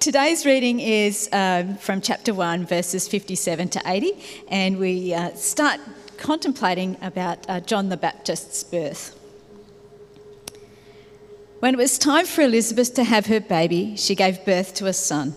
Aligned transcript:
Today's 0.00 0.46
reading 0.46 0.80
is 0.80 1.28
um, 1.32 1.76
from 1.76 2.00
chapter 2.00 2.34
1, 2.34 2.66
verses 2.66 3.06
57 3.06 3.68
to 3.68 3.82
80, 3.86 4.12
and 4.48 4.78
we 4.78 5.14
uh, 5.14 5.32
start 5.34 5.78
contemplating 6.16 6.96
about 7.02 7.38
uh, 7.48 7.60
John 7.60 7.88
the 7.88 7.96
Baptist's 7.96 8.64
birth. 8.64 9.18
When 11.60 11.74
it 11.74 11.76
was 11.76 11.98
time 11.98 12.26
for 12.26 12.42
Elizabeth 12.42 12.94
to 12.94 13.04
have 13.04 13.26
her 13.26 13.40
baby, 13.40 13.94
she 13.96 14.14
gave 14.14 14.44
birth 14.44 14.74
to 14.74 14.86
a 14.86 14.92
son. 14.92 15.36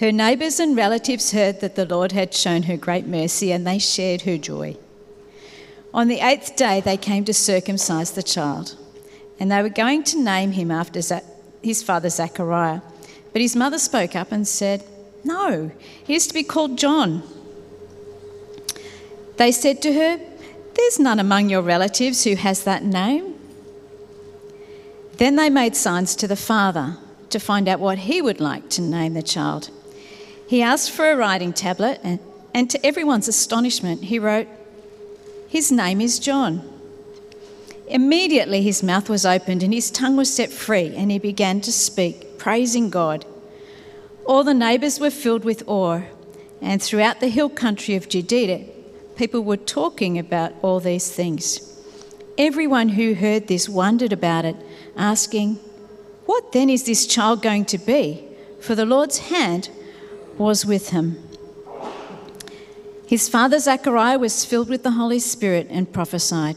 Her 0.00 0.12
neighbours 0.12 0.60
and 0.60 0.76
relatives 0.76 1.32
heard 1.32 1.60
that 1.60 1.74
the 1.74 1.86
Lord 1.86 2.12
had 2.12 2.34
shown 2.34 2.64
her 2.64 2.76
great 2.76 3.06
mercy, 3.06 3.50
and 3.50 3.66
they 3.66 3.78
shared 3.78 4.22
her 4.22 4.36
joy. 4.36 4.76
On 5.94 6.08
the 6.08 6.20
eighth 6.20 6.56
day, 6.56 6.80
they 6.80 6.96
came 6.96 7.24
to 7.24 7.32
circumcise 7.32 8.10
the 8.10 8.22
child, 8.22 8.76
and 9.40 9.50
they 9.50 9.62
were 9.62 9.68
going 9.68 10.02
to 10.04 10.22
name 10.22 10.52
him 10.52 10.70
after 10.70 11.00
his 11.62 11.82
father 11.82 12.10
Zechariah. 12.10 12.82
But 13.32 13.42
his 13.42 13.56
mother 13.56 13.78
spoke 13.78 14.16
up 14.16 14.32
and 14.32 14.46
said, 14.46 14.84
No, 15.24 15.70
he 16.04 16.14
is 16.14 16.26
to 16.26 16.34
be 16.34 16.42
called 16.42 16.78
John. 16.78 17.22
They 19.36 19.52
said 19.52 19.80
to 19.82 19.92
her, 19.92 20.20
There's 20.74 20.98
none 20.98 21.20
among 21.20 21.48
your 21.48 21.62
relatives 21.62 22.24
who 22.24 22.34
has 22.34 22.64
that 22.64 22.84
name. 22.84 23.34
Then 25.18 25.36
they 25.36 25.50
made 25.50 25.76
signs 25.76 26.14
to 26.16 26.28
the 26.28 26.36
father 26.36 26.96
to 27.30 27.38
find 27.38 27.68
out 27.68 27.80
what 27.80 27.98
he 27.98 28.22
would 28.22 28.40
like 28.40 28.68
to 28.70 28.82
name 28.82 29.14
the 29.14 29.22
child. 29.22 29.70
He 30.46 30.62
asked 30.62 30.90
for 30.90 31.10
a 31.10 31.16
writing 31.16 31.52
tablet, 31.52 32.00
and, 32.02 32.20
and 32.54 32.70
to 32.70 32.86
everyone's 32.86 33.28
astonishment, 33.28 34.04
he 34.04 34.18
wrote, 34.18 34.48
His 35.48 35.70
name 35.70 36.00
is 36.00 36.18
John. 36.18 36.77
Immediately 37.90 38.62
his 38.62 38.82
mouth 38.82 39.08
was 39.08 39.24
opened 39.24 39.62
and 39.62 39.72
his 39.72 39.90
tongue 39.90 40.16
was 40.16 40.32
set 40.32 40.50
free, 40.50 40.94
and 40.94 41.10
he 41.10 41.18
began 41.18 41.60
to 41.62 41.72
speak, 41.72 42.38
praising 42.38 42.90
God. 42.90 43.24
All 44.26 44.44
the 44.44 44.52
neighbours 44.52 45.00
were 45.00 45.10
filled 45.10 45.44
with 45.44 45.66
awe, 45.66 46.02
and 46.60 46.82
throughout 46.82 47.20
the 47.20 47.28
hill 47.28 47.48
country 47.48 47.94
of 47.94 48.08
Judea, 48.08 48.66
people 49.16 49.40
were 49.40 49.56
talking 49.56 50.18
about 50.18 50.52
all 50.60 50.80
these 50.80 51.10
things. 51.10 51.64
Everyone 52.36 52.90
who 52.90 53.14
heard 53.14 53.48
this 53.48 53.68
wondered 53.68 54.12
about 54.12 54.44
it, 54.44 54.56
asking, 54.96 55.54
What 56.26 56.52
then 56.52 56.68
is 56.68 56.84
this 56.84 57.06
child 57.06 57.40
going 57.40 57.64
to 57.66 57.78
be? 57.78 58.22
For 58.60 58.74
the 58.74 58.86
Lord's 58.86 59.18
hand 59.18 59.70
was 60.36 60.66
with 60.66 60.90
him. 60.90 61.16
His 63.06 63.28
father 63.30 63.58
Zechariah 63.58 64.18
was 64.18 64.44
filled 64.44 64.68
with 64.68 64.82
the 64.82 64.90
Holy 64.90 65.18
Spirit 65.18 65.68
and 65.70 65.90
prophesied. 65.90 66.56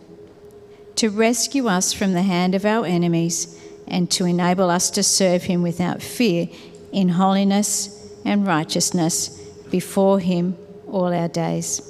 to 1.01 1.09
rescue 1.09 1.67
us 1.67 1.91
from 1.91 2.13
the 2.13 2.21
hand 2.21 2.53
of 2.53 2.63
our 2.63 2.85
enemies 2.85 3.59
and 3.87 4.11
to 4.11 4.23
enable 4.23 4.69
us 4.69 4.91
to 4.91 5.01
serve 5.01 5.41
him 5.41 5.63
without 5.63 5.99
fear 5.99 6.47
in 6.91 7.09
holiness 7.09 8.07
and 8.23 8.45
righteousness 8.45 9.29
before 9.71 10.19
him 10.19 10.55
all 10.85 11.11
our 11.11 11.27
days. 11.27 11.81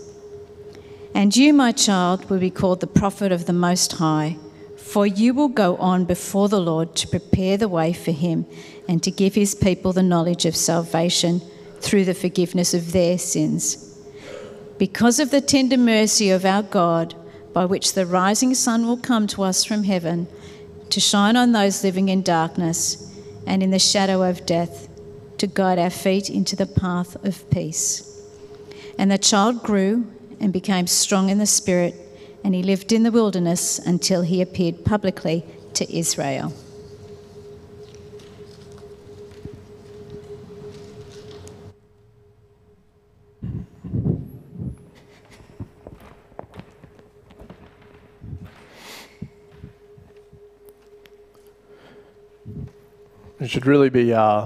And 1.14 1.36
you, 1.36 1.52
my 1.52 1.73
child, 1.73 2.30
will 2.30 2.39
be 2.39 2.50
called 2.50 2.80
the 2.80 2.88
prophet 2.88 3.33
of 3.33 3.48
the 3.48 3.52
Most 3.67 3.92
High, 3.92 4.38
for 4.77 5.05
you 5.05 5.33
will 5.33 5.50
go 5.50 5.76
on 5.76 6.05
before 6.05 6.48
the 6.48 6.61
Lord 6.61 6.95
to 6.95 7.08
prepare 7.10 7.58
the 7.58 7.67
way 7.67 7.92
for 7.92 8.11
him 8.11 8.45
and 8.88 9.04
to 9.04 9.11
give 9.11 9.36
his 9.36 9.54
people 9.55 9.92
the 9.92 10.02
knowledge 10.02 10.45
of 10.45 10.55
salvation 10.55 11.42
through 11.82 12.05
the 12.05 12.14
forgiveness 12.14 12.73
of 12.73 12.94
their 12.94 13.17
sins. 13.17 13.94
Because 14.77 15.20
of 15.20 15.32
the 15.32 15.42
tender 15.42 15.77
mercy 15.77 16.30
of 16.30 16.45
our 16.45 16.64
God, 16.64 17.14
by 17.54 17.66
which 17.66 17.94
the 17.94 18.06
rising 18.06 18.54
sun 18.54 18.86
will 18.88 18.98
come 18.98 19.28
to 19.28 19.44
us 19.44 19.64
from 19.64 19.84
heaven 19.84 20.28
to 20.89 21.00
shine 21.00 21.36
on 21.36 21.52
those 21.52 21.84
living 21.84 22.10
in 22.10 22.22
darkness 22.22 23.12
and 23.48 23.64
in 23.64 23.72
the 23.72 23.80
shadow 23.80 24.28
of 24.28 24.45
death, 24.45 24.88
to 25.38 25.48
guide 25.48 25.80
our 25.80 25.89
feet 25.89 26.30
into 26.30 26.56
the 26.56 26.67
path 26.67 27.16
of 27.26 27.50
peace. 27.50 28.22
And 28.98 29.10
the 29.10 29.17
child 29.17 29.64
grew 29.64 30.06
and 30.39 30.54
became 30.54 30.86
strong 30.86 31.30
in 31.30 31.39
the 31.39 31.45
spirit, 31.45 31.95
and 32.44 32.54
he 32.54 32.62
lived 32.62 32.92
in 32.92 33.04
the 33.04 33.12
wilderness 33.12 33.80
until 33.80 34.22
he 34.22 34.42
appeared 34.42 34.86
publicly 34.86 35.44
to 35.73 35.92
Israel. 35.95 36.54
We 53.41 53.47
should 53.47 53.65
really 53.65 53.89
be 53.89 54.13
uh, 54.13 54.45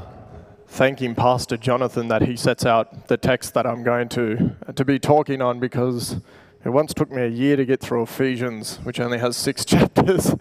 thanking 0.70 1.16
Pastor 1.16 1.58
Jonathan 1.58 2.08
that 2.08 2.22
he 2.22 2.38
sets 2.38 2.66
out 2.66 3.10
the 3.10 3.18
text 3.18 3.54
that 3.54 3.68
I'm 3.68 3.84
going 3.84 4.08
to 4.08 4.56
to 4.74 4.86
be 4.86 5.00
talking 5.00 5.42
on 5.42 5.60
because 5.60 6.22
it 6.64 6.70
once 6.70 6.94
took 6.94 7.12
me 7.12 7.24
a 7.24 7.28
year 7.28 7.58
to 7.58 7.66
get 7.66 7.82
through 7.82 8.04
Ephesians, 8.04 8.78
which 8.84 9.02
only 9.02 9.18
has 9.18 9.36
six 9.36 9.66
chapters. 9.66 10.34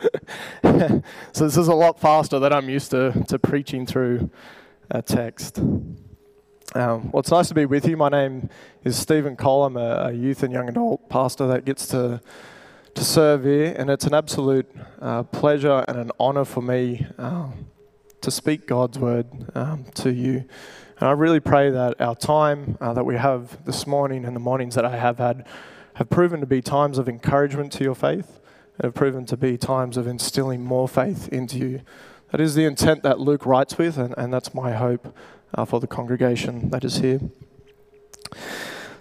so 0.63 1.45
this 1.45 1.57
is 1.57 1.67
a 1.67 1.75
lot 1.75 1.99
faster 1.99 2.39
than 2.39 2.53
I'm 2.53 2.69
used 2.69 2.93
to, 2.93 3.25
to 3.27 3.41
preaching 3.41 3.87
through 3.87 4.31
a 4.89 5.03
text. 5.03 5.59
Um, 5.59 7.11
well, 7.11 7.19
it's 7.19 7.33
nice 7.33 7.49
to 7.49 7.55
be 7.55 7.67
with 7.67 7.89
you. 7.89 7.97
My 7.97 8.09
name 8.09 8.51
is 8.85 8.97
Stephen 8.97 9.35
Cole. 9.35 9.65
I'm 9.65 9.77
a, 9.77 10.11
a 10.11 10.13
youth 10.13 10.45
and 10.45 10.53
young 10.53 10.69
adult 10.69 11.09
pastor 11.09 11.49
that 11.49 11.65
gets 11.65 11.89
to 11.89 12.21
to 12.95 13.03
serve 13.03 13.43
here, 13.43 13.75
and 13.77 13.91
it's 13.91 14.05
an 14.05 14.15
absolute 14.15 14.71
uh, 15.03 15.25
pleasure 15.25 15.85
and 15.89 15.99
an 15.99 16.13
honour 16.21 16.45
for 16.45 16.63
me. 16.63 17.05
Uh, 17.19 17.49
to 18.25 18.31
speak 18.31 18.67
God's 18.67 18.99
word 18.99 19.27
um, 19.55 19.85
to 19.95 20.13
you. 20.13 20.45
And 20.99 21.09
I 21.09 21.13
really 21.13 21.41
pray 21.41 21.71
that 21.71 22.01
our 22.01 22.15
time 22.15 22.79
uh, 22.81 22.93
that 22.95 23.05
we 23.05 23.17
have 23.17 23.65
this 23.65 23.87
morning 23.87 24.25
and 24.25 24.35
the 24.35 24.41
mornings 24.41 24.75
that 24.75 24.85
I 24.85 24.97
have 24.97 25.19
had 25.19 25.47
have 25.95 26.09
proven 26.11 26.41
to 26.41 26.47
be 26.47 26.63
times 26.63 26.99
of 26.99 27.09
encouragement 27.09 27.71
to 27.73 27.85
your 27.85 27.95
faith, 27.95 28.41
and 28.79 28.85
have 28.85 28.95
proven 28.95 29.27
to 29.27 29.37
be 29.37 29.57
times 29.59 29.97
of 29.97 30.07
instilling 30.07 30.65
more 30.65 30.89
faith 30.89 31.29
into 31.29 31.59
you. 31.59 31.81
That 32.31 32.41
is 32.41 32.55
the 32.55 32.65
intent 32.65 33.03
that 33.03 33.21
Luke 33.21 33.45
writes 33.45 33.79
with, 33.79 33.99
and, 33.99 34.15
and 34.17 34.33
that's 34.33 34.55
my 34.55 34.73
hope 34.73 35.15
uh, 35.55 35.65
for 35.65 35.79
the 35.79 35.87
congregation 35.87 36.71
that 36.71 36.83
is 36.83 36.97
here. 36.97 37.21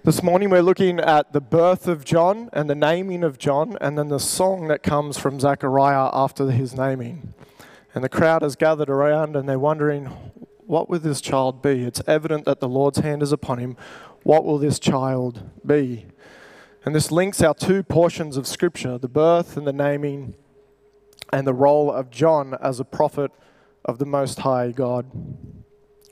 This 0.04 0.22
morning 0.22 0.50
we're 0.50 0.62
looking 0.62 1.00
at 1.00 1.32
the 1.32 1.40
birth 1.40 1.88
of 1.88 2.04
John 2.04 2.50
and 2.52 2.68
the 2.68 2.74
naming 2.74 3.24
of 3.24 3.38
John, 3.38 3.78
and 3.80 3.96
then 3.96 4.08
the 4.08 4.20
song 4.20 4.68
that 4.68 4.82
comes 4.82 5.18
from 5.18 5.40
Zechariah 5.40 6.10
after 6.12 6.50
his 6.50 6.74
naming. 6.74 7.32
And 7.94 8.02
the 8.02 8.08
crowd 8.08 8.42
has 8.42 8.56
gathered 8.56 8.90
around 8.90 9.36
and 9.36 9.48
they're 9.48 9.58
wondering, 9.58 10.06
what 10.66 10.88
will 10.88 10.98
this 10.98 11.20
child 11.20 11.62
be? 11.62 11.84
It's 11.84 12.02
evident 12.06 12.44
that 12.46 12.60
the 12.60 12.68
Lord's 12.68 12.98
hand 12.98 13.22
is 13.22 13.32
upon 13.32 13.58
him. 13.58 13.76
What 14.22 14.44
will 14.44 14.58
this 14.58 14.78
child 14.78 15.42
be? 15.64 16.06
And 16.84 16.94
this 16.94 17.10
links 17.10 17.42
our 17.42 17.54
two 17.54 17.82
portions 17.82 18.36
of 18.36 18.46
Scripture 18.46 18.98
the 18.98 19.08
birth 19.08 19.56
and 19.56 19.66
the 19.66 19.72
naming, 19.72 20.34
and 21.32 21.46
the 21.46 21.54
role 21.54 21.90
of 21.90 22.10
John 22.10 22.56
as 22.60 22.80
a 22.80 22.84
prophet 22.84 23.30
of 23.84 23.98
the 23.98 24.06
Most 24.06 24.40
High 24.40 24.72
God. 24.72 25.06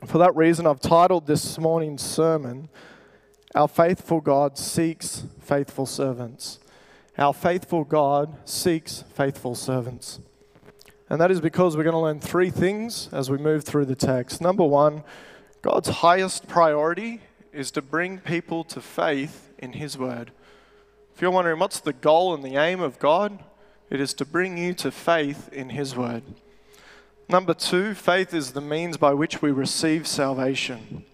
For 0.06 0.18
that 0.18 0.34
reason, 0.34 0.66
I've 0.66 0.80
titled 0.80 1.26
this 1.26 1.58
morning's 1.58 2.02
sermon, 2.02 2.68
Our 3.54 3.68
Faithful 3.68 4.20
God 4.20 4.58
Seeks 4.58 5.24
Faithful 5.40 5.86
Servants. 5.86 6.58
Our 7.18 7.34
faithful 7.34 7.84
God 7.84 8.36
seeks 8.48 9.04
faithful 9.14 9.54
servants. 9.54 10.20
And 11.12 11.20
that 11.20 11.30
is 11.30 11.42
because 11.42 11.76
we're 11.76 11.82
going 11.82 11.92
to 11.92 11.98
learn 11.98 12.20
three 12.20 12.48
things 12.48 13.10
as 13.12 13.28
we 13.30 13.36
move 13.36 13.64
through 13.64 13.84
the 13.84 13.94
text. 13.94 14.40
Number 14.40 14.64
one, 14.64 15.04
God's 15.60 15.90
highest 15.90 16.48
priority 16.48 17.20
is 17.52 17.70
to 17.72 17.82
bring 17.82 18.16
people 18.16 18.64
to 18.64 18.80
faith 18.80 19.50
in 19.58 19.74
His 19.74 19.98
Word. 19.98 20.30
If 21.14 21.20
you're 21.20 21.30
wondering 21.30 21.58
what's 21.58 21.80
the 21.80 21.92
goal 21.92 22.32
and 22.32 22.42
the 22.42 22.56
aim 22.56 22.80
of 22.80 22.98
God, 22.98 23.44
it 23.90 24.00
is 24.00 24.14
to 24.14 24.24
bring 24.24 24.56
you 24.56 24.72
to 24.72 24.90
faith 24.90 25.52
in 25.52 25.68
His 25.68 25.94
Word. 25.94 26.22
Number 27.28 27.52
two, 27.52 27.92
faith 27.92 28.32
is 28.32 28.52
the 28.52 28.62
means 28.62 28.96
by 28.96 29.12
which 29.12 29.42
we 29.42 29.50
receive 29.50 30.06
salvation. 30.06 31.04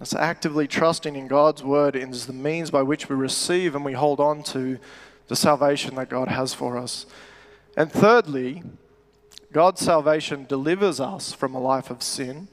That's 0.00 0.16
actively 0.16 0.66
trusting 0.66 1.14
in 1.14 1.28
God's 1.28 1.62
Word 1.62 1.94
and 1.94 2.12
is 2.12 2.26
the 2.26 2.32
means 2.32 2.72
by 2.72 2.82
which 2.82 3.08
we 3.08 3.14
receive 3.14 3.76
and 3.76 3.84
we 3.84 3.92
hold 3.92 4.18
on 4.18 4.42
to 4.46 4.80
the 5.28 5.36
salvation 5.36 5.94
that 5.94 6.10
God 6.10 6.26
has 6.26 6.54
for 6.54 6.76
us. 6.76 7.06
And 7.76 7.92
thirdly, 7.92 8.64
God's 9.54 9.82
salvation 9.82 10.46
delivers 10.46 10.98
us 10.98 11.32
from 11.32 11.54
a 11.54 11.60
life 11.60 11.88
of 11.88 12.02
sin 12.02 12.48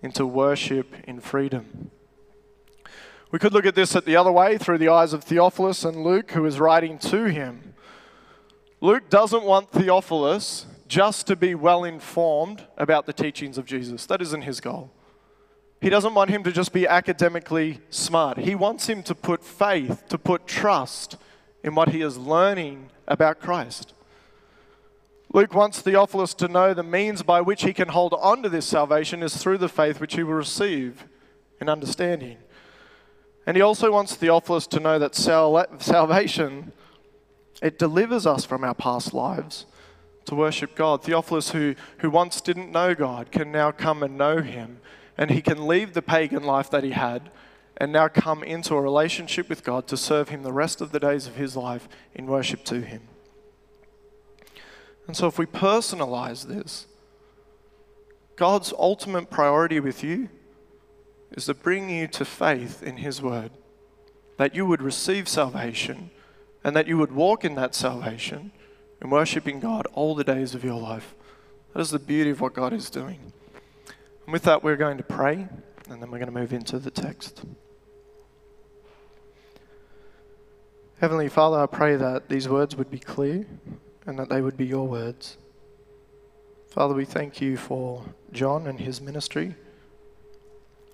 into 0.00 0.24
worship 0.24 0.94
in 1.02 1.20
freedom. 1.20 1.90
We 3.32 3.40
could 3.40 3.52
look 3.52 3.66
at 3.66 3.74
this 3.74 3.96
at 3.96 4.04
the 4.04 4.14
other 4.14 4.30
way 4.30 4.56
through 4.56 4.78
the 4.78 4.90
eyes 4.90 5.12
of 5.12 5.24
Theophilus 5.24 5.84
and 5.84 6.04
Luke, 6.04 6.30
who 6.30 6.46
is 6.46 6.60
writing 6.60 6.98
to 7.00 7.24
him. 7.24 7.74
Luke 8.80 9.10
doesn't 9.10 9.42
want 9.42 9.72
Theophilus 9.72 10.66
just 10.86 11.26
to 11.26 11.34
be 11.34 11.56
well 11.56 11.82
informed 11.82 12.64
about 12.78 13.06
the 13.06 13.12
teachings 13.12 13.58
of 13.58 13.66
Jesus. 13.66 14.06
That 14.06 14.22
isn't 14.22 14.42
his 14.42 14.60
goal. 14.60 14.92
He 15.80 15.90
doesn't 15.90 16.14
want 16.14 16.30
him 16.30 16.44
to 16.44 16.52
just 16.52 16.72
be 16.72 16.86
academically 16.86 17.80
smart. 17.90 18.38
He 18.38 18.54
wants 18.54 18.86
him 18.86 19.02
to 19.02 19.16
put 19.16 19.42
faith, 19.42 20.04
to 20.08 20.16
put 20.16 20.46
trust 20.46 21.16
in 21.64 21.74
what 21.74 21.88
he 21.88 22.02
is 22.02 22.16
learning 22.16 22.90
about 23.08 23.40
Christ. 23.40 23.94
Luke 25.32 25.54
wants 25.54 25.80
Theophilus 25.80 26.34
to 26.34 26.48
know 26.48 26.74
the 26.74 26.82
means 26.82 27.22
by 27.22 27.40
which 27.40 27.62
he 27.62 27.72
can 27.72 27.88
hold 27.88 28.14
on 28.14 28.42
to 28.42 28.48
this 28.48 28.66
salvation 28.66 29.22
is 29.22 29.36
through 29.36 29.58
the 29.58 29.68
faith 29.68 30.00
which 30.00 30.14
he 30.14 30.24
will 30.24 30.34
receive 30.34 31.06
in 31.60 31.68
understanding. 31.68 32.38
And 33.46 33.56
he 33.56 33.62
also 33.62 33.92
wants 33.92 34.16
Theophilus 34.16 34.66
to 34.68 34.80
know 34.80 34.98
that 34.98 35.14
sal- 35.14 35.66
salvation 35.78 36.72
it 37.62 37.78
delivers 37.78 38.26
us 38.26 38.44
from 38.44 38.64
our 38.64 38.74
past 38.74 39.12
lives 39.14 39.66
to 40.24 40.34
worship 40.34 40.74
God. 40.74 41.04
Theophilus, 41.04 41.50
who, 41.50 41.74
who 41.98 42.10
once 42.10 42.40
didn't 42.40 42.72
know 42.72 42.94
God, 42.94 43.30
can 43.30 43.52
now 43.52 43.70
come 43.70 44.02
and 44.02 44.18
know 44.18 44.38
him. 44.38 44.80
And 45.16 45.30
he 45.30 45.42
can 45.42 45.66
leave 45.66 45.92
the 45.92 46.02
pagan 46.02 46.42
life 46.42 46.70
that 46.70 46.84
he 46.84 46.92
had 46.92 47.30
and 47.76 47.92
now 47.92 48.08
come 48.08 48.42
into 48.42 48.74
a 48.74 48.80
relationship 48.80 49.48
with 49.48 49.64
God 49.64 49.86
to 49.88 49.96
serve 49.96 50.30
him 50.30 50.42
the 50.42 50.52
rest 50.52 50.80
of 50.80 50.92
the 50.92 51.00
days 51.00 51.26
of 51.26 51.36
his 51.36 51.56
life 51.56 51.88
in 52.14 52.26
worship 52.26 52.64
to 52.66 52.80
him. 52.80 53.02
And 55.10 55.16
so, 55.16 55.26
if 55.26 55.40
we 55.40 55.46
personalize 55.46 56.46
this, 56.46 56.86
God's 58.36 58.72
ultimate 58.78 59.28
priority 59.28 59.80
with 59.80 60.04
you 60.04 60.28
is 61.32 61.46
to 61.46 61.54
bring 61.54 61.90
you 61.90 62.06
to 62.06 62.24
faith 62.24 62.80
in 62.80 62.98
His 62.98 63.20
Word, 63.20 63.50
that 64.36 64.54
you 64.54 64.64
would 64.66 64.80
receive 64.80 65.28
salvation 65.28 66.10
and 66.62 66.76
that 66.76 66.86
you 66.86 66.96
would 66.96 67.10
walk 67.10 67.44
in 67.44 67.56
that 67.56 67.74
salvation 67.74 68.52
and 69.00 69.10
worshiping 69.10 69.58
God 69.58 69.88
all 69.94 70.14
the 70.14 70.22
days 70.22 70.54
of 70.54 70.62
your 70.62 70.80
life. 70.80 71.16
That 71.74 71.80
is 71.80 71.90
the 71.90 71.98
beauty 71.98 72.30
of 72.30 72.40
what 72.40 72.54
God 72.54 72.72
is 72.72 72.88
doing. 72.88 73.32
And 74.26 74.32
with 74.32 74.44
that, 74.44 74.62
we're 74.62 74.76
going 74.76 74.98
to 74.98 75.02
pray 75.02 75.48
and 75.88 76.00
then 76.00 76.12
we're 76.12 76.20
going 76.20 76.32
to 76.32 76.40
move 76.40 76.52
into 76.52 76.78
the 76.78 76.92
text. 76.92 77.42
Heavenly 81.00 81.28
Father, 81.28 81.58
I 81.58 81.66
pray 81.66 81.96
that 81.96 82.28
these 82.28 82.48
words 82.48 82.76
would 82.76 82.92
be 82.92 83.00
clear 83.00 83.44
and 84.10 84.18
that 84.18 84.28
they 84.28 84.42
would 84.42 84.56
be 84.56 84.66
your 84.66 84.88
words. 84.88 85.38
Father, 86.68 86.94
we 86.94 87.04
thank 87.04 87.40
you 87.40 87.56
for 87.56 88.04
John 88.32 88.66
and 88.66 88.80
his 88.80 89.00
ministry. 89.00 89.54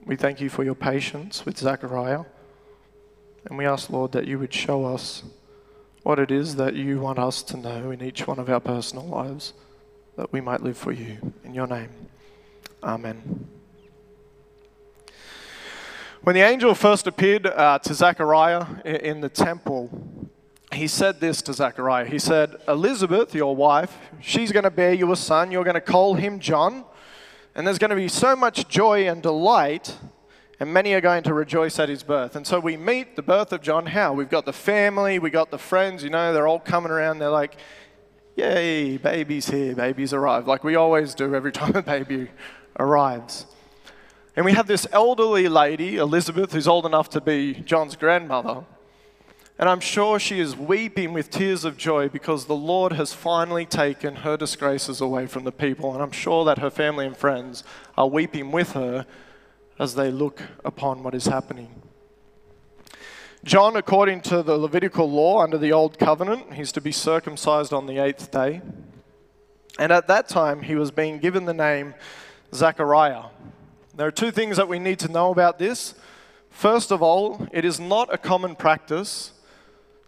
We 0.04 0.16
thank 0.16 0.40
you 0.40 0.50
for 0.50 0.62
your 0.62 0.74
patience 0.74 1.46
with 1.46 1.56
Zechariah. 1.58 2.24
And 3.46 3.56
we 3.56 3.64
ask, 3.64 3.88
Lord, 3.88 4.12
that 4.12 4.26
you 4.26 4.38
would 4.38 4.52
show 4.52 4.84
us 4.84 5.22
what 6.02 6.18
it 6.18 6.30
is 6.30 6.56
that 6.56 6.74
you 6.74 7.00
want 7.00 7.18
us 7.18 7.42
to 7.44 7.56
know 7.56 7.90
in 7.90 8.02
each 8.02 8.26
one 8.26 8.38
of 8.38 8.50
our 8.50 8.60
personal 8.60 9.06
lives, 9.06 9.54
that 10.16 10.30
we 10.30 10.40
might 10.40 10.62
live 10.62 10.76
for 10.76 10.92
you. 10.92 11.32
In 11.42 11.54
your 11.54 11.66
name, 11.66 11.88
Amen. 12.82 13.48
When 16.22 16.34
the 16.34 16.42
angel 16.42 16.74
first 16.74 17.06
appeared 17.06 17.46
uh, 17.46 17.78
to 17.78 17.94
Zechariah 17.94 18.66
in 18.84 19.20
the 19.20 19.28
temple, 19.28 19.90
he 20.72 20.88
said 20.88 21.20
this 21.20 21.42
to 21.42 21.52
Zechariah. 21.52 22.06
He 22.06 22.18
said, 22.18 22.56
Elizabeth, 22.66 23.34
your 23.34 23.54
wife, 23.54 23.96
she's 24.20 24.52
going 24.52 24.64
to 24.64 24.70
bear 24.70 24.92
you 24.92 25.10
a 25.12 25.16
son. 25.16 25.50
You're 25.50 25.64
going 25.64 25.74
to 25.74 25.80
call 25.80 26.14
him 26.14 26.40
John. 26.40 26.84
And 27.54 27.66
there's 27.66 27.78
going 27.78 27.90
to 27.90 27.96
be 27.96 28.08
so 28.08 28.36
much 28.36 28.68
joy 28.68 29.08
and 29.08 29.22
delight, 29.22 29.96
and 30.60 30.72
many 30.72 30.92
are 30.92 31.00
going 31.00 31.22
to 31.22 31.32
rejoice 31.32 31.78
at 31.78 31.88
his 31.88 32.02
birth. 32.02 32.36
And 32.36 32.46
so 32.46 32.60
we 32.60 32.76
meet 32.76 33.16
the 33.16 33.22
birth 33.22 33.52
of 33.52 33.62
John 33.62 33.86
how? 33.86 34.12
We've 34.12 34.28
got 34.28 34.44
the 34.44 34.52
family, 34.52 35.18
we've 35.18 35.32
got 35.32 35.50
the 35.50 35.58
friends, 35.58 36.04
you 36.04 36.10
know, 36.10 36.34
they're 36.34 36.46
all 36.46 36.60
coming 36.60 36.90
around. 36.90 37.19
They're 37.19 37.30
like, 37.30 37.56
Yay, 38.36 38.98
baby's 38.98 39.48
here, 39.48 39.74
baby's 39.74 40.12
arrived. 40.12 40.46
Like 40.46 40.62
we 40.62 40.76
always 40.76 41.14
do 41.14 41.34
every 41.34 41.52
time 41.60 41.74
a 41.74 41.82
baby 41.82 42.28
arrives. 42.78 43.46
And 44.36 44.44
we 44.44 44.52
have 44.52 44.66
this 44.66 44.86
elderly 44.92 45.48
lady, 45.48 45.96
Elizabeth, 45.96 46.52
who's 46.52 46.69
old 46.69 46.84
enough 46.84 47.08
to 47.10 47.22
be 47.22 47.54
John's 47.54 47.96
grandmother. 47.96 48.64
And 49.58 49.70
I'm 49.70 49.81
sure 49.81 50.19
she 50.19 50.38
is 50.38 50.55
weeping 50.55 51.14
with 51.14 51.31
tears 51.31 51.64
of 51.64 51.79
joy 51.79 52.08
because 52.08 52.44
the 52.44 52.55
Lord 52.55 52.93
has 52.93 53.14
finally 53.14 53.64
taken 53.64 54.17
her 54.17 54.37
disgraces 54.37 55.00
away 55.00 55.26
from 55.26 55.44
the 55.44 55.53
people. 55.53 55.94
And 55.94 56.03
I'm 56.03 56.11
sure 56.11 56.44
that 56.44 56.58
her 56.58 56.69
family 56.69 57.06
and 57.06 57.17
friends 57.17 57.64
are 57.97 58.06
weeping 58.06 58.53
with 58.53 58.73
her 58.73 59.06
as 59.79 59.94
they 59.94 60.11
look 60.11 60.43
upon 60.62 61.03
what 61.03 61.14
is 61.14 61.26
happening. 61.26 61.82
John, 63.44 63.76
according 63.76 64.23
to 64.23 64.43
the 64.43 64.58
Levitical 64.58 65.11
law 65.11 65.41
under 65.43 65.56
the 65.56 65.73
Old 65.73 65.99
Covenant, 65.99 66.55
he's 66.55 66.73
to 66.73 66.81
be 66.81 66.93
circumcised 66.93 67.73
on 67.73 67.87
the 67.87 67.99
eighth 67.99 68.31
day. 68.31 68.61
And 69.79 69.91
at 69.93 70.08
that 70.08 70.29
time, 70.29 70.62
he 70.62 70.75
was 70.75 70.91
being 70.91 71.19
given 71.19 71.47
the 71.47 71.55
name 71.55 71.94
Zechariah. 72.53 73.25
There 73.94 74.06
are 74.06 74.12
two 74.12 74.31
things 74.31 74.58
that 74.58 74.69
we 74.69 74.79
need 74.79 74.99
to 74.99 75.08
know 75.08 75.31
about 75.31 75.58
this. 75.58 75.94
First 76.50 76.91
of 76.91 77.03
all, 77.03 77.47
it 77.53 77.64
is 77.64 77.79
not 77.81 78.12
a 78.12 78.19
common 78.19 78.56
practice 78.56 79.32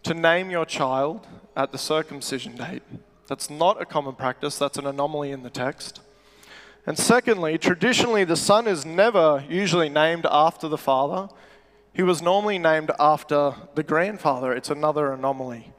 to 0.03 0.13
name 0.13 0.49
your 0.49 0.65
child 0.65 1.27
at 1.55 1.71
the 1.71 1.77
circumcision 1.77 2.55
date. 2.55 2.83
That's 3.27 3.49
not 3.49 3.81
a 3.81 3.85
common 3.85 4.15
practice, 4.15 4.57
that's 4.57 4.77
an 4.77 4.87
anomaly 4.87 5.31
in 5.31 5.43
the 5.43 5.49
text. 5.49 6.01
And 6.85 6.97
secondly, 6.97 7.57
traditionally, 7.57 8.23
the 8.23 8.35
son 8.35 8.67
is 8.67 8.85
never 8.85 9.43
usually 9.47 9.89
named 9.89 10.25
after 10.29 10.67
the 10.67 10.77
father. 10.77 11.29
He 11.93 12.01
was 12.01 12.21
normally 12.21 12.57
named 12.57 12.91
after 12.99 13.53
the 13.75 13.83
grandfather. 13.83 14.53
It's 14.53 14.69
another 14.69 15.11
anomaly. 15.13 15.71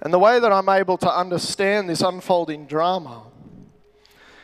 And 0.00 0.12
the 0.12 0.18
way 0.18 0.38
that 0.38 0.52
I'm 0.52 0.68
able 0.68 0.98
to 0.98 1.10
understand 1.10 1.88
this 1.88 2.00
unfolding 2.00 2.66
drama 2.66 3.24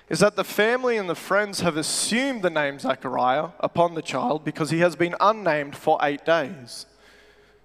is 0.09 0.19
that 0.19 0.37
the 0.37 0.45
family 0.45 0.97
and 0.99 1.09
the 1.09 1.15
friends 1.15 1.61
have 1.61 1.77
assumed 1.77 2.43
the 2.43 2.51
name 2.51 2.79
Zechariah 2.79 3.51
upon 3.61 3.95
the 3.95 4.03
child 4.03 4.45
because 4.45 4.71
he 4.71 4.81
has 4.81 4.97
been 4.97 5.15
unnamed 5.21 5.77
for 5.77 5.99
eight 6.03 6.25
days. 6.27 6.87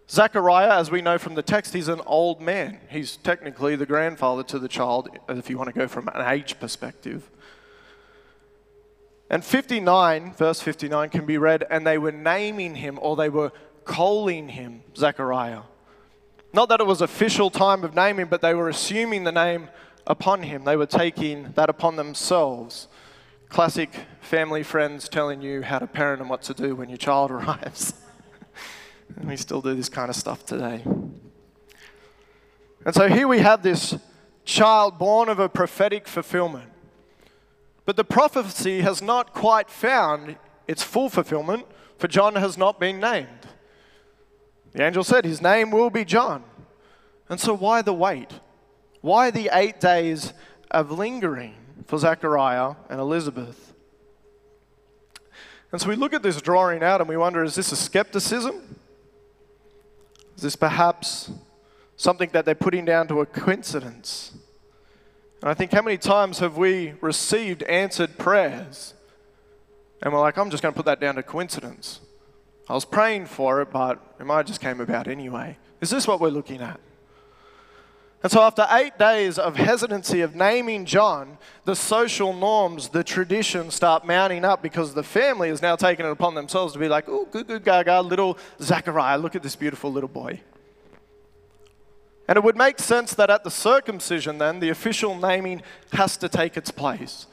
Zechariah, 0.09 0.80
as 0.80 0.89
we 0.89 1.01
know 1.01 1.18
from 1.18 1.36
the 1.36 1.42
text, 1.42 1.74
he's 1.74 1.89
an 1.89 2.01
old 2.06 2.39
man. 2.39 2.80
He's 2.89 3.18
technically 3.18 3.75
the 3.75 3.86
grandfather 3.86 4.44
to 4.44 4.59
the 4.59 4.69
child, 4.69 5.09
if 5.27 5.50
you 5.50 5.57
want 5.57 5.68
to 5.68 5.77
go 5.77 5.88
from 5.88 6.07
an 6.07 6.33
age 6.33 6.59
perspective. 6.59 7.30
And 9.30 9.44
59, 9.44 10.33
verse 10.33 10.62
59, 10.62 11.09
can 11.09 11.26
be 11.26 11.37
read, 11.37 11.66
and 11.69 11.85
they 11.85 11.97
were 11.97 12.14
naming 12.14 12.76
him 12.76 12.97
or 13.02 13.18
they 13.18 13.28
were 13.28 13.52
calling 13.83 14.49
him 14.49 14.83
Zechariah. 14.95 15.64
Not 16.54 16.69
that 16.69 16.80
it 16.80 16.87
was 16.87 17.02
official 17.02 17.49
time 17.49 17.83
of 17.83 17.94
naming, 17.94 18.28
but 18.28 18.42
they 18.42 18.54
were 18.54 18.69
assuming 18.69 19.26
the 19.26 19.33
name 19.33 19.68
upon 20.06 20.44
him. 20.44 20.64
They 20.64 20.78
were 20.78 20.85
taking 20.85 21.52
that 21.56 21.69
upon 21.69 21.97
themselves. 21.97 22.87
Classic 23.49 23.94
family 24.21 24.64
friends 24.64 25.09
telling 25.09 25.42
you 25.42 25.61
how 25.61 25.80
to 25.80 25.87
parent 25.87 26.21
and 26.21 26.30
what 26.30 26.42
to 26.44 26.54
do 26.54 26.76
when 26.76 26.87
your 26.87 26.97
child 26.97 27.31
arrives. 27.31 27.94
And 29.16 29.28
we 29.28 29.37
still 29.37 29.61
do 29.61 29.73
this 29.73 29.90
kind 29.90 30.09
of 30.09 30.16
stuff 30.16 30.45
today. 30.45 30.83
And 32.85 32.94
so 32.94 33.07
here 33.07 33.28
we 33.28 33.40
have 33.40 33.64
this 33.64 33.95
child 34.45 34.97
born 34.97 35.30
of 35.30 35.40
a 35.40 35.49
prophetic 35.49 36.07
fulfillment. 36.07 36.69
But 37.85 37.95
the 37.95 38.04
prophecy 38.04 38.81
has 38.81 39.02
not 39.02 39.33
quite 39.33 39.69
found 39.69 40.37
its 40.68 40.83
full 40.83 41.09
fulfillment, 41.09 41.66
for 41.97 42.07
John 42.07 42.35
has 42.35 42.57
not 42.57 42.80
been 42.80 42.99
named. 42.99 43.47
The 44.73 44.83
angel 44.83 45.04
said 45.04 45.26
his 45.26 45.42
name 45.42 45.71
will 45.71 45.90
be 45.90 46.06
John. 46.06 46.44
And 47.30 47.40
so, 47.40 47.56
why 47.56 47.81
the 47.81 47.94
wait? 47.94 48.31
Why 49.02 49.31
the 49.31 49.49
eight 49.52 49.80
days 49.80 50.33
of 50.71 50.92
lingering 50.92 51.56
for 51.85 51.97
Zechariah 51.97 52.76
and 52.90 52.99
Elizabeth? 52.99 53.73
And 55.71 55.81
so, 55.81 55.90
we 55.90 55.95
look 55.95 56.14
at 56.14 56.23
this 56.23 56.42
drawing 56.42 56.83
out 56.83 57.02
and 57.02 57.09
we 57.09 57.18
wonder 57.18 57.44
is 57.44 57.56
this 57.56 57.71
a 57.71 57.76
skepticism? 57.76 58.77
Is 60.37 60.44
this 60.44 60.56
perhaps 60.56 61.31
something 61.97 62.29
that 62.31 62.45
they're 62.45 62.56
putting 62.56 62.85
down 62.85 63.07
to 63.09 63.19
a 63.19 63.25
coincidence? 63.25 64.31
And 65.41 65.49
I 65.49 65.53
think 65.53 65.71
how 65.71 65.81
many 65.81 65.97
times 65.97 66.39
have 66.39 66.57
we 66.57 66.94
received 67.01 67.63
answered 67.63 68.17
prayers 68.17 68.94
and 70.01 70.13
we're 70.13 70.19
like, 70.19 70.37
I'm 70.37 70.49
just 70.49 70.61
going 70.61 70.73
to 70.73 70.77
put 70.77 70.85
that 70.85 70.99
down 70.99 71.15
to 71.15 71.23
coincidence. 71.23 72.01
I 72.69 72.73
was 72.73 72.85
praying 72.85 73.25
for 73.25 73.61
it, 73.61 73.71
but 73.71 74.15
it 74.19 74.25
might 74.25 74.45
just 74.45 74.61
came 74.61 74.79
about 74.79 75.07
anyway. 75.07 75.57
Is 75.81 75.89
this 75.89 76.07
what 76.07 76.19
we're 76.19 76.29
looking 76.29 76.61
at? 76.61 76.79
And 78.24 78.31
so, 78.31 78.42
after 78.42 78.68
eight 78.71 78.97
days 78.97 79.38
of 79.38 79.56
hesitancy 79.56 80.21
of 80.21 80.36
naming 80.36 80.86
John, 80.86 81.38
the 81.66 81.76
social 81.76 82.33
norms, 82.33 82.90
the 82.90 83.04
traditions 83.04 83.76
start 83.76 84.06
mounting 84.06 84.44
up 84.44 84.64
because 84.64 84.95
the 84.95 85.04
family 85.04 85.50
is 85.50 85.62
now 85.62 85.76
taking 85.76 86.06
it 86.06 86.09
upon 86.09 86.33
themselves 86.33 86.74
to 86.74 86.80
be 86.80 86.88
like, 86.88 87.07
oh, 87.07 87.28
good, 87.30 87.45
good, 87.45 87.64
gaga, 87.64 88.02
little 88.02 88.38
Zechariah, 88.59 89.19
look 89.19 89.36
at 89.36 89.44
this 89.44 89.56
beautiful 89.56 89.92
little 89.92 90.09
boy. 90.09 90.42
And 92.28 92.38
it 92.38 92.44
would 92.44 92.57
make 92.57 92.80
sense 92.80 93.14
that 93.14 93.30
at 93.30 93.44
the 93.44 93.52
circumcision, 93.52 94.40
then, 94.40 94.59
the 94.59 94.69
official 94.69 95.16
naming 95.16 95.62
has 95.94 96.18
to 96.18 96.28
take 96.28 96.57
its 96.57 96.71
place. 96.71 97.28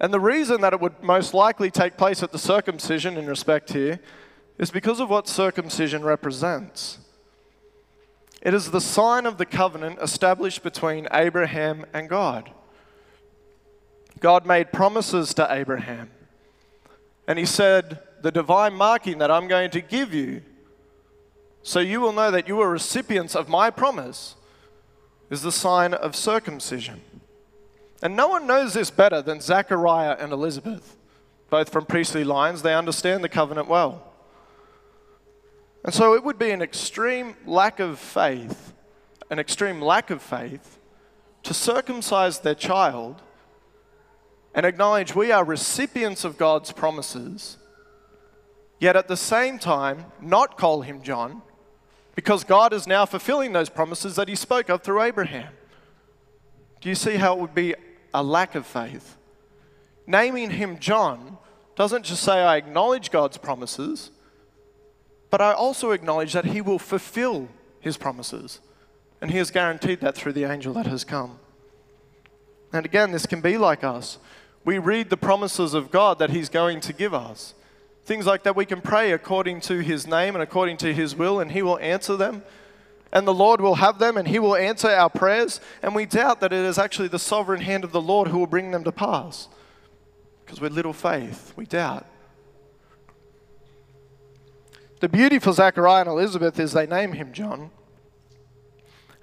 And 0.00 0.12
the 0.12 0.20
reason 0.20 0.62
that 0.62 0.72
it 0.72 0.80
would 0.80 1.02
most 1.02 1.34
likely 1.34 1.70
take 1.70 1.98
place 1.98 2.22
at 2.22 2.32
the 2.32 2.38
circumcision, 2.38 3.18
in 3.18 3.26
respect 3.26 3.72
here, 3.72 4.00
is 4.58 4.70
because 4.70 5.00
of 5.00 5.10
what 5.10 5.28
circumcision 5.28 6.02
represents. 6.02 6.98
It 8.40 8.54
is 8.54 8.70
the 8.70 8.80
sign 8.80 9.26
of 9.26 9.36
the 9.36 9.46
covenant 9.46 9.98
established 10.00 10.62
between 10.62 11.08
Abraham 11.12 11.84
and 11.92 12.08
God. 12.08 12.50
God 14.18 14.46
made 14.46 14.72
promises 14.72 15.34
to 15.34 15.46
Abraham. 15.50 16.10
And 17.26 17.38
he 17.38 17.46
said, 17.46 18.00
The 18.22 18.32
divine 18.32 18.74
marking 18.74 19.18
that 19.18 19.30
I'm 19.30 19.46
going 19.46 19.70
to 19.70 19.80
give 19.80 20.14
you, 20.14 20.42
so 21.62 21.80
you 21.80 22.00
will 22.00 22.12
know 22.12 22.30
that 22.30 22.48
you 22.48 22.60
are 22.60 22.70
recipients 22.70 23.36
of 23.36 23.48
my 23.48 23.70
promise, 23.70 24.36
is 25.28 25.42
the 25.42 25.52
sign 25.52 25.92
of 25.94 26.16
circumcision. 26.16 27.02
And 28.02 28.16
no 28.16 28.28
one 28.28 28.46
knows 28.46 28.72
this 28.72 28.90
better 28.90 29.20
than 29.20 29.40
Zechariah 29.40 30.16
and 30.18 30.32
Elizabeth, 30.32 30.96
both 31.50 31.68
from 31.68 31.84
priestly 31.84 32.24
lines. 32.24 32.62
They 32.62 32.74
understand 32.74 33.22
the 33.22 33.28
covenant 33.28 33.68
well. 33.68 34.09
And 35.84 35.94
so 35.94 36.14
it 36.14 36.22
would 36.24 36.38
be 36.38 36.50
an 36.50 36.62
extreme 36.62 37.36
lack 37.46 37.80
of 37.80 37.98
faith, 37.98 38.74
an 39.30 39.38
extreme 39.38 39.80
lack 39.80 40.10
of 40.10 40.22
faith, 40.22 40.78
to 41.42 41.54
circumcise 41.54 42.40
their 42.40 42.54
child 42.54 43.22
and 44.54 44.66
acknowledge 44.66 45.14
we 45.14 45.30
are 45.30 45.44
recipients 45.44 46.24
of 46.24 46.36
God's 46.36 46.72
promises, 46.72 47.56
yet 48.78 48.96
at 48.96 49.08
the 49.08 49.16
same 49.16 49.58
time 49.58 50.06
not 50.20 50.58
call 50.58 50.82
him 50.82 51.02
John, 51.02 51.42
because 52.14 52.44
God 52.44 52.72
is 52.72 52.86
now 52.86 53.06
fulfilling 53.06 53.52
those 53.52 53.68
promises 53.68 54.16
that 54.16 54.28
he 54.28 54.34
spoke 54.34 54.68
of 54.68 54.82
through 54.82 55.02
Abraham. 55.02 55.52
Do 56.80 56.88
you 56.88 56.94
see 56.94 57.16
how 57.16 57.34
it 57.34 57.40
would 57.40 57.54
be 57.54 57.74
a 58.12 58.22
lack 58.22 58.54
of 58.54 58.66
faith? 58.66 59.16
Naming 60.06 60.50
him 60.50 60.78
John 60.78 61.38
doesn't 61.76 62.04
just 62.04 62.22
say 62.22 62.32
I 62.32 62.56
acknowledge 62.56 63.10
God's 63.10 63.38
promises 63.38 64.10
but 65.30 65.40
I 65.40 65.52
also 65.52 65.92
acknowledge 65.92 66.32
that 66.32 66.46
He 66.46 66.60
will 66.60 66.78
fulfill 66.78 67.48
His 67.80 67.96
promises. 67.96 68.60
And 69.20 69.30
He 69.30 69.38
has 69.38 69.50
guaranteed 69.50 70.00
that 70.00 70.14
through 70.14 70.32
the 70.32 70.44
angel 70.44 70.72
that 70.74 70.86
has 70.86 71.04
come. 71.04 71.38
And 72.72 72.86
again, 72.86 73.12
this 73.12 73.26
can 73.26 73.40
be 73.40 73.58
like 73.58 73.84
us. 73.84 74.18
We 74.64 74.78
read 74.78 75.10
the 75.10 75.16
promises 75.16 75.74
of 75.74 75.90
God 75.90 76.18
that 76.18 76.30
He's 76.30 76.48
going 76.48 76.80
to 76.82 76.92
give 76.92 77.14
us. 77.14 77.54
Things 78.04 78.26
like 78.26 78.42
that 78.42 78.56
we 78.56 78.66
can 78.66 78.80
pray 78.80 79.12
according 79.12 79.60
to 79.62 79.78
His 79.80 80.06
name 80.06 80.34
and 80.34 80.42
according 80.42 80.78
to 80.78 80.92
His 80.92 81.14
will, 81.14 81.40
and 81.40 81.52
He 81.52 81.62
will 81.62 81.78
answer 81.78 82.16
them. 82.16 82.42
And 83.12 83.26
the 83.26 83.34
Lord 83.34 83.60
will 83.60 83.76
have 83.76 83.98
them, 83.98 84.16
and 84.16 84.26
He 84.28 84.38
will 84.38 84.56
answer 84.56 84.88
our 84.88 85.10
prayers. 85.10 85.60
And 85.82 85.94
we 85.94 86.06
doubt 86.06 86.40
that 86.40 86.52
it 86.52 86.64
is 86.64 86.78
actually 86.78 87.08
the 87.08 87.18
sovereign 87.18 87.60
hand 87.60 87.84
of 87.84 87.92
the 87.92 88.00
Lord 88.00 88.28
who 88.28 88.38
will 88.38 88.46
bring 88.46 88.70
them 88.70 88.84
to 88.84 88.92
pass. 88.92 89.48
Because 90.44 90.60
we're 90.60 90.70
little 90.70 90.92
faith, 90.92 91.52
we 91.56 91.66
doubt. 91.66 92.06
The 95.00 95.08
beauty 95.08 95.38
for 95.38 95.52
Zechariah 95.52 96.02
and 96.02 96.10
Elizabeth 96.10 96.60
is 96.60 96.72
they 96.72 96.86
name 96.86 97.12
him 97.12 97.32
John. 97.32 97.70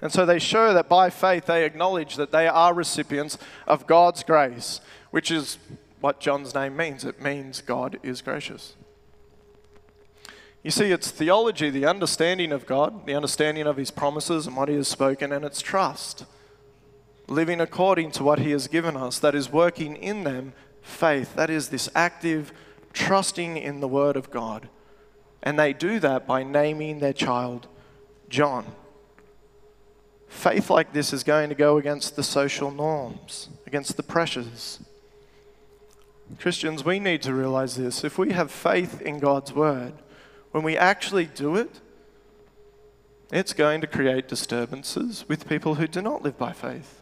And 0.02 0.12
so 0.12 0.26
they 0.26 0.40
show 0.40 0.74
that 0.74 0.90
by 0.90 1.10
faith 1.10 1.46
they 1.46 1.66
acknowledge 1.66 2.16
that 2.16 2.32
they 2.32 2.48
are 2.48 2.74
recipients 2.74 3.38
of 3.66 3.88
God's 3.88 4.24
grace, 4.24 4.82
which 5.12 5.32
is 5.32 5.58
what 6.02 6.20
John's 6.20 6.54
name 6.54 6.76
means. 6.76 7.06
It 7.06 7.22
means 7.22 7.62
God 7.62 8.00
is 8.04 8.22
gracious. 8.22 8.76
You 10.64 10.72
see, 10.72 10.92
it's 10.92 11.12
theology, 11.12 11.70
the 11.70 11.86
understanding 11.86 12.52
of 12.52 12.66
God, 12.66 13.06
the 13.06 13.16
understanding 13.16 13.68
of 13.68 13.78
His 13.78 13.90
promises 13.92 14.48
and 14.48 14.56
what 14.56 14.70
He 14.70 14.76
has 14.76 14.88
spoken, 14.88 15.32
and 15.32 15.46
it's 15.46 15.62
trust. 15.62 16.26
Living 17.28 17.62
according 17.62 18.12
to 18.12 18.24
what 18.24 18.40
He 18.40 18.52
has 18.52 18.68
given 18.68 18.98
us, 18.98 19.20
that 19.20 19.36
is 19.36 19.52
working 19.52 19.96
in 19.96 20.24
them 20.24 20.54
faith. 20.82 21.36
That 21.36 21.50
is 21.50 21.70
this 21.70 21.90
active 21.96 22.52
trusting 22.94 23.58
in 23.58 23.80
the 23.80 23.88
Word 23.88 24.16
of 24.16 24.30
God. 24.30 24.70
And 25.48 25.58
they 25.58 25.72
do 25.72 26.02
that 26.02 26.28
by 26.28 26.44
naming 26.44 27.00
their 27.00 27.14
child 27.14 27.68
John. 28.28 28.66
Faith 30.28 30.70
like 30.70 30.92
this 30.92 31.14
is 31.14 31.24
going 31.24 31.48
to 31.48 31.56
go 31.56 31.78
against 31.78 32.18
the 32.18 32.24
social 32.24 32.70
norms, 32.70 33.48
against 33.66 33.96
the 33.96 34.04
pressures. 34.04 34.82
Christians, 36.38 36.84
we 36.84 37.00
need 37.00 37.22
to 37.22 37.34
realize 37.34 37.78
this. 37.78 38.04
If 38.04 38.18
we 38.18 38.34
have 38.34 38.52
faith 38.52 39.02
in 39.02 39.20
God's 39.20 39.54
word, 39.54 39.94
when 40.52 40.66
we 40.66 40.76
actually 40.76 41.28
do 41.28 41.56
it, 41.56 41.80
it's 43.32 43.54
going 43.54 43.80
to 43.80 43.88
create 43.88 44.28
disturbances 44.28 45.24
with 45.30 45.48
people 45.48 45.76
who 45.76 45.88
do 45.88 46.02
not 46.02 46.24
live 46.24 46.38
by 46.38 46.52
faith. 46.52 47.02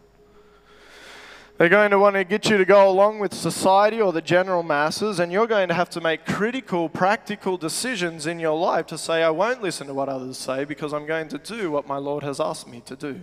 They're 1.57 1.69
going 1.69 1.91
to 1.91 1.99
want 1.99 2.17
to 2.17 2.25
get 2.25 2.49
you 2.49 2.57
to 2.57 2.65
go 2.65 2.89
along 2.89 3.19
with 3.19 3.33
society 3.33 4.01
or 4.01 4.11
the 4.11 4.21
general 4.21 4.61
masses, 4.61 5.19
and 5.19 5.31
you're 5.31 5.47
going 5.47 5.69
to 5.69 5.73
have 5.73 5.89
to 5.91 6.01
make 6.01 6.25
critical, 6.25 6.89
practical 6.89 7.57
decisions 7.57 8.27
in 8.27 8.41
your 8.41 8.57
life 8.57 8.87
to 8.87 8.97
say, 8.97 9.23
I 9.23 9.29
won't 9.29 9.61
listen 9.61 9.87
to 9.87 9.93
what 9.93 10.09
others 10.09 10.37
say 10.37 10.65
because 10.65 10.93
I'm 10.93 11.05
going 11.05 11.29
to 11.29 11.37
do 11.37 11.71
what 11.71 11.87
my 11.87 11.95
Lord 11.95 12.23
has 12.23 12.41
asked 12.41 12.67
me 12.67 12.81
to 12.81 12.97
do. 12.97 13.21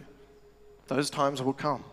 Those 0.87 1.11
times 1.11 1.43
will 1.43 1.53
come. 1.53 1.85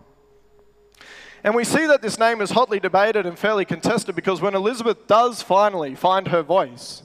And 1.43 1.55
we 1.55 1.65
see 1.65 1.85
that 1.87 2.01
this 2.01 2.17
name 2.17 2.39
is 2.39 2.51
hotly 2.51 2.79
debated 2.79 3.25
and 3.25 3.37
fairly 3.37 3.65
contested 3.65 4.15
because 4.15 4.39
when 4.39 4.55
Elizabeth 4.55 5.07
does 5.07 5.41
finally 5.41 5.93
find 5.93 6.29
her 6.29 6.41
voice, 6.41 7.03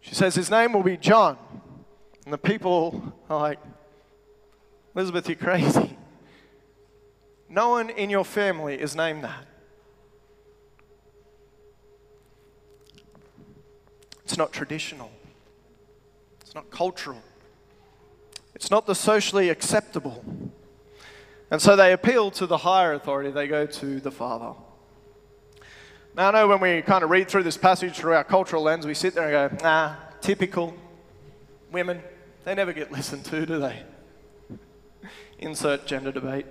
she 0.00 0.14
says 0.14 0.36
his 0.36 0.50
name 0.52 0.72
will 0.72 0.84
be 0.84 0.96
John. 0.96 1.36
And 2.24 2.32
the 2.32 2.38
people 2.38 3.12
are 3.28 3.40
like, 3.40 3.58
Elizabeth, 4.94 5.28
you're 5.28 5.36
crazy. 5.36 5.95
No 7.48 7.70
one 7.70 7.90
in 7.90 8.10
your 8.10 8.24
family 8.24 8.80
is 8.80 8.96
named 8.96 9.24
that. 9.24 9.46
It's 14.24 14.36
not 14.36 14.52
traditional. 14.52 15.10
It's 16.40 16.54
not 16.54 16.70
cultural. 16.70 17.22
It's 18.54 18.70
not 18.70 18.86
the 18.86 18.94
socially 18.94 19.50
acceptable. 19.50 20.24
And 21.50 21.62
so 21.62 21.76
they 21.76 21.92
appeal 21.92 22.30
to 22.32 22.46
the 22.46 22.58
higher 22.58 22.92
authority, 22.94 23.30
they 23.30 23.46
go 23.46 23.66
to 23.66 24.00
the 24.00 24.10
Father. 24.10 24.52
Now, 26.16 26.28
I 26.28 26.32
know 26.32 26.48
when 26.48 26.60
we 26.60 26.82
kind 26.82 27.04
of 27.04 27.10
read 27.10 27.28
through 27.28 27.42
this 27.44 27.58
passage 27.58 27.96
through 27.96 28.14
our 28.14 28.24
cultural 28.24 28.62
lens, 28.62 28.86
we 28.86 28.94
sit 28.94 29.14
there 29.14 29.28
and 29.28 29.58
go, 29.58 29.64
nah, 29.64 29.94
typical 30.20 30.74
women, 31.70 32.02
they 32.44 32.54
never 32.54 32.72
get 32.72 32.90
listened 32.98 33.24
to, 33.26 33.46
do 33.46 33.58
they? 33.58 33.82
Insert 35.38 35.86
gender 35.86 36.10
debate. 36.10 36.46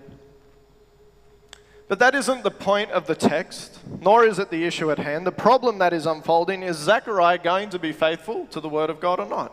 But 1.87 1.99
that 1.99 2.15
isn't 2.15 2.43
the 2.43 2.51
point 2.51 2.91
of 2.91 3.05
the 3.05 3.15
text, 3.15 3.79
nor 4.01 4.25
is 4.25 4.39
it 4.39 4.49
the 4.49 4.63
issue 4.63 4.89
at 4.91 4.97
hand. 4.97 5.27
The 5.27 5.31
problem 5.31 5.77
that 5.79 5.93
is 5.93 6.07
unfolding 6.07 6.63
is 6.63 6.77
Zechariah 6.77 7.37
going 7.37 7.69
to 7.69 7.79
be 7.79 7.91
faithful 7.91 8.47
to 8.47 8.59
the 8.59 8.69
word 8.69 8.89
of 8.89 8.99
God 8.99 9.19
or 9.19 9.27
not? 9.27 9.51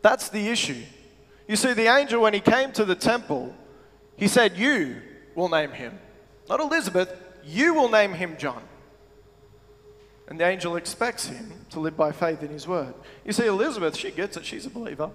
That's 0.00 0.30
the 0.30 0.48
issue. 0.48 0.82
You 1.46 1.56
see, 1.56 1.74
the 1.74 1.94
angel, 1.94 2.22
when 2.22 2.32
he 2.32 2.40
came 2.40 2.72
to 2.72 2.84
the 2.84 2.94
temple, 2.94 3.54
he 4.16 4.28
said, 4.28 4.56
You 4.56 5.02
will 5.34 5.50
name 5.50 5.72
him. 5.72 5.98
Not 6.48 6.60
Elizabeth, 6.60 7.14
you 7.44 7.74
will 7.74 7.90
name 7.90 8.14
him 8.14 8.36
John. 8.38 8.62
And 10.26 10.40
the 10.40 10.46
angel 10.46 10.76
expects 10.76 11.26
him 11.26 11.52
to 11.70 11.80
live 11.80 11.96
by 11.96 12.12
faith 12.12 12.42
in 12.42 12.48
his 12.48 12.66
word. 12.66 12.94
You 13.24 13.32
see, 13.32 13.46
Elizabeth, 13.46 13.96
she 13.96 14.10
gets 14.10 14.38
it, 14.38 14.46
she's 14.46 14.64
a 14.64 14.70
believer. 14.70 15.10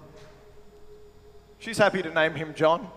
She's 1.58 1.78
happy 1.78 2.02
to 2.02 2.10
name 2.14 2.34
him 2.34 2.54
John. 2.54 2.88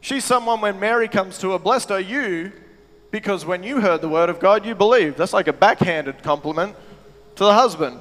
She's 0.00 0.24
someone 0.24 0.60
when 0.60 0.80
Mary 0.80 1.08
comes 1.08 1.38
to 1.38 1.52
her, 1.52 1.58
blessed 1.58 1.90
are 1.90 2.00
you, 2.00 2.52
because 3.10 3.44
when 3.44 3.62
you 3.62 3.80
heard 3.80 4.00
the 4.00 4.08
word 4.08 4.30
of 4.30 4.40
God, 4.40 4.64
you 4.64 4.74
believed. 4.74 5.16
That's 5.16 5.32
like 5.32 5.48
a 5.48 5.52
backhanded 5.52 6.22
compliment 6.22 6.74
to 7.36 7.44
the 7.44 7.52
husband. 7.54 7.98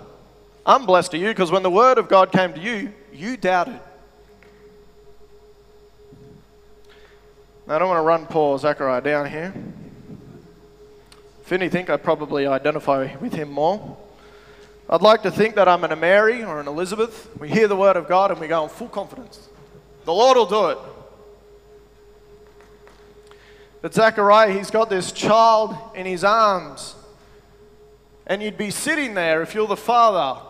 I'm 0.66 0.86
blessed 0.86 1.12
to 1.12 1.18
you 1.18 1.30
because 1.30 1.52
when 1.52 1.64
the 1.64 1.70
word 1.70 1.98
of 1.98 2.08
God 2.08 2.32
came 2.32 2.54
to 2.54 2.60
you, 2.60 2.94
you 3.12 3.38
doubted. 3.38 3.80
Now, 7.68 7.76
I 7.76 7.80
don't 7.80 7.88
want 7.88 8.00
to 8.00 8.04
run 8.04 8.26
poor 8.28 8.58
Zechariah 8.58 9.02
down 9.02 9.30
here. 9.30 9.54
If 11.42 11.52
anything, 11.52 11.90
I 11.90 11.98
probably 11.98 12.46
identify 12.46 13.16
with 13.18 13.34
him 13.34 13.52
more. 13.52 13.98
I'd 14.90 15.02
like 15.02 15.24
to 15.24 15.32
think 15.32 15.56
that 15.56 15.68
I'm 15.68 15.84
an 15.84 15.92
a 15.92 15.96
Mary 15.96 16.44
or 16.44 16.60
an 16.60 16.68
Elizabeth. 16.68 17.30
We 17.40 17.50
hear 17.50 17.68
the 17.68 17.76
word 17.76 17.96
of 17.96 18.08
God 18.08 18.32
and 18.32 18.40
we 18.40 18.48
go 18.48 18.64
in 18.64 18.70
full 18.70 18.88
confidence. 18.88 19.50
The 20.06 20.14
Lord 20.14 20.38
will 20.38 20.46
do 20.46 20.70
it. 20.70 20.78
But 23.82 23.94
Zechariah, 23.94 24.52
he's 24.52 24.72
got 24.72 24.90
this 24.90 25.12
child 25.12 25.76
in 25.96 26.06
his 26.06 26.24
arms. 26.24 26.96
And 28.28 28.44
you'd 28.44 28.58
be 28.58 28.72
sitting 28.72 29.14
there 29.14 29.42
if 29.42 29.56
you're 29.56 29.68
the 29.68 29.78
father 29.78 30.42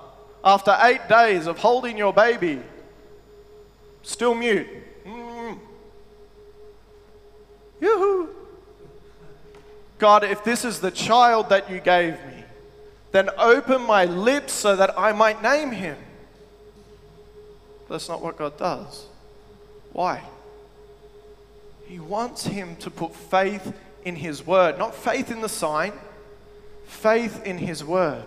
after 0.43 0.77
eight 0.81 1.07
days 1.07 1.47
of 1.47 1.59
holding 1.59 1.97
your 1.97 2.13
baby, 2.13 2.61
still 4.01 4.33
mute. 4.33 4.67
Mm. 5.05 5.59
Yoo-hoo. 7.81 8.29
God, 9.97 10.23
if 10.23 10.43
this 10.43 10.65
is 10.65 10.79
the 10.79 10.91
child 10.91 11.49
that 11.49 11.69
you 11.69 11.79
gave 11.79 12.13
me, 12.13 12.43
then 13.11 13.29
open 13.37 13.81
my 13.81 14.05
lips 14.05 14.53
so 14.53 14.75
that 14.75 14.97
I 14.97 15.11
might 15.11 15.41
name 15.41 15.71
him. 15.71 15.97
That's 17.89 18.07
not 18.07 18.21
what 18.21 18.37
God 18.37 18.57
does. 18.57 19.07
Why? 19.93 20.21
He 21.89 21.99
wants 21.99 22.45
him 22.45 22.75
to 22.77 22.91
put 22.91 23.15
faith 23.15 23.73
in 24.05 24.15
his 24.15 24.45
word, 24.45 24.77
not 24.77 24.93
faith 24.93 25.31
in 25.31 25.41
the 25.41 25.49
sign, 25.49 25.91
faith 26.85 27.43
in 27.45 27.57
his 27.57 27.83
word. 27.83 28.25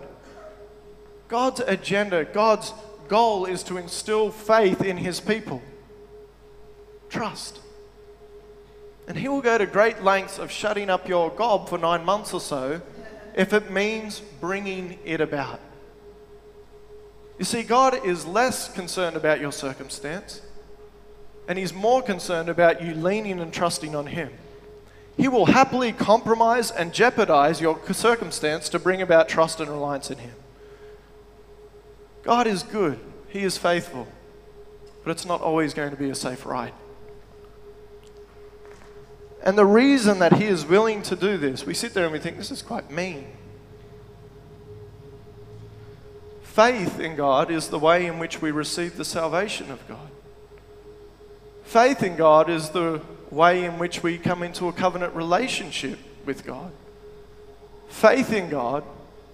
God's 1.29 1.61
agenda, 1.61 2.25
God's 2.25 2.73
goal 3.07 3.45
is 3.45 3.63
to 3.63 3.77
instill 3.77 4.31
faith 4.31 4.81
in 4.81 4.97
his 4.97 5.21
people. 5.21 5.61
Trust. 7.09 7.61
And 9.07 9.17
he 9.17 9.29
will 9.29 9.41
go 9.41 9.57
to 9.57 9.65
great 9.65 10.03
lengths 10.03 10.39
of 10.39 10.51
shutting 10.51 10.89
up 10.89 11.07
your 11.07 11.29
gob 11.29 11.69
for 11.69 11.77
nine 11.77 12.03
months 12.03 12.33
or 12.33 12.41
so 12.41 12.81
if 13.33 13.53
it 13.53 13.71
means 13.71 14.19
bringing 14.41 14.99
it 15.05 15.21
about. 15.21 15.61
You 17.39 17.45
see, 17.45 17.63
God 17.63 18.05
is 18.05 18.25
less 18.25 18.73
concerned 18.73 19.15
about 19.15 19.39
your 19.39 19.53
circumstance, 19.53 20.41
and 21.47 21.57
He's 21.57 21.73
more 21.73 22.01
concerned 22.01 22.49
about 22.49 22.81
you 22.81 22.93
leaning 22.93 23.39
and 23.39 23.53
trusting 23.53 23.95
on 23.95 24.07
Him. 24.07 24.31
He 25.17 25.27
will 25.27 25.45
happily 25.45 25.91
compromise 25.91 26.71
and 26.71 26.93
jeopardize 26.93 27.61
your 27.61 27.79
circumstance 27.93 28.69
to 28.69 28.79
bring 28.79 29.01
about 29.01 29.29
trust 29.29 29.59
and 29.59 29.69
reliance 29.69 30.09
in 30.09 30.17
Him. 30.17 30.33
God 32.23 32.47
is 32.47 32.63
good, 32.63 32.99
He 33.27 33.43
is 33.43 33.57
faithful, 33.57 34.07
but 35.03 35.11
it's 35.11 35.25
not 35.25 35.41
always 35.41 35.73
going 35.73 35.91
to 35.91 35.97
be 35.97 36.09
a 36.09 36.15
safe 36.15 36.45
ride. 36.45 36.73
And 39.43 39.57
the 39.57 39.65
reason 39.65 40.19
that 40.19 40.33
He 40.37 40.45
is 40.45 40.65
willing 40.65 41.01
to 41.03 41.15
do 41.15 41.37
this, 41.37 41.65
we 41.65 41.73
sit 41.73 41.93
there 41.93 42.05
and 42.05 42.13
we 42.13 42.19
think 42.19 42.37
this 42.37 42.51
is 42.51 42.61
quite 42.61 42.89
mean. 42.89 43.27
Faith 46.43 46.99
in 46.99 47.15
God 47.15 47.51
is 47.51 47.67
the 47.67 47.79
way 47.79 48.05
in 48.05 48.19
which 48.19 48.41
we 48.41 48.51
receive 48.51 48.95
the 48.95 49.03
salvation 49.03 49.69
of 49.69 49.85
God. 49.87 50.12
Faith 51.73 52.03
in 52.03 52.15
God 52.15 52.51
is 52.51 52.69
the 52.69 53.01
way 53.31 53.65
in 53.65 53.79
which 53.79 54.03
we 54.03 54.19
come 54.19 54.43
into 54.43 54.67
a 54.67 54.71
covenant 54.71 55.15
relationship 55.15 55.97
with 56.23 56.45
God. 56.45 56.71
Faith 57.87 58.31
in 58.31 58.47
God 58.47 58.83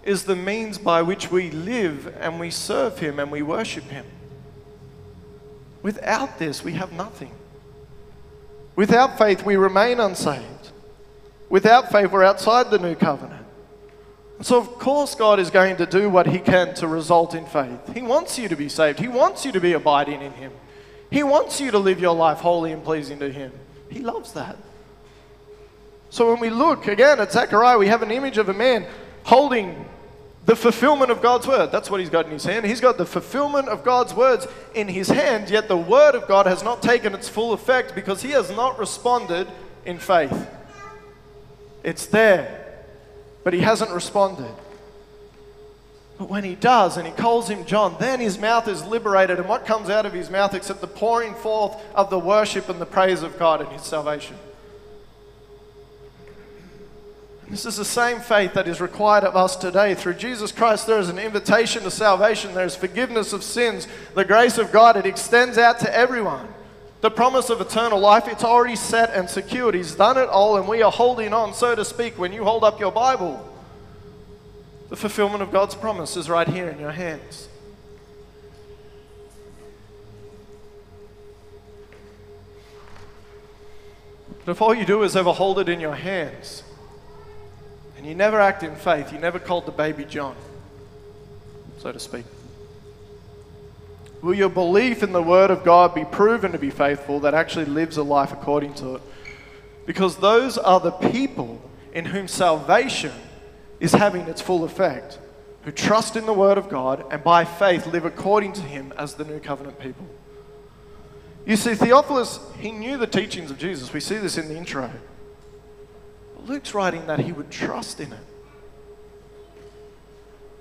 is 0.03 0.23
the 0.23 0.37
means 0.37 0.77
by 0.77 1.01
which 1.01 1.29
we 1.29 1.51
live 1.51 2.15
and 2.17 2.39
we 2.39 2.49
serve 2.49 2.99
Him 2.99 3.19
and 3.19 3.29
we 3.29 3.41
worship 3.41 3.83
Him. 3.83 4.05
Without 5.81 6.39
this, 6.39 6.63
we 6.63 6.71
have 6.71 6.93
nothing. 6.93 7.33
Without 8.77 9.17
faith, 9.17 9.43
we 9.43 9.57
remain 9.57 9.99
unsaved. 9.99 10.71
Without 11.49 11.91
faith, 11.91 12.09
we're 12.09 12.23
outside 12.23 12.71
the 12.71 12.79
new 12.79 12.95
covenant. 12.95 13.45
So, 14.39 14.57
of 14.57 14.79
course, 14.79 15.13
God 15.13 15.41
is 15.41 15.49
going 15.49 15.75
to 15.75 15.85
do 15.85 16.09
what 16.09 16.25
He 16.25 16.39
can 16.39 16.73
to 16.75 16.87
result 16.87 17.35
in 17.35 17.45
faith. 17.45 17.93
He 17.93 18.01
wants 18.01 18.39
you 18.39 18.47
to 18.47 18.55
be 18.55 18.69
saved, 18.69 18.97
He 18.97 19.09
wants 19.09 19.43
you 19.43 19.51
to 19.51 19.59
be 19.59 19.73
abiding 19.73 20.21
in 20.21 20.31
Him, 20.31 20.53
He 21.11 21.23
wants 21.23 21.59
you 21.59 21.71
to 21.71 21.79
live 21.79 21.99
your 21.99 22.15
life 22.15 22.39
holy 22.39 22.71
and 22.71 22.83
pleasing 22.83 23.19
to 23.19 23.31
Him. 23.31 23.51
He 23.89 23.99
loves 23.99 24.33
that. 24.33 24.57
So, 26.09 26.31
when 26.31 26.39
we 26.39 26.49
look 26.49 26.87
again 26.87 27.19
at 27.19 27.31
Zechariah, 27.31 27.77
we 27.77 27.87
have 27.87 28.01
an 28.01 28.11
image 28.11 28.37
of 28.37 28.49
a 28.49 28.53
man 28.53 28.85
holding 29.23 29.85
the 30.45 30.55
fulfillment 30.55 31.11
of 31.11 31.21
God's 31.21 31.45
word. 31.45 31.71
That's 31.71 31.91
what 31.91 31.99
he's 31.99 32.09
got 32.09 32.25
in 32.25 32.31
his 32.31 32.43
hand. 32.43 32.65
He's 32.65 32.81
got 32.81 32.97
the 32.97 33.05
fulfillment 33.05 33.67
of 33.67 33.83
God's 33.83 34.13
words 34.13 34.47
in 34.73 34.87
his 34.87 35.09
hand, 35.09 35.49
yet 35.49 35.67
the 35.67 35.77
word 35.77 36.15
of 36.15 36.27
God 36.27 36.47
has 36.47 36.63
not 36.63 36.81
taken 36.81 37.13
its 37.13 37.29
full 37.29 37.53
effect 37.53 37.93
because 37.93 38.23
he 38.23 38.31
has 38.31 38.49
not 38.49 38.79
responded 38.79 39.47
in 39.85 39.99
faith. 39.99 40.47
It's 41.83 42.07
there 42.07 42.59
but 43.43 43.53
he 43.53 43.61
hasn't 43.61 43.91
responded. 43.91 44.53
But 46.19 46.29
when 46.29 46.43
he 46.43 46.55
does, 46.55 46.97
and 46.97 47.07
he 47.07 47.13
calls 47.13 47.49
him 47.49 47.65
John, 47.65 47.95
then 47.97 48.19
his 48.19 48.37
mouth 48.37 48.67
is 48.67 48.83
liberated. 48.83 49.39
And 49.39 49.47
what 49.47 49.65
comes 49.65 49.89
out 49.89 50.05
of 50.05 50.11
his 50.11 50.29
mouth 50.29 50.53
except 50.53 50.81
the 50.81 50.87
pouring 50.87 51.33
forth 51.33 51.81
of 51.95 52.09
the 52.09 52.19
worship 52.19 52.67
and 52.67 52.79
the 52.79 52.85
praise 52.85 53.23
of 53.23 53.39
God 53.39 53.61
and 53.61 53.69
his 53.69 53.83
salvation? 53.83 54.35
This 57.47 57.65
is 57.65 57.77
the 57.77 57.85
same 57.85 58.19
faith 58.19 58.53
that 58.53 58.67
is 58.67 58.81
required 58.81 59.23
of 59.23 59.37
us 59.37 59.55
today. 59.55 59.95
Through 59.95 60.15
Jesus 60.15 60.51
Christ, 60.51 60.87
there 60.87 60.99
is 60.99 61.07
an 61.07 61.17
invitation 61.17 61.83
to 61.83 61.89
salvation, 61.89 62.53
there 62.53 62.65
is 62.65 62.75
forgiveness 62.75 63.31
of 63.31 63.41
sins, 63.41 63.87
the 64.13 64.25
grace 64.25 64.57
of 64.57 64.73
God, 64.73 64.97
it 64.97 65.05
extends 65.05 65.57
out 65.57 65.79
to 65.79 65.95
everyone. 65.95 66.47
The 66.99 67.09
promise 67.09 67.49
of 67.49 67.61
eternal 67.61 67.97
life, 67.97 68.27
it's 68.27 68.43
already 68.43 68.75
set 68.75 69.11
and 69.13 69.29
secured. 69.29 69.73
He's 69.73 69.95
done 69.95 70.17
it 70.17 70.27
all, 70.27 70.57
and 70.57 70.67
we 70.67 70.81
are 70.81 70.91
holding 70.91 71.33
on, 71.33 71.53
so 71.53 71.73
to 71.75 71.85
speak, 71.85 72.19
when 72.19 72.33
you 72.33 72.43
hold 72.43 72.65
up 72.65 72.77
your 72.77 72.91
Bible. 72.91 73.48
The 74.89 74.95
fulfillment 74.95 75.43
of 75.43 75.51
God's 75.51 75.75
promise 75.75 76.17
is 76.17 76.29
right 76.29 76.47
here 76.47 76.67
in 76.67 76.79
your 76.79 76.91
hands. 76.91 77.47
But 84.43 84.53
if 84.53 84.61
all 84.63 84.73
you 84.73 84.85
do 84.85 85.03
is 85.03 85.15
ever 85.15 85.31
hold 85.31 85.59
it 85.59 85.69
in 85.69 85.79
your 85.79 85.93
hands, 85.93 86.63
and 87.95 88.05
you 88.05 88.15
never 88.15 88.39
act 88.39 88.63
in 88.63 88.75
faith, 88.75 89.13
you 89.13 89.19
never 89.19 89.37
called 89.37 89.67
the 89.67 89.71
baby 89.71 90.05
John, 90.05 90.35
so 91.77 91.91
to 91.91 91.99
speak. 91.99 92.25
Will 94.23 94.33
your 94.33 94.49
belief 94.49 95.03
in 95.03 95.11
the 95.11 95.21
Word 95.21 95.51
of 95.51 95.63
God 95.63 95.93
be 95.93 96.03
proven 96.03 96.51
to 96.53 96.57
be 96.57 96.71
faithful 96.71 97.19
that 97.19 97.35
actually 97.35 97.65
lives 97.65 97.97
a 97.97 98.03
life 98.03 98.31
according 98.31 98.73
to 98.75 98.95
it? 98.95 99.01
Because 99.85 100.17
those 100.17 100.57
are 100.57 100.79
the 100.79 100.91
people 100.91 101.61
in 101.93 102.05
whom 102.05 102.27
salvation 102.27 103.13
is 103.79 103.93
having 103.93 104.21
its 104.27 104.41
full 104.41 104.63
effect, 104.63 105.19
who 105.63 105.71
trust 105.71 106.15
in 106.15 106.25
the 106.25 106.33
Word 106.33 106.57
of 106.57 106.69
God 106.69 107.05
and 107.11 107.23
by 107.23 107.45
faith 107.45 107.87
live 107.87 108.05
according 108.05 108.53
to 108.53 108.61
Him 108.61 108.93
as 108.97 109.15
the 109.15 109.25
new 109.25 109.39
covenant 109.39 109.79
people. 109.79 110.07
You 111.45 111.55
see, 111.55 111.73
Theophilus, 111.73 112.39
he 112.59 112.71
knew 112.71 112.97
the 112.97 113.07
teachings 113.07 113.49
of 113.49 113.57
Jesus. 113.57 113.91
We 113.91 113.99
see 113.99 114.17
this 114.17 114.37
in 114.37 114.49
the 114.49 114.55
intro. 114.55 114.91
But 116.35 116.45
Luke's 116.47 116.73
writing 116.73 117.07
that 117.07 117.19
he 117.19 117.31
would 117.31 117.49
trust 117.49 117.99
in 117.99 118.13
it 118.13 118.19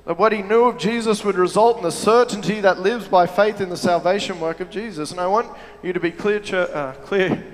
that 0.09 0.19
what 0.19 0.33
he 0.33 0.41
knew 0.41 0.65
of 0.65 0.79
Jesus 0.79 1.23
would 1.23 1.37
result 1.37 1.77
in 1.77 1.83
the 1.83 1.93
certainty 1.93 2.63
that 2.63 2.81
lives 2.81 3.07
by 3.07 3.27
faith 3.27 3.61
in 3.61 3.69
the 3.69 3.77
salvation 3.77 4.41
work 4.41 4.59
of 4.61 4.71
Jesus. 4.71 5.11
And 5.11 5.21
I 5.21 5.27
want 5.27 5.55
you 5.83 5.93
to 5.93 6.01
be 6.01 6.11
clear, 6.11 6.41
uh, 6.51 6.95
clear 7.03 7.45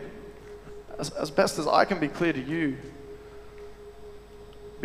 as, 0.96 1.10
as 1.10 1.32
best 1.32 1.58
as 1.58 1.66
I 1.66 1.84
can 1.84 1.98
be 1.98 2.06
clear 2.06 2.32
to 2.32 2.40
you. 2.40 2.76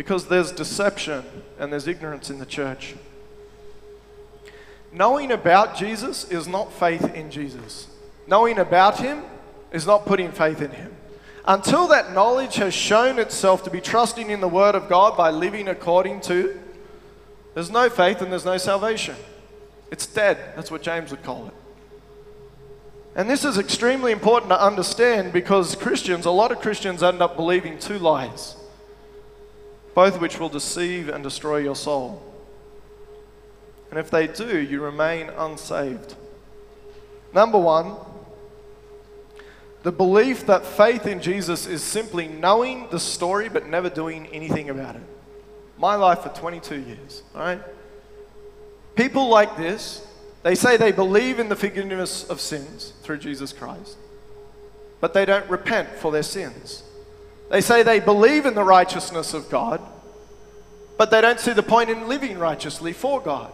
Because 0.00 0.28
there's 0.28 0.50
deception 0.50 1.22
and 1.58 1.70
there's 1.70 1.86
ignorance 1.86 2.30
in 2.30 2.38
the 2.38 2.46
church. 2.46 2.94
Knowing 4.90 5.30
about 5.30 5.76
Jesus 5.76 6.24
is 6.30 6.48
not 6.48 6.72
faith 6.72 7.14
in 7.14 7.30
Jesus. 7.30 7.86
Knowing 8.26 8.58
about 8.58 8.98
him 8.98 9.22
is 9.70 9.86
not 9.86 10.06
putting 10.06 10.32
faith 10.32 10.62
in 10.62 10.70
him. 10.70 10.96
Until 11.44 11.86
that 11.88 12.14
knowledge 12.14 12.54
has 12.54 12.72
shown 12.72 13.18
itself 13.18 13.62
to 13.64 13.70
be 13.70 13.82
trusting 13.82 14.30
in 14.30 14.40
the 14.40 14.48
Word 14.48 14.74
of 14.74 14.88
God 14.88 15.18
by 15.18 15.28
living 15.28 15.68
according 15.68 16.22
to 16.22 16.58
there's 17.52 17.70
no 17.70 17.90
faith 17.90 18.22
and 18.22 18.32
there's 18.32 18.46
no 18.46 18.56
salvation. 18.56 19.16
It's 19.90 20.06
dead. 20.06 20.38
That's 20.56 20.70
what 20.70 20.80
James 20.80 21.10
would 21.10 21.22
call 21.22 21.48
it. 21.48 21.54
And 23.14 23.28
this 23.28 23.44
is 23.44 23.58
extremely 23.58 24.12
important 24.12 24.48
to 24.48 24.64
understand 24.64 25.34
because 25.34 25.76
Christians, 25.76 26.24
a 26.24 26.30
lot 26.30 26.52
of 26.52 26.60
Christians 26.60 27.02
end 27.02 27.20
up 27.20 27.36
believing 27.36 27.78
two 27.78 27.98
lies, 27.98 28.56
both 30.00 30.18
which 30.18 30.40
will 30.40 30.48
deceive 30.48 31.10
and 31.10 31.22
destroy 31.22 31.58
your 31.58 31.76
soul. 31.76 32.22
And 33.90 33.98
if 33.98 34.10
they 34.10 34.28
do, 34.28 34.58
you 34.58 34.80
remain 34.80 35.28
unsaved. 35.28 36.14
Number 37.34 37.58
one, 37.58 37.96
the 39.82 39.92
belief 39.92 40.46
that 40.46 40.64
faith 40.64 41.04
in 41.04 41.20
Jesus 41.20 41.66
is 41.66 41.82
simply 41.82 42.28
knowing 42.28 42.88
the 42.90 42.98
story 42.98 43.50
but 43.50 43.68
never 43.68 43.90
doing 43.90 44.26
anything 44.28 44.70
about 44.70 44.96
it 44.96 45.02
my 45.76 45.96
life 45.96 46.20
for 46.20 46.30
22 46.30 46.80
years, 46.80 47.22
all 47.34 47.42
right? 47.42 47.60
People 48.94 49.28
like 49.28 49.58
this, 49.58 50.06
they 50.42 50.54
say 50.54 50.78
they 50.78 50.92
believe 50.92 51.38
in 51.38 51.50
the 51.50 51.56
forgiveness 51.56 52.24
of 52.24 52.40
sins 52.40 52.94
through 53.02 53.18
Jesus 53.18 53.52
Christ, 53.52 53.98
but 54.98 55.12
they 55.12 55.26
don't 55.26 55.48
repent 55.50 55.90
for 55.90 56.10
their 56.10 56.22
sins. 56.22 56.84
They 57.50 57.60
say 57.60 57.82
they 57.82 58.00
believe 58.00 58.46
in 58.46 58.54
the 58.54 58.64
righteousness 58.64 59.34
of 59.34 59.50
God, 59.50 59.80
but 60.96 61.10
they 61.10 61.20
don't 61.20 61.40
see 61.40 61.52
the 61.52 61.62
point 61.62 61.90
in 61.90 62.08
living 62.08 62.38
righteously 62.38 62.92
for 62.92 63.20
God. 63.20 63.52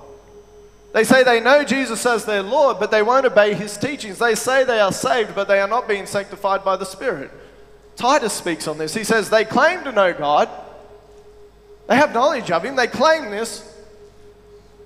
They 0.92 1.02
say 1.02 1.24
they 1.24 1.40
know 1.40 1.64
Jesus 1.64 2.04
as 2.06 2.24
their 2.24 2.42
Lord, 2.42 2.78
but 2.78 2.90
they 2.90 3.02
won't 3.02 3.26
obey 3.26 3.54
his 3.54 3.76
teachings. 3.76 4.18
They 4.18 4.34
say 4.34 4.64
they 4.64 4.80
are 4.80 4.92
saved, 4.92 5.34
but 5.34 5.48
they 5.48 5.60
are 5.60 5.68
not 5.68 5.88
being 5.88 6.06
sanctified 6.06 6.64
by 6.64 6.76
the 6.76 6.84
Spirit. 6.84 7.30
Titus 7.96 8.34
speaks 8.34 8.68
on 8.68 8.76
this. 8.78 8.94
He 8.94 9.04
says 9.04 9.30
they 9.30 9.44
claim 9.44 9.82
to 9.84 9.92
know 9.92 10.12
God, 10.12 10.48
they 11.86 11.96
have 11.96 12.12
knowledge 12.12 12.50
of 12.50 12.64
him, 12.64 12.76
they 12.76 12.86
claim 12.86 13.30
this, 13.30 13.74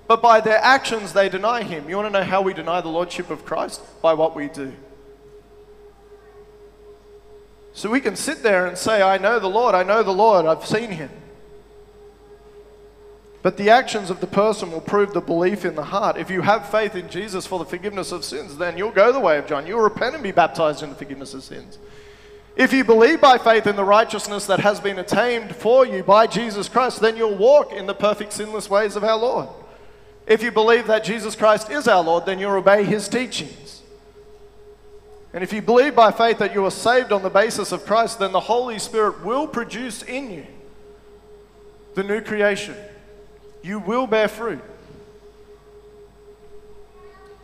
but 0.07 0.21
by 0.21 0.39
their 0.39 0.59
actions 0.59 1.11
they 1.11 1.27
deny 1.27 1.63
him. 1.63 1.89
You 1.89 1.97
want 1.97 2.07
to 2.13 2.19
know 2.19 2.25
how 2.25 2.41
we 2.41 2.53
deny 2.53 2.79
the 2.79 2.89
lordship 2.89 3.29
of 3.29 3.43
Christ? 3.45 3.81
By 4.01 4.13
what 4.13 4.35
we 4.35 4.47
do. 4.47 4.71
So 7.73 7.89
we 7.89 8.01
can 8.01 8.15
sit 8.15 8.43
there 8.43 8.65
and 8.65 8.77
say, 8.77 9.01
I 9.01 9.17
know 9.17 9.39
the 9.39 9.49
Lord, 9.49 9.75
I 9.75 9.83
know 9.83 10.03
the 10.03 10.11
Lord, 10.11 10.45
I've 10.45 10.65
seen 10.65 10.91
him. 10.91 11.09
But 13.41 13.57
the 13.57 13.71
actions 13.71 14.09
of 14.09 14.19
the 14.19 14.27
person 14.27 14.71
will 14.71 14.81
prove 14.81 15.13
the 15.13 15.21
belief 15.21 15.65
in 15.65 15.75
the 15.75 15.85
heart. 15.85 16.17
If 16.17 16.29
you 16.29 16.41
have 16.41 16.69
faith 16.69 16.95
in 16.95 17.09
Jesus 17.09 17.47
for 17.47 17.57
the 17.57 17.65
forgiveness 17.65 18.11
of 18.11 18.23
sins, 18.23 18.57
then 18.57 18.77
you'll 18.77 18.91
go 18.91 19.11
the 19.11 19.19
way 19.19 19.39
of 19.39 19.47
John. 19.47 19.65
You'll 19.65 19.81
repent 19.81 20.13
and 20.13 20.23
be 20.23 20.31
baptized 20.31 20.83
in 20.83 20.89
the 20.89 20.95
forgiveness 20.95 21.33
of 21.33 21.43
sins. 21.43 21.79
If 22.55 22.73
you 22.73 22.83
believe 22.83 23.19
by 23.21 23.37
faith 23.37 23.65
in 23.65 23.75
the 23.75 23.83
righteousness 23.83 24.45
that 24.45 24.59
has 24.59 24.79
been 24.79 24.99
attained 24.99 25.55
for 25.55 25.85
you 25.85 26.03
by 26.03 26.27
Jesus 26.27 26.69
Christ, 26.69 26.99
then 27.01 27.17
you'll 27.17 27.37
walk 27.37 27.71
in 27.71 27.87
the 27.87 27.95
perfect 27.95 28.33
sinless 28.33 28.69
ways 28.69 28.95
of 28.95 29.03
our 29.03 29.17
Lord. 29.17 29.47
If 30.27 30.43
you 30.43 30.51
believe 30.51 30.85
that 30.87 31.03
Jesus 31.03 31.35
Christ 31.35 31.71
is 31.71 31.87
our 31.87 32.03
Lord, 32.03 32.25
then 32.25 32.37
you'll 32.37 32.51
obey 32.51 32.83
his 32.83 33.07
teachings. 33.07 33.80
And 35.33 35.43
if 35.43 35.53
you 35.53 35.61
believe 35.61 35.95
by 35.95 36.11
faith 36.11 36.39
that 36.39 36.53
you 36.53 36.65
are 36.65 36.71
saved 36.71 37.11
on 37.11 37.23
the 37.23 37.29
basis 37.29 37.71
of 37.71 37.85
Christ, 37.85 38.19
then 38.19 38.33
the 38.33 38.39
Holy 38.39 38.79
Spirit 38.79 39.23
will 39.23 39.47
produce 39.47 40.03
in 40.03 40.29
you 40.29 40.45
the 41.93 42.03
new 42.03 42.21
creation. 42.21 42.75
You 43.61 43.79
will 43.79 44.07
bear 44.07 44.27
fruit. 44.27 44.61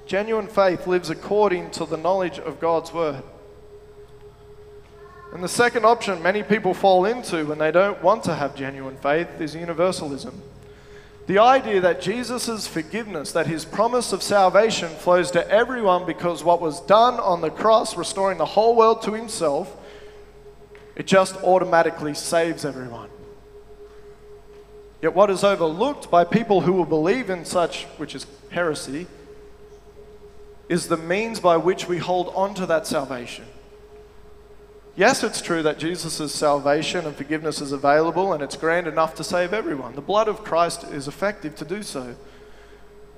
Genuine 0.06 0.47
faith 0.47 0.88
lives 0.88 1.10
according 1.10 1.71
to 1.71 1.86
the 1.86 1.97
knowledge 1.97 2.39
of 2.39 2.60
God's 2.60 2.93
word. 2.93 3.23
And 5.34 5.43
the 5.43 5.50
second 5.50 5.86
option 5.86 6.23
many 6.23 6.43
people 6.43 6.73
fall 6.73 7.06
into 7.06 7.45
when 7.45 7.58
they 7.58 7.71
don't 7.71 8.02
want 8.02 8.23
to 8.23 8.36
have 8.36 8.56
genuine 8.56 8.97
faith 8.97 9.41
is 9.41 9.54
universalism. 9.54 10.41
The 11.27 11.39
idea 11.39 11.81
that 11.81 12.01
Jesus' 12.01 12.67
forgiveness, 12.67 13.33
that 13.33 13.47
his 13.47 13.65
promise 13.65 14.13
of 14.13 14.23
salvation 14.23 14.87
flows 14.87 15.29
to 15.31 15.45
everyone 15.51 16.05
because 16.05 16.41
what 16.41 16.61
was 16.61 16.79
done 16.81 17.15
on 17.15 17.41
the 17.41 17.49
cross, 17.49 17.97
restoring 17.97 18.37
the 18.37 18.45
whole 18.45 18.77
world 18.77 19.01
to 19.03 19.11
himself, 19.11 19.75
it 20.95 21.05
just 21.05 21.35
automatically 21.43 22.13
saves 22.13 22.63
everyone. 22.63 23.09
Yet, 25.01 25.13
what 25.13 25.29
is 25.29 25.43
overlooked 25.43 26.09
by 26.09 26.23
people 26.23 26.61
who 26.61 26.71
will 26.71 26.85
believe 26.85 27.29
in 27.29 27.43
such, 27.43 27.83
which 27.97 28.15
is 28.15 28.25
heresy, 28.49 29.05
is 30.69 30.87
the 30.87 30.97
means 30.97 31.41
by 31.41 31.57
which 31.57 31.89
we 31.89 31.97
hold 31.97 32.31
on 32.35 32.53
to 32.55 32.65
that 32.65 32.87
salvation. 32.87 33.45
Yes, 34.97 35.23
it's 35.23 35.41
true 35.41 35.62
that 35.62 35.77
Jesus' 35.77 36.33
salvation 36.33 37.05
and 37.05 37.15
forgiveness 37.15 37.62
is 37.62 37.71
available 37.71 38.33
and 38.33 38.41
it's 38.41 38.57
grand 38.57 38.88
enough 38.88 39.13
to 39.15 39.23
save 39.23 39.53
everyone. 39.53 39.93
The 39.93 40.01
blood 40.01 40.27
of 40.27 40.43
Christ 40.43 40.86
is 40.86 41.07
effective 41.07 41.55
to 41.57 41.65
do 41.65 41.83
so. 41.83 42.15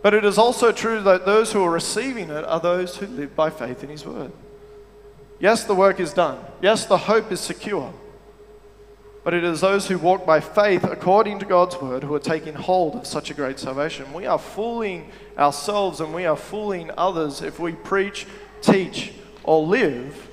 But 0.01 0.13
it 0.13 0.25
is 0.25 0.37
also 0.37 0.73
true 0.73 1.01
that 1.03 1.25
those 1.25 1.53
who 1.53 1.63
are 1.63 1.71
receiving 1.71 2.31
it 2.31 2.43
are 2.43 2.59
those 2.59 2.97
who 2.97 3.07
live 3.07 3.33
by 3.33 3.49
faith 3.49 3.81
in 3.81 3.89
His 3.89 4.05
word. 4.05 4.33
Yes, 5.39 5.63
the 5.63 5.73
work 5.73 6.01
is 6.01 6.11
done. 6.11 6.39
Yes, 6.61 6.85
the 6.85 6.97
hope 6.97 7.31
is 7.31 7.39
secure. 7.39 7.93
But 9.23 9.33
it 9.33 9.45
is 9.45 9.61
those 9.61 9.87
who 9.87 9.97
walk 9.97 10.25
by 10.25 10.41
faith 10.41 10.83
according 10.83 11.39
to 11.39 11.45
God's 11.45 11.77
word 11.77 12.03
who 12.03 12.13
are 12.13 12.19
taking 12.19 12.55
hold 12.55 12.95
of 12.95 13.07
such 13.07 13.31
a 13.31 13.33
great 13.33 13.57
salvation. 13.57 14.11
We 14.11 14.25
are 14.25 14.39
fooling 14.39 15.11
ourselves 15.37 16.01
and 16.01 16.13
we 16.13 16.25
are 16.25 16.35
fooling 16.35 16.91
others 16.97 17.41
if 17.41 17.57
we 17.57 17.71
preach, 17.71 18.27
teach, 18.61 19.13
or 19.43 19.65
live 19.65 20.28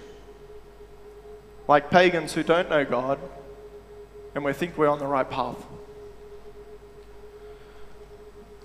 like 1.69 1.91
pagans 1.91 2.33
who 2.35 2.43
don't 2.43 2.71
know 2.71 2.85
God, 2.85 3.19
and 4.35 4.45
we 4.45 4.53
think 4.53 4.77
we're 4.77 4.89
on 4.89 4.99
the 4.99 5.07
right 5.07 5.29
path. 5.29 5.65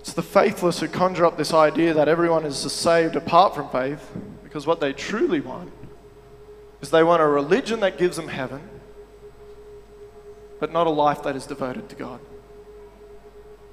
It's 0.00 0.12
the 0.12 0.22
faithless 0.22 0.80
who 0.80 0.88
conjure 0.88 1.24
up 1.24 1.36
this 1.36 1.54
idea 1.54 1.94
that 1.94 2.08
everyone 2.08 2.44
is 2.44 2.56
saved 2.56 3.16
apart 3.16 3.54
from 3.54 3.68
faith, 3.70 4.10
because 4.42 4.66
what 4.66 4.80
they 4.80 4.92
truly 4.92 5.40
want 5.40 5.72
is 6.80 6.90
they 6.90 7.04
want 7.04 7.22
a 7.22 7.26
religion 7.26 7.80
that 7.80 7.98
gives 7.98 8.16
them 8.16 8.28
heaven, 8.28 8.60
but 10.58 10.72
not 10.72 10.86
a 10.86 10.90
life 10.90 11.22
that 11.22 11.36
is 11.36 11.46
devoted 11.46 11.88
to 11.88 11.96
God. 11.96 12.20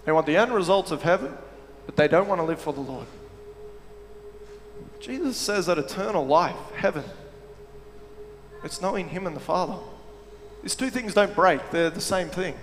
They 0.05 0.11
want 0.11 0.25
the 0.25 0.37
end 0.37 0.51
results 0.51 0.91
of 0.91 1.01
heaven, 1.03 1.35
but 1.85 1.95
they 1.95 2.07
don't 2.07 2.27
want 2.27 2.39
to 2.39 2.45
live 2.45 2.61
for 2.61 2.73
the 2.73 2.81
Lord. 2.81 3.07
Jesus 4.99 5.37
says 5.37 5.65
that 5.65 5.77
eternal 5.77 6.25
life, 6.25 6.55
heaven, 6.75 7.03
it's 8.63 8.81
knowing 8.81 9.09
Him 9.09 9.27
and 9.27 9.35
the 9.35 9.41
Father. 9.41 9.77
These 10.61 10.75
two 10.75 10.89
things 10.89 11.13
don't 11.13 11.35
break, 11.35 11.71
they're 11.71 11.89
the 11.89 12.01
same 12.01 12.29
thing. 12.29 12.55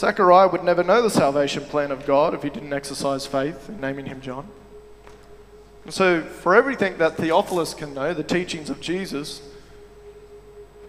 Zechariah 0.00 0.48
would 0.48 0.64
never 0.64 0.82
know 0.82 1.02
the 1.02 1.10
salvation 1.10 1.62
plan 1.64 1.90
of 1.90 2.06
God 2.06 2.32
if 2.32 2.42
he 2.42 2.48
didn't 2.48 2.72
exercise 2.72 3.26
faith 3.26 3.68
in 3.68 3.82
naming 3.82 4.06
him 4.06 4.22
John. 4.22 4.48
And 5.84 5.92
so, 5.92 6.22
for 6.22 6.54
everything 6.54 6.96
that 6.96 7.18
Theophilus 7.18 7.74
can 7.74 7.92
know, 7.92 8.14
the 8.14 8.22
teachings 8.22 8.70
of 8.70 8.80
Jesus, 8.80 9.42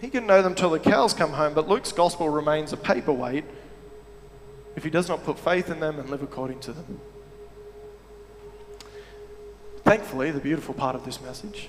he 0.00 0.08
can 0.08 0.26
know 0.26 0.40
them 0.40 0.54
till 0.54 0.70
the 0.70 0.78
cows 0.78 1.12
come 1.12 1.32
home, 1.32 1.52
but 1.52 1.68
Luke's 1.68 1.92
gospel 1.92 2.30
remains 2.30 2.72
a 2.72 2.76
paperweight 2.78 3.44
if 4.76 4.82
he 4.84 4.88
does 4.88 5.08
not 5.10 5.24
put 5.24 5.38
faith 5.38 5.70
in 5.70 5.80
them 5.80 5.98
and 5.98 6.08
live 6.08 6.22
according 6.22 6.60
to 6.60 6.72
them. 6.72 7.00
Thankfully, 9.92 10.30
the 10.30 10.40
beautiful 10.40 10.72
part 10.72 10.96
of 10.96 11.04
this 11.04 11.20
message, 11.20 11.68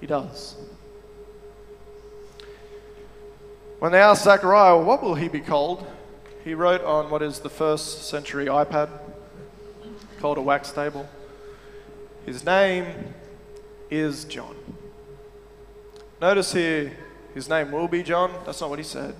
he 0.00 0.06
does. 0.06 0.56
When 3.80 3.92
they 3.92 4.00
asked 4.00 4.24
Zechariah, 4.24 4.76
well, 4.76 4.86
what 4.86 5.02
will 5.02 5.14
he 5.14 5.28
be 5.28 5.40
called? 5.40 5.86
He 6.44 6.54
wrote 6.54 6.82
on 6.84 7.10
what 7.10 7.20
is 7.20 7.40
the 7.40 7.50
first 7.50 8.08
century 8.08 8.46
iPad 8.46 8.88
called 10.20 10.38
a 10.38 10.40
wax 10.40 10.72
table. 10.72 11.06
His 12.24 12.46
name 12.46 13.12
is 13.90 14.24
John. 14.24 14.56
Notice 16.18 16.54
here, 16.54 16.96
his 17.34 17.50
name 17.50 17.72
will 17.72 17.88
be 17.88 18.02
John. 18.02 18.32
That's 18.46 18.62
not 18.62 18.70
what 18.70 18.78
he 18.78 18.86
said. 18.86 19.14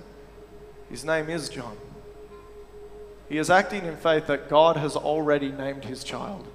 His 0.89 1.05
name 1.05 1.29
is 1.29 1.47
John. 1.47 1.77
He 3.29 3.37
is 3.37 3.51
acting 3.51 3.85
in 3.85 3.97
faith 3.97 4.25
that 4.25 4.49
God 4.49 4.77
has 4.77 4.95
already 4.95 5.51
named 5.51 5.85
his 5.85 6.03
child 6.03 6.47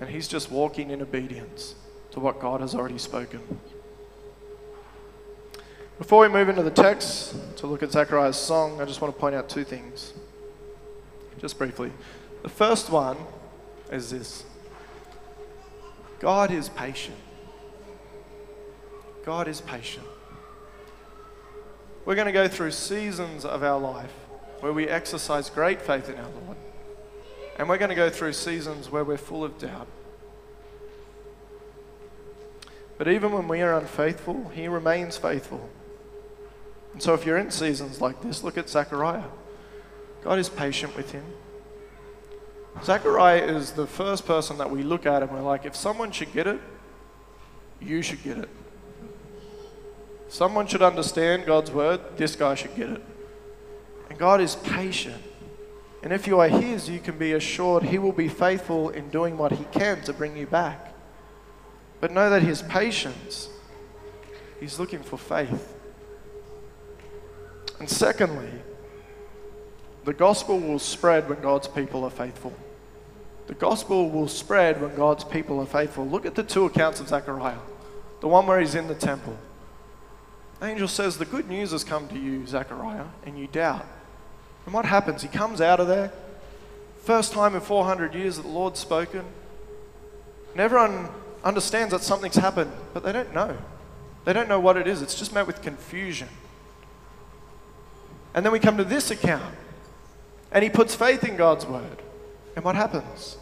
and 0.00 0.08
he's 0.08 0.26
just 0.26 0.50
walking 0.50 0.90
in 0.90 1.02
obedience 1.02 1.74
to 2.12 2.20
what 2.20 2.40
God 2.40 2.60
has 2.60 2.74
already 2.74 2.98
spoken. 2.98 3.40
Before 5.98 6.22
we 6.22 6.28
move 6.28 6.48
into 6.48 6.62
the 6.62 6.70
text 6.70 7.36
to 7.56 7.66
look 7.66 7.82
at 7.82 7.92
Zechariah's 7.92 8.36
song, 8.36 8.80
I 8.80 8.86
just 8.86 9.02
want 9.02 9.14
to 9.14 9.20
point 9.20 9.34
out 9.34 9.50
two 9.50 9.64
things, 9.64 10.14
just 11.38 11.58
briefly. 11.58 11.92
The 12.42 12.48
first 12.48 12.88
one 12.88 13.18
is 13.92 14.10
this 14.10 14.44
God 16.18 16.50
is 16.50 16.70
patient. 16.70 17.18
God 19.24 19.46
is 19.46 19.60
patient. 19.60 20.06
We're 22.06 22.14
going 22.14 22.26
to 22.26 22.32
go 22.32 22.48
through 22.48 22.70
seasons 22.70 23.44
of 23.44 23.62
our 23.62 23.78
life 23.78 24.12
where 24.60 24.72
we 24.72 24.88
exercise 24.88 25.50
great 25.50 25.82
faith 25.82 26.08
in 26.08 26.16
our 26.16 26.30
Lord 26.46 26.56
and 27.60 27.68
we're 27.68 27.76
going 27.76 27.90
to 27.90 27.94
go 27.94 28.08
through 28.08 28.32
seasons 28.32 28.90
where 28.90 29.04
we're 29.04 29.18
full 29.18 29.44
of 29.44 29.58
doubt. 29.58 29.86
But 32.96 33.06
even 33.06 33.32
when 33.32 33.48
we 33.48 33.60
are 33.60 33.76
unfaithful, 33.76 34.50
He 34.54 34.66
remains 34.66 35.18
faithful. 35.18 35.68
And 36.94 37.02
so 37.02 37.12
if 37.12 37.26
you're 37.26 37.36
in 37.36 37.50
seasons 37.50 38.00
like 38.00 38.22
this, 38.22 38.42
look 38.42 38.56
at 38.56 38.70
Zechariah. 38.70 39.24
God 40.24 40.38
is 40.38 40.48
patient 40.48 40.96
with 40.96 41.12
him. 41.12 41.24
Zechariah 42.82 43.44
is 43.44 43.72
the 43.72 43.86
first 43.86 44.24
person 44.24 44.56
that 44.56 44.70
we 44.70 44.82
look 44.82 45.04
at 45.04 45.22
and 45.22 45.30
we're 45.30 45.42
like, 45.42 45.66
if 45.66 45.76
someone 45.76 46.12
should 46.12 46.32
get 46.32 46.46
it, 46.46 46.60
you 47.78 48.00
should 48.00 48.22
get 48.24 48.38
it. 48.38 48.48
Someone 50.30 50.66
should 50.66 50.82
understand 50.82 51.44
God's 51.44 51.70
word, 51.70 52.00
this 52.16 52.36
guy 52.36 52.54
should 52.54 52.74
get 52.74 52.88
it. 52.88 53.02
And 54.08 54.18
God 54.18 54.40
is 54.40 54.56
patient. 54.56 55.22
And 56.02 56.12
if 56.12 56.26
you 56.26 56.40
are 56.40 56.48
His, 56.48 56.88
you 56.88 56.98
can 56.98 57.18
be 57.18 57.32
assured 57.32 57.82
He 57.82 57.98
will 57.98 58.12
be 58.12 58.28
faithful 58.28 58.90
in 58.90 59.10
doing 59.10 59.36
what 59.36 59.52
He 59.52 59.64
can 59.72 60.00
to 60.02 60.12
bring 60.12 60.36
you 60.36 60.46
back. 60.46 60.94
But 62.00 62.10
know 62.10 62.30
that 62.30 62.42
His 62.42 62.62
patience, 62.62 63.50
He's 64.58 64.78
looking 64.78 65.00
for 65.00 65.18
faith. 65.18 65.76
And 67.78 67.88
secondly, 67.88 68.50
the 70.04 70.12
gospel 70.12 70.58
will 70.58 70.78
spread 70.78 71.28
when 71.28 71.40
God's 71.40 71.68
people 71.68 72.04
are 72.04 72.10
faithful. 72.10 72.54
The 73.46 73.54
gospel 73.54 74.10
will 74.10 74.28
spread 74.28 74.80
when 74.80 74.94
God's 74.94 75.24
people 75.24 75.60
are 75.60 75.66
faithful. 75.66 76.06
Look 76.06 76.24
at 76.24 76.34
the 76.34 76.42
two 76.42 76.66
accounts 76.66 77.00
of 77.00 77.08
Zechariah. 77.08 77.58
The 78.20 78.28
one 78.28 78.46
where 78.46 78.60
he's 78.60 78.74
in 78.74 78.86
the 78.86 78.94
temple. 78.94 79.36
The 80.60 80.66
angel 80.66 80.88
says, 80.88 81.18
The 81.18 81.24
good 81.24 81.48
news 81.48 81.72
has 81.72 81.84
come 81.84 82.06
to 82.08 82.18
you, 82.18 82.46
Zechariah, 82.46 83.06
and 83.24 83.38
you 83.38 83.46
doubt. 83.46 83.86
And 84.64 84.74
what 84.74 84.84
happens? 84.84 85.22
He 85.22 85.28
comes 85.28 85.60
out 85.60 85.80
of 85.80 85.88
there. 85.88 86.12
First 87.02 87.32
time 87.32 87.54
in 87.54 87.60
400 87.60 88.14
years 88.14 88.36
that 88.36 88.42
the 88.42 88.48
Lord's 88.48 88.78
spoken. 88.78 89.24
And 90.52 90.60
everyone 90.60 91.08
understands 91.42 91.92
that 91.92 92.02
something's 92.02 92.36
happened, 92.36 92.72
but 92.92 93.02
they 93.02 93.12
don't 93.12 93.34
know. 93.34 93.56
They 94.24 94.32
don't 94.32 94.48
know 94.48 94.60
what 94.60 94.76
it 94.76 94.86
is. 94.86 95.00
It's 95.02 95.14
just 95.14 95.32
met 95.32 95.46
with 95.46 95.62
confusion. 95.62 96.28
And 98.34 98.44
then 98.44 98.52
we 98.52 98.60
come 98.60 98.76
to 98.76 98.84
this 98.84 99.10
account, 99.10 99.54
and 100.52 100.62
he 100.62 100.70
puts 100.70 100.94
faith 100.94 101.24
in 101.24 101.36
God's 101.36 101.66
word. 101.66 102.02
And 102.54 102.64
what 102.64 102.76
happens? 102.76 103.36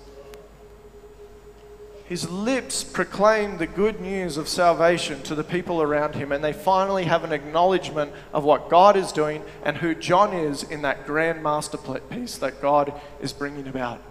His 2.09 2.31
lips 2.31 2.85
proclaim 2.85 3.59
the 3.59 3.67
good 3.67 4.01
news 4.01 4.39
of 4.39 4.49
salvation 4.49 5.23
to 5.25 5.35
the 5.35 5.45
people 5.45 5.83
around 5.83 6.15
him, 6.15 6.33
and 6.33 6.43
they 6.43 6.55
finally 6.55 7.05
have 7.05 7.23
an 7.23 7.33
acknowledgement 7.33 8.13
of 8.33 8.45
what 8.45 8.71
God 8.71 8.97
is 8.97 9.13
doing 9.13 9.43
and 9.63 9.77
who 9.77 9.95
John 9.95 10.33
is 10.33 10.63
in 10.63 10.81
that 10.83 11.05
grand 11.05 11.43
masterpiece 11.43 12.39
that 12.39 12.63
God 12.63 12.99
is 13.21 13.35
bringing 13.35 13.69
about. 13.69 14.03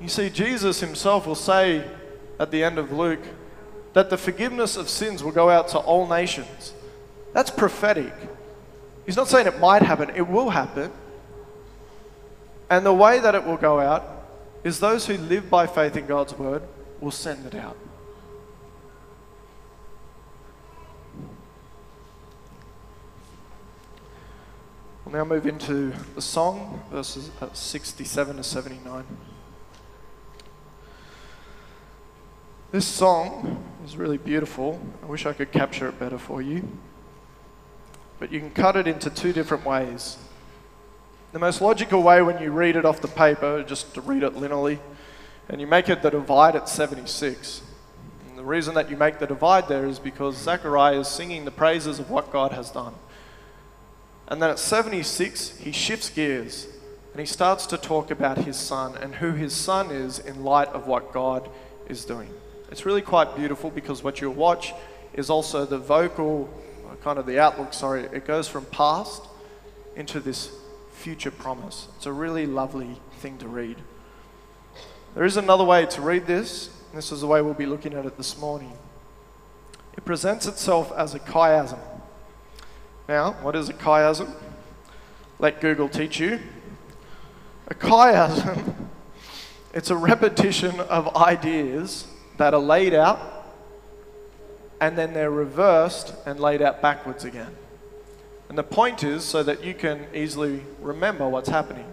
You 0.00 0.08
see, 0.08 0.30
Jesus 0.30 0.80
himself 0.80 1.26
will 1.26 1.34
say 1.34 1.84
at 2.40 2.50
the 2.50 2.64
end 2.64 2.78
of 2.78 2.90
Luke 2.90 3.22
that 3.92 4.08
the 4.08 4.16
forgiveness 4.16 4.78
of 4.78 4.88
sins 4.88 5.22
will 5.22 5.32
go 5.32 5.50
out 5.50 5.68
to 5.68 5.78
all 5.78 6.08
nations. 6.08 6.72
That's 7.34 7.50
prophetic. 7.50 8.14
He's 9.04 9.16
not 9.16 9.28
saying 9.28 9.46
it 9.46 9.60
might 9.60 9.82
happen, 9.82 10.08
it 10.16 10.26
will 10.26 10.48
happen. 10.48 10.90
And 12.70 12.86
the 12.86 12.94
way 12.94 13.18
that 13.18 13.34
it 13.34 13.44
will 13.44 13.58
go 13.58 13.80
out 13.80 14.11
is 14.64 14.80
those 14.80 15.06
who 15.06 15.16
live 15.16 15.50
by 15.50 15.66
faith 15.66 15.96
in 15.96 16.06
God's 16.06 16.34
word 16.34 16.62
will 17.00 17.10
send 17.10 17.46
it 17.46 17.54
out. 17.54 17.76
We'll 25.04 25.14
now 25.16 25.24
move 25.24 25.46
into 25.46 25.92
the 26.14 26.22
song, 26.22 26.82
verses 26.90 27.30
uh, 27.40 27.52
67 27.52 28.36
to 28.36 28.44
79. 28.44 29.04
This 32.70 32.86
song 32.86 33.62
is 33.84 33.96
really 33.96 34.16
beautiful. 34.16 34.80
I 35.02 35.06
wish 35.06 35.26
I 35.26 35.34
could 35.34 35.52
capture 35.52 35.88
it 35.88 35.98
better 35.98 36.16
for 36.16 36.40
you. 36.40 36.66
But 38.18 38.32
you 38.32 38.38
can 38.38 38.50
cut 38.50 38.76
it 38.76 38.86
into 38.86 39.10
two 39.10 39.32
different 39.32 39.66
ways. 39.66 40.16
The 41.32 41.38
most 41.38 41.62
logical 41.62 42.02
way 42.02 42.20
when 42.20 42.42
you 42.42 42.50
read 42.50 42.76
it 42.76 42.84
off 42.84 43.00
the 43.00 43.08
paper, 43.08 43.62
just 43.62 43.94
to 43.94 44.02
read 44.02 44.22
it 44.22 44.34
linearly, 44.34 44.78
and 45.48 45.62
you 45.62 45.66
make 45.66 45.88
it 45.88 46.02
the 46.02 46.10
divide 46.10 46.54
at 46.54 46.68
76. 46.68 47.62
And 48.28 48.38
the 48.38 48.42
reason 48.42 48.74
that 48.74 48.90
you 48.90 48.98
make 48.98 49.18
the 49.18 49.26
divide 49.26 49.66
there 49.66 49.86
is 49.86 49.98
because 49.98 50.36
Zechariah 50.36 51.00
is 51.00 51.08
singing 51.08 51.46
the 51.46 51.50
praises 51.50 51.98
of 51.98 52.10
what 52.10 52.30
God 52.30 52.52
has 52.52 52.70
done. 52.70 52.92
And 54.28 54.42
then 54.42 54.50
at 54.50 54.58
76, 54.58 55.56
he 55.56 55.72
shifts 55.72 56.10
gears 56.10 56.66
and 57.12 57.20
he 57.20 57.26
starts 57.26 57.64
to 57.66 57.78
talk 57.78 58.10
about 58.10 58.36
his 58.36 58.56
son 58.56 58.94
and 58.98 59.14
who 59.14 59.32
his 59.32 59.54
son 59.54 59.90
is 59.90 60.18
in 60.18 60.44
light 60.44 60.68
of 60.68 60.86
what 60.86 61.14
God 61.14 61.48
is 61.88 62.04
doing. 62.04 62.28
It's 62.70 62.84
really 62.84 63.02
quite 63.02 63.36
beautiful 63.36 63.70
because 63.70 64.02
what 64.02 64.20
you'll 64.20 64.34
watch 64.34 64.74
is 65.14 65.30
also 65.30 65.64
the 65.64 65.78
vocal, 65.78 66.50
kind 67.02 67.18
of 67.18 67.24
the 67.24 67.38
outlook, 67.38 67.72
sorry, 67.72 68.02
it 68.04 68.26
goes 68.26 68.48
from 68.48 68.66
past 68.66 69.22
into 69.96 70.20
this 70.20 70.50
future 71.02 71.32
promise. 71.32 71.88
It's 71.96 72.06
a 72.06 72.12
really 72.12 72.46
lovely 72.46 73.00
thing 73.18 73.36
to 73.38 73.48
read. 73.48 73.76
There 75.16 75.24
is 75.24 75.36
another 75.36 75.64
way 75.64 75.84
to 75.84 76.00
read 76.00 76.28
this. 76.28 76.70
This 76.94 77.10
is 77.10 77.22
the 77.22 77.26
way 77.26 77.42
we'll 77.42 77.54
be 77.54 77.66
looking 77.66 77.94
at 77.94 78.06
it 78.06 78.16
this 78.16 78.38
morning. 78.38 78.72
It 79.96 80.04
presents 80.04 80.46
itself 80.46 80.92
as 80.96 81.12
a 81.12 81.18
chiasm. 81.18 81.80
Now, 83.08 83.32
what 83.42 83.56
is 83.56 83.68
a 83.68 83.74
chiasm? 83.74 84.32
Let 85.40 85.60
Google 85.60 85.88
teach 85.88 86.20
you. 86.20 86.38
A 87.66 87.74
chiasm, 87.74 88.72
it's 89.74 89.90
a 89.90 89.96
repetition 89.96 90.78
of 90.78 91.16
ideas 91.16 92.06
that 92.36 92.54
are 92.54 92.60
laid 92.60 92.94
out 92.94 93.48
and 94.80 94.96
then 94.96 95.14
they're 95.14 95.32
reversed 95.32 96.14
and 96.26 96.38
laid 96.38 96.62
out 96.62 96.80
backwards 96.80 97.24
again. 97.24 97.56
And 98.52 98.58
the 98.58 98.62
point 98.62 99.02
is 99.02 99.24
so 99.24 99.42
that 99.44 99.64
you 99.64 99.72
can 99.72 100.04
easily 100.12 100.62
remember 100.82 101.26
what's 101.26 101.48
happening. 101.48 101.86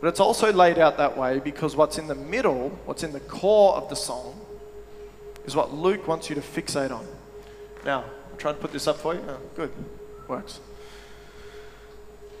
But 0.00 0.08
it's 0.08 0.18
also 0.18 0.52
laid 0.52 0.76
out 0.76 0.96
that 0.96 1.16
way 1.16 1.38
because 1.38 1.76
what's 1.76 1.98
in 1.98 2.08
the 2.08 2.16
middle, 2.16 2.70
what's 2.84 3.04
in 3.04 3.12
the 3.12 3.20
core 3.20 3.74
of 3.76 3.88
the 3.88 3.94
song, 3.94 4.40
is 5.46 5.54
what 5.54 5.72
Luke 5.72 6.08
wants 6.08 6.28
you 6.28 6.34
to 6.34 6.40
fixate 6.40 6.90
on. 6.90 7.06
Now, 7.84 8.02
I'm 8.28 8.36
trying 8.38 8.56
to 8.56 8.60
put 8.60 8.72
this 8.72 8.88
up 8.88 8.96
for 8.96 9.14
you. 9.14 9.22
Oh, 9.28 9.38
good, 9.54 9.70
works. 10.26 10.58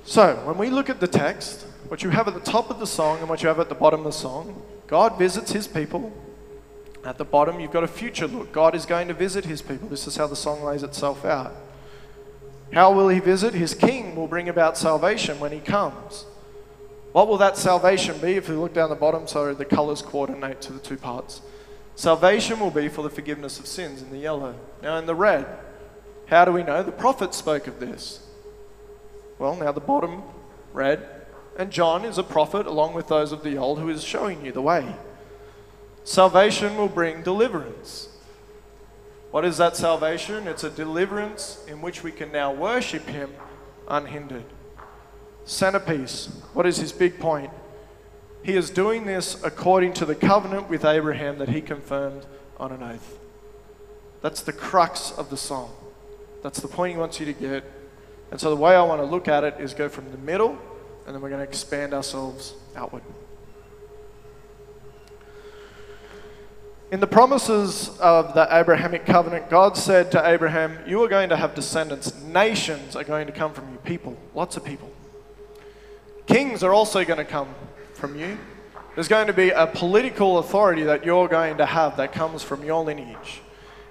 So, 0.02 0.34
when 0.46 0.58
we 0.58 0.68
look 0.68 0.90
at 0.90 0.98
the 0.98 1.06
text, 1.06 1.64
what 1.86 2.02
you 2.02 2.10
have 2.10 2.26
at 2.26 2.34
the 2.34 2.40
top 2.40 2.70
of 2.70 2.80
the 2.80 2.88
song 2.88 3.20
and 3.20 3.28
what 3.28 3.40
you 3.44 3.48
have 3.48 3.60
at 3.60 3.68
the 3.68 3.76
bottom 3.76 4.00
of 4.00 4.06
the 4.06 4.10
song, 4.18 4.60
God 4.88 5.16
visits 5.16 5.52
his 5.52 5.68
people. 5.68 6.12
At 7.04 7.18
the 7.18 7.24
bottom, 7.24 7.60
you've 7.60 7.70
got 7.70 7.84
a 7.84 7.86
future 7.86 8.26
look. 8.26 8.50
God 8.50 8.74
is 8.74 8.84
going 8.84 9.06
to 9.06 9.14
visit 9.14 9.44
his 9.44 9.62
people. 9.62 9.86
This 9.86 10.08
is 10.08 10.16
how 10.16 10.26
the 10.26 10.34
song 10.34 10.64
lays 10.64 10.82
itself 10.82 11.24
out. 11.24 11.54
How 12.74 12.92
will 12.92 13.08
he 13.08 13.20
visit? 13.20 13.54
His 13.54 13.72
king 13.72 14.16
will 14.16 14.26
bring 14.26 14.48
about 14.48 14.76
salvation 14.76 15.38
when 15.38 15.52
he 15.52 15.60
comes. 15.60 16.26
What 17.12 17.28
will 17.28 17.38
that 17.38 17.56
salvation 17.56 18.18
be? 18.18 18.32
If 18.32 18.48
we 18.48 18.56
look 18.56 18.74
down 18.74 18.90
the 18.90 18.96
bottom, 18.96 19.28
so 19.28 19.54
the 19.54 19.64
colors 19.64 20.02
coordinate 20.02 20.60
to 20.62 20.72
the 20.72 20.80
two 20.80 20.96
parts. 20.96 21.40
Salvation 21.94 22.58
will 22.58 22.72
be 22.72 22.88
for 22.88 23.02
the 23.02 23.10
forgiveness 23.10 23.60
of 23.60 23.68
sins 23.68 24.02
in 24.02 24.10
the 24.10 24.18
yellow. 24.18 24.56
Now, 24.82 24.98
in 24.98 25.06
the 25.06 25.14
red, 25.14 25.46
how 26.26 26.44
do 26.44 26.50
we 26.50 26.64
know? 26.64 26.82
The 26.82 26.90
prophet 26.90 27.32
spoke 27.32 27.68
of 27.68 27.78
this. 27.78 28.26
Well, 29.38 29.54
now 29.54 29.70
the 29.70 29.80
bottom, 29.80 30.24
red, 30.72 31.06
and 31.56 31.70
John 31.70 32.04
is 32.04 32.18
a 32.18 32.24
prophet 32.24 32.66
along 32.66 32.94
with 32.94 33.06
those 33.06 33.30
of 33.30 33.44
the 33.44 33.56
old 33.56 33.78
who 33.78 33.88
is 33.88 34.02
showing 34.02 34.44
you 34.44 34.50
the 34.50 34.60
way. 34.60 34.96
Salvation 36.02 36.76
will 36.76 36.88
bring 36.88 37.22
deliverance. 37.22 38.08
What 39.34 39.44
is 39.44 39.56
that 39.56 39.76
salvation? 39.76 40.46
It's 40.46 40.62
a 40.62 40.70
deliverance 40.70 41.60
in 41.66 41.80
which 41.80 42.04
we 42.04 42.12
can 42.12 42.30
now 42.30 42.52
worship 42.52 43.04
Him 43.08 43.34
unhindered. 43.88 44.44
Centerpiece. 45.44 46.26
What 46.52 46.66
is 46.66 46.76
his 46.76 46.92
big 46.92 47.18
point? 47.18 47.50
He 48.44 48.54
is 48.54 48.70
doing 48.70 49.06
this 49.06 49.42
according 49.42 49.94
to 49.94 50.04
the 50.04 50.14
covenant 50.14 50.68
with 50.70 50.84
Abraham 50.84 51.38
that 51.38 51.48
he 51.48 51.60
confirmed 51.60 52.24
on 52.58 52.70
an 52.70 52.84
oath. 52.84 53.18
That's 54.22 54.40
the 54.40 54.52
crux 54.52 55.10
of 55.10 55.30
the 55.30 55.36
song. 55.36 55.72
That's 56.44 56.60
the 56.60 56.68
point 56.68 56.92
he 56.92 57.00
wants 57.00 57.18
you 57.18 57.26
to 57.26 57.32
get. 57.32 57.64
And 58.30 58.40
so 58.40 58.50
the 58.50 58.62
way 58.62 58.76
I 58.76 58.84
want 58.84 59.00
to 59.00 59.04
look 59.04 59.26
at 59.26 59.42
it 59.42 59.56
is 59.58 59.74
go 59.74 59.88
from 59.88 60.12
the 60.12 60.18
middle, 60.18 60.56
and 61.06 61.14
then 61.14 61.20
we're 61.20 61.30
going 61.30 61.44
to 61.44 61.48
expand 61.48 61.92
ourselves 61.92 62.54
outward. 62.76 63.02
In 66.92 67.00
the 67.00 67.06
promises 67.06 67.88
of 67.98 68.34
the 68.34 68.46
Abrahamic 68.50 69.06
covenant, 69.06 69.48
God 69.48 69.76
said 69.76 70.12
to 70.12 70.28
Abraham, 70.28 70.78
You 70.86 71.02
are 71.02 71.08
going 71.08 71.30
to 71.30 71.36
have 71.36 71.54
descendants. 71.54 72.14
Nations 72.22 72.94
are 72.94 73.04
going 73.04 73.26
to 73.26 73.32
come 73.32 73.52
from 73.52 73.70
you. 73.72 73.78
People, 73.78 74.16
lots 74.34 74.56
of 74.56 74.64
people. 74.64 74.92
Kings 76.26 76.62
are 76.62 76.72
also 76.72 77.04
going 77.04 77.18
to 77.18 77.24
come 77.24 77.48
from 77.94 78.18
you. 78.18 78.38
There's 78.94 79.08
going 79.08 79.26
to 79.26 79.32
be 79.32 79.50
a 79.50 79.66
political 79.66 80.38
authority 80.38 80.84
that 80.84 81.04
you're 81.04 81.26
going 81.26 81.56
to 81.56 81.66
have 81.66 81.96
that 81.96 82.12
comes 82.12 82.42
from 82.42 82.64
your 82.64 82.84
lineage. 82.84 83.40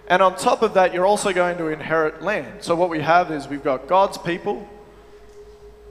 And 0.07 0.21
on 0.21 0.35
top 0.35 0.61
of 0.61 0.75
that, 0.75 0.93
you're 0.93 1.05
also 1.05 1.33
going 1.33 1.57
to 1.57 1.67
inherit 1.67 2.21
land. 2.21 2.63
So, 2.63 2.75
what 2.75 2.89
we 2.89 3.01
have 3.01 3.31
is 3.31 3.47
we've 3.47 3.63
got 3.63 3.87
God's 3.87 4.17
people 4.17 4.67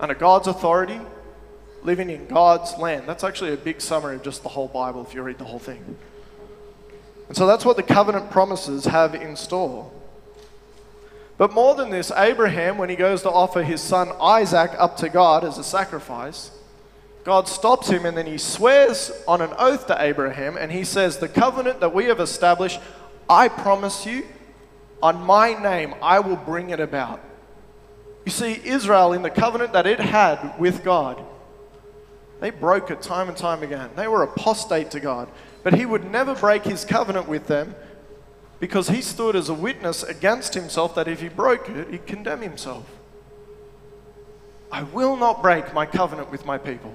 under 0.01 0.15
God's 0.15 0.47
authority 0.47 1.01
living 1.83 2.11
in 2.11 2.27
God's 2.27 2.79
land. 2.79 3.05
That's 3.07 3.25
actually 3.25 3.53
a 3.53 3.57
big 3.57 3.81
summary 3.81 4.17
of 4.17 4.23
just 4.23 4.43
the 4.43 4.49
whole 4.49 4.69
Bible 4.69 5.03
if 5.03 5.15
you 5.15 5.23
read 5.23 5.39
the 5.39 5.45
whole 5.45 5.59
thing. 5.59 5.97
And 7.33 7.37
so 7.39 7.47
that's 7.47 7.65
what 7.65 7.79
the 7.79 7.83
covenant 7.83 8.31
promises 8.31 8.85
have 8.85 9.15
in 9.15 9.37
store. 9.37 9.91
But 11.39 11.55
more 11.55 11.75
than 11.75 11.89
this, 11.89 12.13
Abraham, 12.15 12.77
when 12.77 12.91
he 12.91 12.95
goes 12.95 13.23
to 13.23 13.31
offer 13.31 13.63
his 13.63 13.81
son 13.81 14.13
Isaac 14.21 14.73
up 14.77 14.99
to 14.99 15.09
God 15.09 15.43
as 15.43 15.57
a 15.57 15.65
sacrifice, 15.65 16.51
God 17.25 17.49
stops 17.49 17.89
him 17.89 18.05
and 18.05 18.19
then 18.19 18.27
he 18.27 18.37
swears 18.37 19.11
on 19.27 19.41
an 19.41 19.49
oath 19.57 19.87
to 19.87 19.97
Abraham 19.99 20.59
and 20.59 20.71
he 20.71 20.85
says, 20.85 21.17
The 21.17 21.29
covenant 21.29 21.81
that 21.81 21.95
we 21.95 22.05
have 22.05 22.21
established, 22.21 22.81
I 23.31 23.49
promise 23.49 24.05
you, 24.05 24.27
on 25.03 25.23
my 25.23 25.55
name, 25.55 25.95
I 26.03 26.21
will 26.21 26.37
bring 26.37 26.69
it 26.69 26.81
about. 26.81 27.19
You 28.27 28.31
see, 28.31 28.61
Israel, 28.63 29.15
in 29.15 29.23
the 29.23 29.31
covenant 29.31 29.73
that 29.73 29.87
it 29.87 30.01
had 30.01 30.59
with 30.59 30.85
God, 30.85 31.19
they 32.41 32.51
broke 32.51 32.91
it 32.91 33.01
time 33.01 33.31
and 33.31 33.37
time 33.39 33.63
again. 33.63 33.89
They 33.97 34.07
were 34.07 34.23
apostate 34.23 34.91
to 34.91 35.01
God. 35.01 35.31
But 35.63 35.75
he 35.75 35.87
would 35.87 36.11
never 36.11 36.35
break 36.35 36.65
his 36.65 36.85
covenant 36.85 37.29
with 37.29 37.47
them 37.47 37.75
because 38.61 38.89
he 38.89 39.03
stood 39.03 39.35
as 39.35 39.49
a 39.49 39.55
witness 39.55 40.03
against 40.03 40.55
himself 40.55 40.95
that 40.95 41.09
if 41.09 41.21
he 41.21 41.29
broke 41.29 41.69
it, 41.69 41.91
he'd 41.91 42.07
condemn 42.07 42.43
himself. 42.43 42.87
I 44.71 44.85
will 44.85 45.17
not 45.17 45.43
break 45.43 45.75
my 45.75 45.85
covenant 45.85 46.31
with 46.31 46.47
my 46.47 46.59
people. 46.59 46.95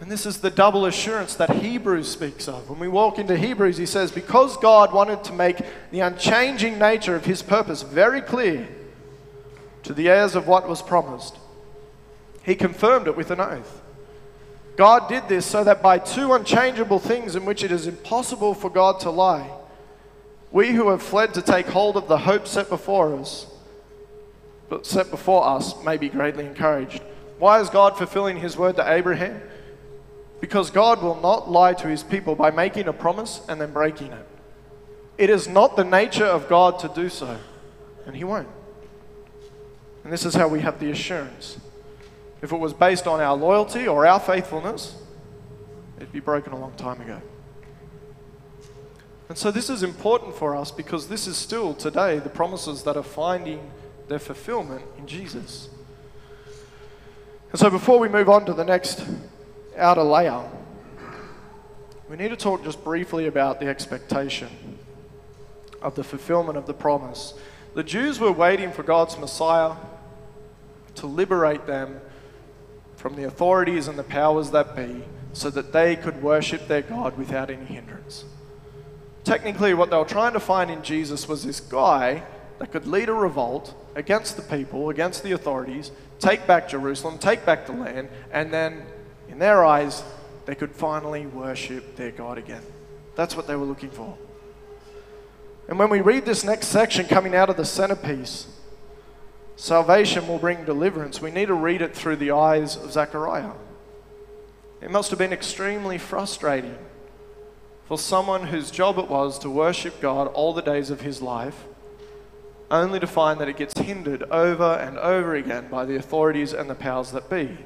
And 0.00 0.10
this 0.10 0.24
is 0.24 0.40
the 0.40 0.50
double 0.50 0.86
assurance 0.86 1.36
that 1.36 1.58
Hebrews 1.58 2.10
speaks 2.10 2.48
of. 2.48 2.70
When 2.70 2.80
we 2.80 2.88
walk 2.88 3.18
into 3.18 3.36
Hebrews, 3.36 3.76
he 3.76 3.86
says, 3.86 4.10
Because 4.10 4.56
God 4.56 4.94
wanted 4.94 5.22
to 5.24 5.32
make 5.34 5.58
the 5.90 6.00
unchanging 6.00 6.78
nature 6.78 7.14
of 7.14 7.26
his 7.26 7.42
purpose 7.42 7.82
very 7.82 8.20
clear 8.20 8.66
to 9.82 9.92
the 9.92 10.08
heirs 10.08 10.34
of 10.34 10.48
what 10.48 10.68
was 10.68 10.80
promised, 10.80 11.36
he 12.44 12.54
confirmed 12.54 13.08
it 13.08 13.16
with 13.16 13.30
an 13.30 13.40
oath. 13.40 13.81
God 14.76 15.08
did 15.08 15.28
this 15.28 15.44
so 15.44 15.64
that 15.64 15.82
by 15.82 15.98
two 15.98 16.32
unchangeable 16.32 16.98
things 16.98 17.36
in 17.36 17.44
which 17.44 17.62
it 17.62 17.70
is 17.70 17.86
impossible 17.86 18.54
for 18.54 18.70
God 18.70 19.00
to 19.00 19.10
lie, 19.10 19.50
we 20.50 20.72
who 20.72 20.90
have 20.90 21.02
fled 21.02 21.34
to 21.34 21.42
take 21.42 21.66
hold 21.66 21.96
of 21.96 22.08
the 22.08 22.18
hope 22.18 22.46
set 22.46 22.68
before 22.68 23.14
us, 23.16 23.46
but 24.68 24.86
set 24.86 25.10
before 25.10 25.46
us, 25.46 25.82
may 25.84 25.96
be 25.96 26.08
greatly 26.08 26.46
encouraged. 26.46 27.02
Why 27.38 27.60
is 27.60 27.70
God 27.70 27.98
fulfilling 27.98 28.38
his 28.38 28.56
word 28.56 28.76
to 28.76 28.92
Abraham? 28.92 29.40
Because 30.40 30.70
God 30.70 31.02
will 31.02 31.20
not 31.20 31.50
lie 31.50 31.74
to 31.74 31.88
his 31.88 32.02
people 32.02 32.34
by 32.34 32.50
making 32.50 32.88
a 32.88 32.92
promise 32.92 33.40
and 33.48 33.60
then 33.60 33.72
breaking 33.72 34.12
it. 34.12 34.26
It 35.18 35.30
is 35.30 35.48
not 35.48 35.76
the 35.76 35.84
nature 35.84 36.26
of 36.26 36.48
God 36.48 36.78
to 36.80 36.88
do 36.88 37.08
so, 37.08 37.38
and 38.06 38.16
he 38.16 38.24
won't. 38.24 38.48
And 40.04 40.12
this 40.12 40.24
is 40.24 40.34
how 40.34 40.48
we 40.48 40.60
have 40.60 40.80
the 40.80 40.90
assurance. 40.90 41.58
If 42.42 42.50
it 42.52 42.56
was 42.58 42.74
based 42.74 43.06
on 43.06 43.20
our 43.20 43.36
loyalty 43.36 43.86
or 43.86 44.04
our 44.04 44.18
faithfulness, 44.18 44.96
it'd 45.96 46.12
be 46.12 46.20
broken 46.20 46.52
a 46.52 46.58
long 46.58 46.72
time 46.72 47.00
ago. 47.00 47.22
And 49.28 49.38
so 49.38 49.50
this 49.50 49.70
is 49.70 49.82
important 49.82 50.34
for 50.34 50.54
us 50.54 50.70
because 50.70 51.08
this 51.08 51.26
is 51.26 51.36
still 51.36 51.72
today 51.72 52.18
the 52.18 52.28
promises 52.28 52.82
that 52.82 52.96
are 52.96 53.02
finding 53.02 53.70
their 54.08 54.18
fulfillment 54.18 54.82
in 54.98 55.06
Jesus. 55.06 55.70
And 57.50 57.58
so 57.58 57.70
before 57.70 57.98
we 57.98 58.08
move 58.08 58.28
on 58.28 58.44
to 58.46 58.52
the 58.52 58.64
next 58.64 59.06
outer 59.76 60.02
layer, 60.02 60.42
we 62.10 62.16
need 62.16 62.28
to 62.28 62.36
talk 62.36 62.64
just 62.64 62.82
briefly 62.82 63.26
about 63.26 63.60
the 63.60 63.68
expectation 63.68 64.78
of 65.80 65.94
the 65.94 66.04
fulfillment 66.04 66.58
of 66.58 66.66
the 66.66 66.74
promise. 66.74 67.34
The 67.74 67.82
Jews 67.82 68.18
were 68.18 68.32
waiting 68.32 68.72
for 68.72 68.82
God's 68.82 69.16
Messiah 69.16 69.76
to 70.96 71.06
liberate 71.06 71.66
them 71.66 72.00
from 73.02 73.16
the 73.16 73.24
authorities 73.24 73.88
and 73.88 73.98
the 73.98 74.04
powers 74.04 74.52
that 74.52 74.76
be 74.76 75.02
so 75.32 75.50
that 75.50 75.72
they 75.72 75.96
could 75.96 76.22
worship 76.22 76.68
their 76.68 76.82
God 76.82 77.18
without 77.18 77.50
any 77.50 77.64
hindrance. 77.64 78.24
Technically, 79.24 79.74
what 79.74 79.90
they 79.90 79.96
were 79.96 80.04
trying 80.04 80.34
to 80.34 80.40
find 80.40 80.70
in 80.70 80.84
Jesus 80.84 81.26
was 81.26 81.42
this 81.42 81.58
guy 81.58 82.22
that 82.60 82.70
could 82.70 82.86
lead 82.86 83.08
a 83.08 83.12
revolt 83.12 83.74
against 83.96 84.36
the 84.36 84.42
people, 84.42 84.88
against 84.88 85.24
the 85.24 85.32
authorities, 85.32 85.90
take 86.20 86.46
back 86.46 86.68
Jerusalem, 86.68 87.18
take 87.18 87.44
back 87.44 87.66
the 87.66 87.72
land, 87.72 88.08
and 88.32 88.52
then, 88.52 88.84
in 89.28 89.40
their 89.40 89.64
eyes, 89.64 90.04
they 90.46 90.54
could 90.54 90.70
finally 90.70 91.26
worship 91.26 91.96
their 91.96 92.12
God 92.12 92.38
again. 92.38 92.62
That's 93.16 93.36
what 93.36 93.48
they 93.48 93.56
were 93.56 93.66
looking 93.66 93.90
for. 93.90 94.16
And 95.66 95.76
when 95.76 95.90
we 95.90 96.02
read 96.02 96.24
this 96.24 96.44
next 96.44 96.68
section 96.68 97.06
coming 97.06 97.34
out 97.34 97.50
of 97.50 97.56
the 97.56 97.64
centerpiece, 97.64 98.46
salvation 99.56 100.26
will 100.28 100.38
bring 100.38 100.64
deliverance, 100.64 101.20
we 101.20 101.30
need 101.30 101.46
to 101.46 101.54
read 101.54 101.82
it 101.82 101.94
through 101.94 102.16
the 102.16 102.30
eyes 102.30 102.76
of 102.76 102.92
Zechariah. 102.92 103.52
It 104.80 104.90
must 104.90 105.10
have 105.10 105.18
been 105.18 105.32
extremely 105.32 105.98
frustrating 105.98 106.76
for 107.86 107.98
someone 107.98 108.48
whose 108.48 108.70
job 108.70 108.98
it 108.98 109.08
was 109.08 109.38
to 109.40 109.50
worship 109.50 110.00
God 110.00 110.28
all 110.28 110.52
the 110.52 110.62
days 110.62 110.90
of 110.90 111.02
his 111.02 111.22
life 111.22 111.66
only 112.72 112.98
to 112.98 113.06
find 113.06 113.38
that 113.38 113.48
it 113.48 113.56
gets 113.56 113.78
hindered 113.78 114.22
over 114.24 114.64
and 114.64 114.98
over 114.98 115.34
again 115.34 115.68
by 115.68 115.84
the 115.84 115.94
authorities 115.96 116.54
and 116.54 116.68
the 116.70 116.74
powers 116.74 117.12
that 117.12 117.28
be. 117.28 117.58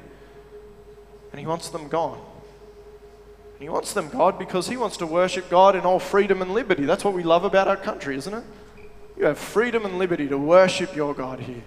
And 1.31 1.39
he 1.39 1.47
wants 1.47 1.69
them 1.69 1.87
gone. 1.87 2.19
And 3.53 3.61
he 3.61 3.69
wants 3.69 3.93
them 3.93 4.09
God 4.09 4.37
because 4.37 4.67
he 4.67 4.75
wants 4.75 4.97
to 4.97 5.07
worship 5.07 5.49
God 5.49 5.75
in 5.75 5.81
all 5.81 5.97
freedom 5.97 6.41
and 6.41 6.53
liberty. 6.53 6.83
That's 6.85 7.05
what 7.05 7.13
we 7.13 7.23
love 7.23 7.45
about 7.45 7.69
our 7.69 7.77
country, 7.77 8.17
isn't 8.17 8.33
it? 8.33 8.43
You 9.17 9.25
have 9.25 9.39
freedom 9.39 9.85
and 9.85 9.97
liberty 9.97 10.27
to 10.27 10.37
worship 10.37 10.95
your 10.95 11.13
God 11.13 11.39
here. 11.39 11.63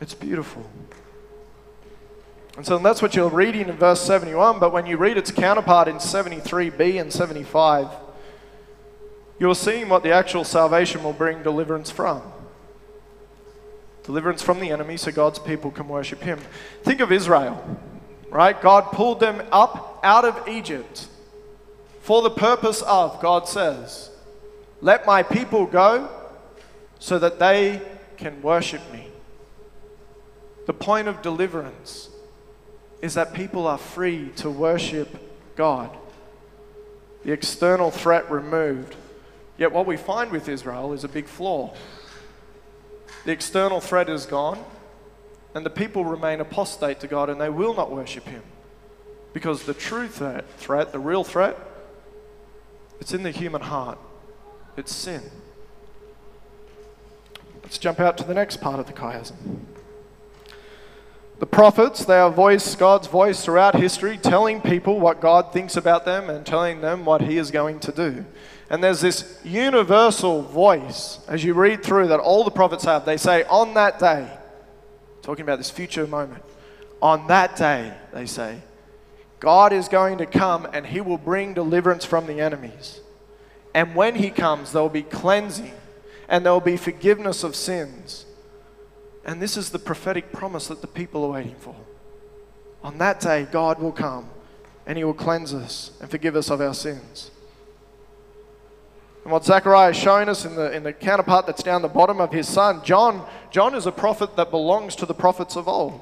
It's 0.00 0.14
beautiful. 0.14 0.64
And 2.56 2.66
so 2.66 2.78
that's 2.78 3.00
what 3.00 3.14
you're 3.14 3.28
reading 3.28 3.68
in 3.68 3.76
verse 3.76 4.00
71, 4.00 4.58
but 4.58 4.72
when 4.72 4.86
you 4.86 4.96
read 4.96 5.16
its 5.16 5.30
counterpart 5.30 5.86
in 5.86 5.96
73b 5.96 7.00
and 7.00 7.12
75, 7.12 7.88
you're 9.38 9.54
seeing 9.54 9.88
what 9.88 10.02
the 10.02 10.10
actual 10.12 10.42
salvation 10.42 11.04
will 11.04 11.12
bring 11.12 11.42
deliverance 11.42 11.90
from. 11.90 12.20
Deliverance 14.02 14.42
from 14.42 14.58
the 14.58 14.70
enemy 14.70 14.96
so 14.96 15.12
God's 15.12 15.38
people 15.38 15.70
can 15.70 15.86
worship 15.86 16.20
Him. 16.20 16.40
Think 16.82 17.00
of 17.00 17.12
Israel, 17.12 17.78
right? 18.30 18.60
God 18.60 18.90
pulled 18.90 19.20
them 19.20 19.40
up 19.52 20.00
out 20.02 20.24
of 20.24 20.48
Egypt 20.48 21.08
for 22.00 22.22
the 22.22 22.30
purpose 22.30 22.82
of, 22.82 23.20
God 23.20 23.46
says, 23.46 24.10
let 24.80 25.06
my 25.06 25.22
people 25.22 25.66
go 25.66 26.08
so 26.98 27.18
that 27.18 27.38
they 27.38 27.82
can 28.16 28.40
worship 28.42 28.80
me. 28.92 29.08
The 30.68 30.74
point 30.74 31.08
of 31.08 31.22
deliverance 31.22 32.10
is 33.02 33.14
that 33.14 33.32
people 33.32 33.66
are 33.66 33.78
free 33.78 34.28
to 34.36 34.48
worship 34.50 35.08
God. 35.56 35.90
The 37.24 37.32
external 37.32 37.90
threat 37.90 38.30
removed 38.30 38.94
Yet, 39.58 39.72
what 39.72 39.86
we 39.86 39.96
find 39.96 40.30
with 40.30 40.48
Israel 40.48 40.92
is 40.92 41.02
a 41.02 41.08
big 41.08 41.26
flaw. 41.26 41.74
The 43.24 43.32
external 43.32 43.80
threat 43.80 44.08
is 44.08 44.24
gone, 44.24 44.64
and 45.52 45.66
the 45.66 45.70
people 45.70 46.04
remain 46.04 46.40
apostate 46.40 47.00
to 47.00 47.08
God 47.08 47.28
and 47.28 47.40
they 47.40 47.50
will 47.50 47.74
not 47.74 47.90
worship 47.90 48.24
Him. 48.24 48.44
Because 49.32 49.64
the 49.64 49.74
true 49.74 50.06
threat, 50.06 50.48
threat 50.58 50.92
the 50.92 51.00
real 51.00 51.24
threat, 51.24 51.58
it's 53.00 53.12
in 53.12 53.24
the 53.24 53.32
human 53.32 53.62
heart. 53.62 53.98
It's 54.76 54.94
sin. 54.94 55.22
Let's 57.64 57.78
jump 57.78 57.98
out 57.98 58.16
to 58.18 58.24
the 58.24 58.34
next 58.34 58.60
part 58.60 58.78
of 58.78 58.86
the 58.86 58.92
chiasm. 58.92 59.64
The 61.38 61.46
prophets, 61.46 62.04
they 62.04 62.18
are 62.18 62.30
voiced 62.30 62.78
God's 62.78 63.06
voice 63.06 63.44
throughout 63.44 63.76
history, 63.76 64.18
telling 64.18 64.60
people 64.60 64.98
what 64.98 65.20
God 65.20 65.52
thinks 65.52 65.76
about 65.76 66.04
them 66.04 66.28
and 66.28 66.44
telling 66.44 66.80
them 66.80 67.04
what 67.04 67.20
He 67.20 67.38
is 67.38 67.52
going 67.52 67.78
to 67.80 67.92
do. 67.92 68.24
And 68.70 68.82
there's 68.82 69.00
this 69.00 69.40
universal 69.44 70.42
voice 70.42 71.20
as 71.28 71.44
you 71.44 71.54
read 71.54 71.84
through 71.84 72.08
that 72.08 72.20
all 72.20 72.44
the 72.44 72.50
prophets 72.50 72.84
have. 72.84 73.04
They 73.04 73.16
say, 73.16 73.44
On 73.44 73.74
that 73.74 73.98
day, 74.00 74.28
talking 75.22 75.42
about 75.42 75.58
this 75.58 75.70
future 75.70 76.06
moment, 76.06 76.42
on 77.00 77.28
that 77.28 77.56
day, 77.56 77.94
they 78.12 78.26
say, 78.26 78.60
God 79.40 79.72
is 79.72 79.88
going 79.88 80.18
to 80.18 80.26
come 80.26 80.66
and 80.72 80.84
he 80.84 81.00
will 81.00 81.18
bring 81.18 81.54
deliverance 81.54 82.04
from 82.04 82.26
the 82.26 82.40
enemies. 82.40 83.00
And 83.74 83.94
when 83.94 84.16
he 84.16 84.30
comes, 84.30 84.72
there 84.72 84.82
will 84.82 84.88
be 84.88 85.02
cleansing 85.02 85.72
and 86.28 86.44
there 86.44 86.52
will 86.52 86.60
be 86.60 86.76
forgiveness 86.76 87.44
of 87.44 87.54
sins. 87.54 88.26
And 89.28 89.42
this 89.42 89.58
is 89.58 89.68
the 89.68 89.78
prophetic 89.78 90.32
promise 90.32 90.68
that 90.68 90.80
the 90.80 90.86
people 90.86 91.22
are 91.22 91.32
waiting 91.32 91.54
for. 91.56 91.76
On 92.82 92.96
that 92.96 93.20
day, 93.20 93.46
God 93.52 93.78
will 93.78 93.92
come 93.92 94.30
and 94.86 94.96
he 94.96 95.04
will 95.04 95.12
cleanse 95.12 95.52
us 95.52 95.90
and 96.00 96.10
forgive 96.10 96.34
us 96.34 96.48
of 96.48 96.62
our 96.62 96.72
sins. 96.72 97.30
And 99.24 99.30
what 99.30 99.44
Zechariah 99.44 99.90
is 99.90 99.98
showing 99.98 100.30
us 100.30 100.46
in 100.46 100.54
the, 100.54 100.72
in 100.72 100.82
the 100.82 100.94
counterpart 100.94 101.44
that's 101.44 101.62
down 101.62 101.82
the 101.82 101.88
bottom 101.88 102.22
of 102.22 102.32
his 102.32 102.48
son, 102.48 102.82
John, 102.82 103.28
John 103.50 103.74
is 103.74 103.84
a 103.84 103.92
prophet 103.92 104.34
that 104.36 104.50
belongs 104.50 104.96
to 104.96 105.04
the 105.04 105.12
prophets 105.12 105.56
of 105.56 105.68
old. 105.68 106.00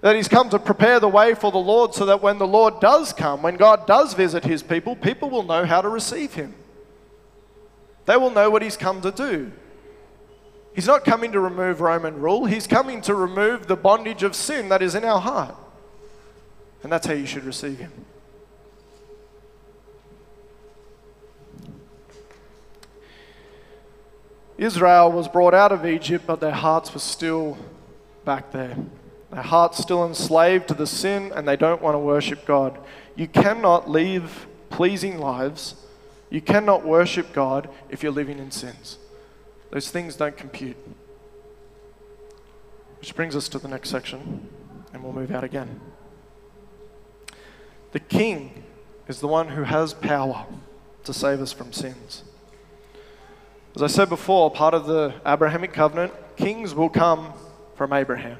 That 0.00 0.14
he's 0.14 0.28
come 0.28 0.50
to 0.50 0.60
prepare 0.60 1.00
the 1.00 1.08
way 1.08 1.34
for 1.34 1.50
the 1.50 1.58
Lord 1.58 1.94
so 1.94 2.06
that 2.06 2.22
when 2.22 2.38
the 2.38 2.46
Lord 2.46 2.78
does 2.78 3.12
come, 3.12 3.42
when 3.42 3.56
God 3.56 3.88
does 3.88 4.14
visit 4.14 4.44
his 4.44 4.62
people, 4.62 4.94
people 4.94 5.30
will 5.30 5.42
know 5.42 5.64
how 5.64 5.82
to 5.82 5.88
receive 5.88 6.34
him. 6.34 6.54
They 8.06 8.16
will 8.16 8.30
know 8.30 8.50
what 8.50 8.62
he's 8.62 8.76
come 8.76 9.00
to 9.00 9.10
do. 9.10 9.50
He's 10.74 10.86
not 10.86 11.04
coming 11.04 11.32
to 11.32 11.40
remove 11.40 11.80
Roman 11.80 12.20
rule, 12.20 12.46
he's 12.46 12.66
coming 12.66 13.00
to 13.02 13.14
remove 13.14 13.66
the 13.66 13.76
bondage 13.76 14.22
of 14.22 14.34
sin 14.34 14.68
that 14.68 14.82
is 14.82 14.94
in 14.94 15.04
our 15.04 15.20
heart. 15.20 15.54
And 16.82 16.90
that's 16.90 17.06
how 17.06 17.12
you 17.12 17.26
should 17.26 17.44
receive 17.44 17.78
him. 17.78 17.92
Israel 24.56 25.10
was 25.10 25.26
brought 25.26 25.54
out 25.54 25.72
of 25.72 25.86
Egypt, 25.86 26.26
but 26.26 26.40
their 26.40 26.52
hearts 26.52 26.92
were 26.92 27.00
still 27.00 27.56
back 28.26 28.52
there. 28.52 28.76
Their 29.30 29.42
hearts 29.42 29.78
still 29.78 30.04
enslaved 30.04 30.68
to 30.68 30.74
the 30.74 30.86
sin, 30.86 31.32
and 31.34 31.48
they 31.48 31.56
don't 31.56 31.80
want 31.80 31.94
to 31.94 31.98
worship 31.98 32.44
God. 32.44 32.78
You 33.16 33.26
cannot 33.26 33.88
live 33.88 34.46
pleasing 34.68 35.18
lives. 35.18 35.76
You 36.28 36.42
cannot 36.42 36.84
worship 36.84 37.32
God 37.32 37.70
if 37.88 38.02
you're 38.02 38.12
living 38.12 38.38
in 38.38 38.50
sins. 38.50 38.98
Those 39.70 39.90
things 39.90 40.16
don't 40.16 40.36
compute. 40.36 40.76
Which 43.00 43.14
brings 43.14 43.34
us 43.34 43.48
to 43.48 43.58
the 43.58 43.68
next 43.68 43.88
section, 43.88 44.48
and 44.92 45.02
we'll 45.02 45.12
move 45.12 45.30
out 45.30 45.44
again. 45.44 45.80
The 47.92 48.00
king 48.00 48.64
is 49.08 49.20
the 49.20 49.28
one 49.28 49.48
who 49.48 49.62
has 49.62 49.94
power 49.94 50.46
to 51.04 51.12
save 51.12 51.40
us 51.40 51.52
from 51.52 51.72
sins. 51.72 52.24
As 53.74 53.82
I 53.82 53.86
said 53.86 54.08
before, 54.08 54.50
part 54.50 54.74
of 54.74 54.86
the 54.86 55.14
Abrahamic 55.24 55.72
covenant, 55.72 56.12
kings 56.36 56.74
will 56.74 56.88
come 56.88 57.32
from 57.74 57.92
Abraham. 57.92 58.38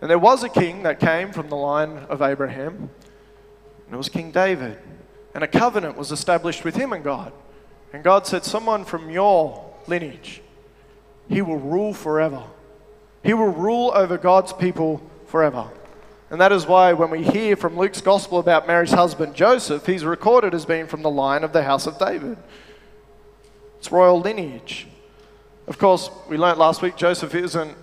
And 0.00 0.10
there 0.10 0.18
was 0.18 0.42
a 0.42 0.48
king 0.48 0.82
that 0.82 0.98
came 0.98 1.30
from 1.30 1.50
the 1.50 1.56
line 1.56 1.98
of 2.08 2.22
Abraham, 2.22 2.90
and 3.86 3.94
it 3.94 3.96
was 3.96 4.08
King 4.08 4.30
David. 4.30 4.78
And 5.34 5.44
a 5.44 5.48
covenant 5.48 5.96
was 5.96 6.10
established 6.10 6.64
with 6.64 6.74
him 6.74 6.92
and 6.92 7.04
God. 7.04 7.32
And 7.92 8.04
God 8.04 8.26
said, 8.26 8.44
Someone 8.44 8.84
from 8.84 9.10
your 9.10 9.64
lineage, 9.86 10.42
he 11.28 11.42
will 11.42 11.58
rule 11.58 11.92
forever. 11.94 12.44
He 13.22 13.34
will 13.34 13.48
rule 13.48 13.92
over 13.94 14.16
God's 14.16 14.52
people 14.52 15.02
forever. 15.26 15.68
And 16.30 16.40
that 16.40 16.52
is 16.52 16.66
why 16.66 16.92
when 16.92 17.10
we 17.10 17.24
hear 17.24 17.56
from 17.56 17.76
Luke's 17.76 18.00
gospel 18.00 18.38
about 18.38 18.66
Mary's 18.66 18.92
husband 18.92 19.34
Joseph, 19.34 19.84
he's 19.86 20.04
recorded 20.04 20.54
as 20.54 20.64
being 20.64 20.86
from 20.86 21.02
the 21.02 21.10
line 21.10 21.42
of 21.42 21.52
the 21.52 21.64
house 21.64 21.86
of 21.86 21.98
David. 21.98 22.38
It's 23.78 23.90
royal 23.90 24.20
lineage. 24.20 24.86
Of 25.66 25.78
course, 25.78 26.10
we 26.28 26.36
learnt 26.36 26.58
last 26.58 26.82
week 26.82 26.96
Joseph 26.96 27.34
isn't 27.34 27.76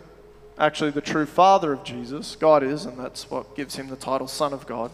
actually 0.58 0.92
the 0.92 1.02
true 1.02 1.26
father 1.26 1.74
of 1.74 1.84
Jesus. 1.84 2.36
God 2.36 2.64
is, 2.64 2.86
and 2.86 2.98
that's 2.98 3.30
what 3.30 3.56
gives 3.56 3.76
him 3.76 3.90
the 3.90 3.96
title 3.96 4.28
Son 4.28 4.54
of 4.54 4.66
God. 4.66 4.92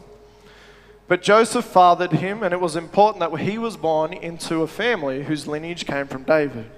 But 1.07 1.21
Joseph 1.21 1.65
fathered 1.65 2.13
him, 2.13 2.43
and 2.43 2.53
it 2.53 2.59
was 2.59 2.75
important 2.75 3.19
that 3.19 3.37
he 3.39 3.57
was 3.57 3.75
born 3.75 4.13
into 4.13 4.61
a 4.61 4.67
family 4.67 5.23
whose 5.23 5.47
lineage 5.47 5.85
came 5.85 6.07
from 6.07 6.23
David. 6.23 6.69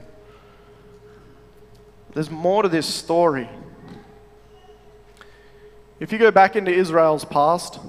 There's 2.14 2.32
more 2.32 2.64
to 2.64 2.70
this 2.70 2.88
story. 2.88 3.50
If 6.00 6.12
you 6.12 6.18
go 6.18 6.32
back 6.32 6.56
into 6.56 6.72
Israel's 6.72 7.26
past, 7.26 7.80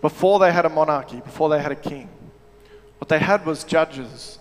before 0.00 0.38
they 0.38 0.52
had 0.52 0.64
a 0.64 0.70
monarchy, 0.70 1.20
before 1.20 1.48
they 1.48 1.60
had 1.60 1.72
a 1.72 1.76
king, 1.76 2.08
what 2.98 3.08
they 3.08 3.18
had 3.18 3.44
was 3.44 3.64
judges. 3.64 4.38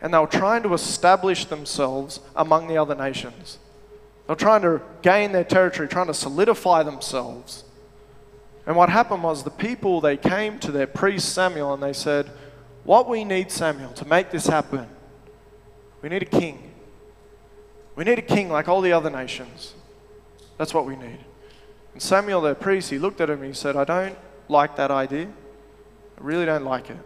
And 0.00 0.12
they 0.12 0.18
were 0.18 0.26
trying 0.26 0.62
to 0.64 0.74
establish 0.74 1.44
themselves 1.44 2.20
among 2.34 2.68
the 2.68 2.76
other 2.76 2.94
nations. 2.94 3.58
They 4.26 4.32
were 4.32 4.36
trying 4.36 4.62
to 4.62 4.82
gain 5.02 5.32
their 5.32 5.44
territory, 5.44 5.88
trying 5.88 6.06
to 6.08 6.14
solidify 6.14 6.82
themselves. 6.82 7.64
And 8.66 8.76
what 8.76 8.88
happened 8.88 9.22
was 9.22 9.42
the 9.42 9.50
people, 9.50 10.00
they 10.00 10.16
came 10.16 10.58
to 10.60 10.70
their 10.70 10.86
priest 10.86 11.34
Samuel 11.34 11.74
and 11.74 11.82
they 11.82 11.92
said, 11.92 12.30
What 12.84 13.08
we 13.08 13.24
need, 13.24 13.50
Samuel, 13.50 13.92
to 13.94 14.04
make 14.04 14.30
this 14.30 14.46
happen, 14.46 14.86
we 16.00 16.08
need 16.08 16.22
a 16.22 16.26
king. 16.26 16.70
We 17.96 18.04
need 18.04 18.18
a 18.18 18.22
king 18.22 18.48
like 18.48 18.68
all 18.68 18.80
the 18.80 18.92
other 18.92 19.10
nations. 19.10 19.74
That's 20.58 20.72
what 20.72 20.86
we 20.86 20.96
need. 20.96 21.18
And 21.92 22.00
Samuel, 22.00 22.40
their 22.40 22.54
priest, 22.54 22.90
he 22.90 22.98
looked 22.98 23.20
at 23.20 23.28
him 23.28 23.38
and 23.38 23.46
he 23.46 23.52
said, 23.52 23.76
I 23.76 23.84
don't 23.84 24.16
like 24.48 24.76
that 24.76 24.90
idea. 24.90 25.26
I 25.26 26.20
really 26.20 26.46
don't 26.46 26.64
like 26.64 26.88
it. 26.90 26.96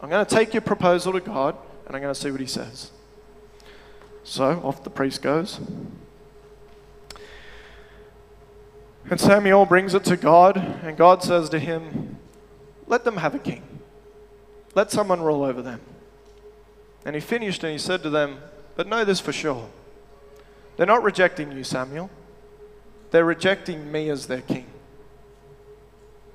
I'm 0.00 0.08
going 0.08 0.24
to 0.24 0.34
take 0.34 0.52
your 0.52 0.62
proposal 0.62 1.12
to 1.12 1.20
God 1.20 1.56
and 1.86 1.94
I'm 1.94 2.02
going 2.02 2.12
to 2.12 2.20
see 2.20 2.30
what 2.30 2.40
he 2.40 2.46
says. 2.46 2.90
So 4.24 4.60
off 4.64 4.82
the 4.82 4.90
priest 4.90 5.22
goes. 5.22 5.60
And 9.10 9.20
Samuel 9.20 9.66
brings 9.66 9.94
it 9.94 10.04
to 10.04 10.16
God, 10.16 10.56
and 10.56 10.96
God 10.96 11.22
says 11.22 11.48
to 11.50 11.58
him, 11.58 12.18
Let 12.86 13.04
them 13.04 13.16
have 13.18 13.34
a 13.34 13.38
king. 13.38 13.62
Let 14.74 14.90
someone 14.90 15.20
rule 15.20 15.42
over 15.42 15.60
them. 15.60 15.80
And 17.04 17.14
he 17.14 17.20
finished 17.20 17.62
and 17.64 17.72
he 17.72 17.78
said 17.78 18.02
to 18.04 18.10
them, 18.10 18.38
But 18.76 18.86
know 18.86 19.04
this 19.04 19.20
for 19.20 19.32
sure. 19.32 19.68
They're 20.76 20.86
not 20.86 21.02
rejecting 21.02 21.52
you, 21.52 21.64
Samuel. 21.64 22.10
They're 23.10 23.24
rejecting 23.24 23.92
me 23.92 24.08
as 24.08 24.26
their 24.26 24.40
king. 24.40 24.66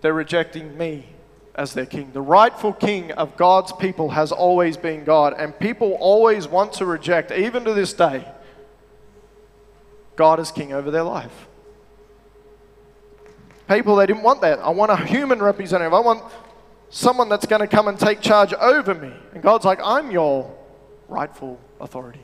They're 0.02 0.14
rejecting 0.14 0.78
me 0.78 1.08
as 1.56 1.74
their 1.74 1.88
king. 1.88 2.12
The 2.14 2.22
rightful 2.22 2.74
king 2.74 3.12
of 3.14 3.36
God's 3.36 3.74
people 3.74 4.10
has 4.12 4.32
always 4.32 4.78
been 4.78 5.04
God, 5.04 5.34
and 5.36 5.58
people 5.58 5.94
always 6.00 6.48
want 6.48 6.74
to 6.74 6.86
reject, 6.86 7.32
even 7.32 7.64
to 7.66 7.74
this 7.74 7.94
day, 7.94 8.28
God 10.16 10.40
as 10.40 10.52
king 10.52 10.72
over 10.72 10.92
their 10.92 11.04
life. 11.04 11.48
People, 13.68 13.96
they 13.98 14.06
didn't 14.06 14.24
want 14.24 14.42
that. 14.42 14.60
I 14.60 14.70
want 14.70 14.92
a 14.92 14.98
human 14.98 15.40
representative. 15.40 15.94
I 15.94 16.00
want 16.00 16.24
someone 16.90 17.28
that's 17.28 17.46
going 17.46 17.62
to 17.62 17.68
come 17.68 17.88
and 17.88 18.00
take 18.00 18.22
charge 18.22 18.54
over 18.54 18.96
me. 18.96 19.12
And 19.34 19.44
God's 19.44 19.66
like, 19.66 19.80
I'm 19.84 20.10
your 20.12 20.56
rightful 21.08 21.60
authority. 21.80 22.22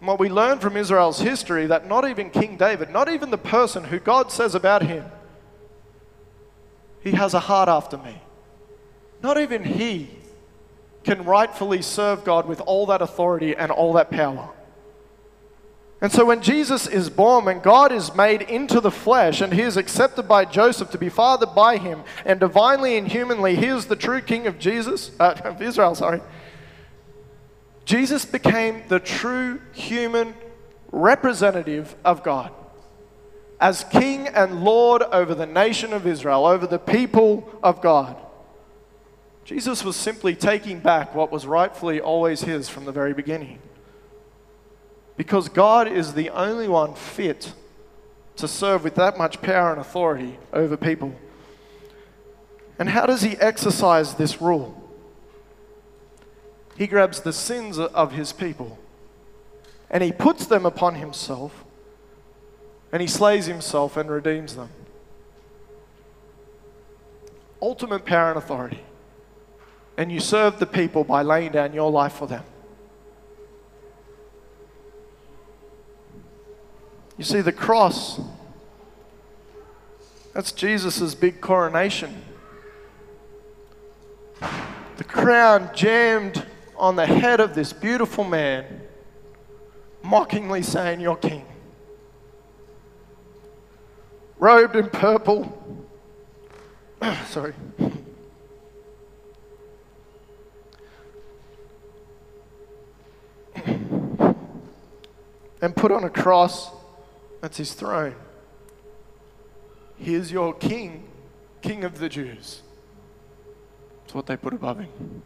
And 0.00 0.08
what 0.08 0.18
we 0.18 0.28
learn 0.28 0.58
from 0.58 0.76
Israel's 0.76 1.20
history 1.20 1.66
that 1.66 1.86
not 1.86 2.08
even 2.08 2.30
King 2.30 2.56
David, 2.56 2.90
not 2.90 3.08
even 3.08 3.30
the 3.30 3.38
person 3.38 3.84
who 3.84 3.98
God 3.98 4.32
says 4.32 4.54
about 4.54 4.82
him, 4.82 5.04
he 7.00 7.12
has 7.12 7.34
a 7.34 7.40
heart 7.40 7.68
after 7.68 7.96
me. 7.98 8.20
Not 9.22 9.38
even 9.38 9.62
he 9.64 10.10
can 11.04 11.24
rightfully 11.24 11.82
serve 11.82 12.24
God 12.24 12.46
with 12.46 12.60
all 12.62 12.86
that 12.86 13.02
authority 13.02 13.54
and 13.54 13.70
all 13.70 13.92
that 13.94 14.10
power. 14.10 14.50
And 16.04 16.12
so 16.12 16.26
when 16.26 16.42
Jesus 16.42 16.86
is 16.86 17.08
born, 17.08 17.46
when 17.46 17.60
God 17.60 17.90
is 17.90 18.14
made 18.14 18.42
into 18.42 18.78
the 18.78 18.90
flesh 18.90 19.40
and 19.40 19.54
he 19.54 19.62
is 19.62 19.78
accepted 19.78 20.28
by 20.28 20.44
Joseph 20.44 20.90
to 20.90 20.98
be 20.98 21.08
fathered 21.08 21.54
by 21.54 21.78
him, 21.78 22.02
and 22.26 22.38
divinely 22.38 22.98
and 22.98 23.08
humanly, 23.08 23.56
he 23.56 23.68
is 23.68 23.86
the 23.86 23.96
true 23.96 24.20
king 24.20 24.46
of 24.46 24.58
Jesus, 24.58 25.12
uh, 25.18 25.34
of 25.44 25.62
Israel, 25.62 25.94
sorry. 25.94 26.20
Jesus 27.86 28.26
became 28.26 28.82
the 28.88 29.00
true 29.00 29.62
human 29.72 30.34
representative 30.92 31.96
of 32.04 32.22
God 32.22 32.52
as 33.58 33.84
king 33.84 34.28
and 34.28 34.62
lord 34.62 35.00
over 35.04 35.34
the 35.34 35.46
nation 35.46 35.94
of 35.94 36.06
Israel, 36.06 36.44
over 36.44 36.66
the 36.66 36.78
people 36.78 37.48
of 37.62 37.80
God. 37.80 38.14
Jesus 39.46 39.82
was 39.82 39.96
simply 39.96 40.34
taking 40.34 40.80
back 40.80 41.14
what 41.14 41.32
was 41.32 41.46
rightfully 41.46 41.98
always 41.98 42.42
his 42.42 42.68
from 42.68 42.84
the 42.84 42.92
very 42.92 43.14
beginning. 43.14 43.58
Because 45.16 45.48
God 45.48 45.86
is 45.88 46.14
the 46.14 46.30
only 46.30 46.68
one 46.68 46.94
fit 46.94 47.52
to 48.36 48.48
serve 48.48 48.82
with 48.82 48.96
that 48.96 49.16
much 49.16 49.40
power 49.40 49.70
and 49.70 49.80
authority 49.80 50.38
over 50.52 50.76
people. 50.76 51.14
And 52.78 52.88
how 52.88 53.06
does 53.06 53.22
he 53.22 53.36
exercise 53.36 54.14
this 54.14 54.42
rule? 54.42 54.80
He 56.76 56.86
grabs 56.86 57.20
the 57.20 57.32
sins 57.32 57.78
of 57.78 58.12
his 58.12 58.32
people 58.32 58.78
and 59.90 60.02
he 60.02 60.10
puts 60.10 60.46
them 60.46 60.66
upon 60.66 60.96
himself 60.96 61.64
and 62.92 63.00
he 63.00 63.06
slays 63.06 63.46
himself 63.46 63.96
and 63.96 64.10
redeems 64.10 64.56
them. 64.56 64.70
Ultimate 67.62 68.04
power 68.04 68.30
and 68.30 68.38
authority. 68.38 68.80
And 69.96 70.10
you 70.10 70.18
serve 70.18 70.58
the 70.58 70.66
people 70.66 71.04
by 71.04 71.22
laying 71.22 71.52
down 71.52 71.72
your 71.72 71.90
life 71.90 72.14
for 72.14 72.26
them. 72.26 72.44
You 77.16 77.24
see, 77.24 77.40
the 77.40 77.52
cross, 77.52 78.20
that's 80.32 80.52
Jesus' 80.52 81.14
big 81.14 81.40
coronation. 81.40 82.22
The 84.96 85.04
crown 85.04 85.70
jammed 85.74 86.44
on 86.76 86.96
the 86.96 87.06
head 87.06 87.40
of 87.40 87.54
this 87.54 87.72
beautiful 87.72 88.24
man, 88.24 88.82
mockingly 90.02 90.62
saying, 90.62 91.00
You're 91.00 91.16
king 91.16 91.46
robed 94.44 94.76
in 94.76 94.88
purple. 94.90 95.88
Sorry. 97.28 97.54
and 105.62 105.74
put 105.74 105.90
on 105.90 106.04
a 106.04 106.10
cross. 106.10 106.70
That's 107.44 107.58
his 107.58 107.74
throne. 107.74 108.14
Here's 109.98 110.32
your 110.32 110.54
king, 110.54 111.06
king 111.60 111.84
of 111.84 111.98
the 111.98 112.08
Jews. 112.08 112.62
That's 114.00 114.14
what 114.14 114.24
they 114.24 114.34
put 114.34 114.54
above 114.54 114.78
him. 114.78 115.22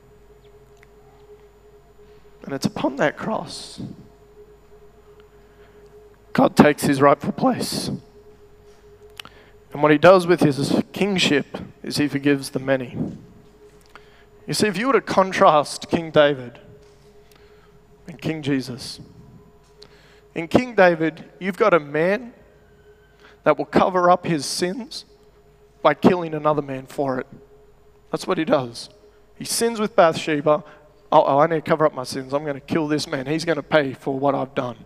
And 2.43 2.53
it's 2.53 2.67
upon 2.67 2.97
that 2.97 3.17
cross 3.17 3.81
God 6.33 6.57
takes 6.57 6.83
his 6.83 7.01
rightful 7.01 7.31
place. 7.31 7.87
And 9.73 9.81
what 9.81 9.93
he 9.93 9.99
does 9.99 10.27
with 10.27 10.41
his 10.41 10.83
kingship 10.93 11.57
is 11.85 11.99
he 11.99 12.09
forgives 12.09 12.51
the 12.51 12.59
many. 12.59 12.99
You 14.45 14.55
see, 14.55 14.67
if 14.67 14.77
you 14.77 14.89
were 14.89 14.95
to 14.95 15.01
contrast 15.01 15.89
King 15.89 16.11
David 16.11 16.59
and 18.09 18.21
King 18.21 18.43
Jesus, 18.43 18.99
in 20.39 20.47
King 20.47 20.77
David, 20.77 21.25
you've 21.41 21.57
got 21.57 21.75
a 21.75 21.81
man 21.81 22.33
that 23.43 23.59
will 23.59 23.65
cover 23.65 24.09
up 24.09 24.25
his 24.25 24.47
sins 24.47 25.05
by 25.83 25.95
killing 25.95 26.33
another 26.33 26.63
man 26.63 26.87
for 26.87 27.19
it. 27.19 27.27
That's 28.13 28.25
what 28.25 28.39
he 28.39 28.45
does. 28.45 28.89
He 29.35 29.45
sins 29.45 29.81
with 29.81 29.97
Bathsheba. 29.97 30.63
Oh, 31.11 31.25
oh 31.25 31.39
I 31.41 31.49
need 31.49 31.57
to 31.57 31.61
cover 31.63 31.85
up 31.85 31.93
my 31.93 32.05
sins. 32.05 32.33
I'm 32.33 32.45
going 32.45 32.55
to 32.55 32.61
kill 32.61 32.87
this 32.87 33.09
man. 33.09 33.27
He's 33.27 33.45
going 33.45 33.57
to 33.57 33.65
pay 33.65 33.95
for 33.95 34.17
what 34.17 34.37
I've 34.37 34.55
done. 34.55 34.77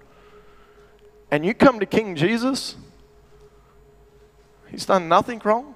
And 1.30 1.44
you 1.44 1.52
come 1.52 1.80
to 1.80 1.86
King 1.86 2.16
Jesus, 2.16 2.76
He's 4.70 4.86
done 4.86 5.06
nothing 5.06 5.42
wrong. 5.44 5.74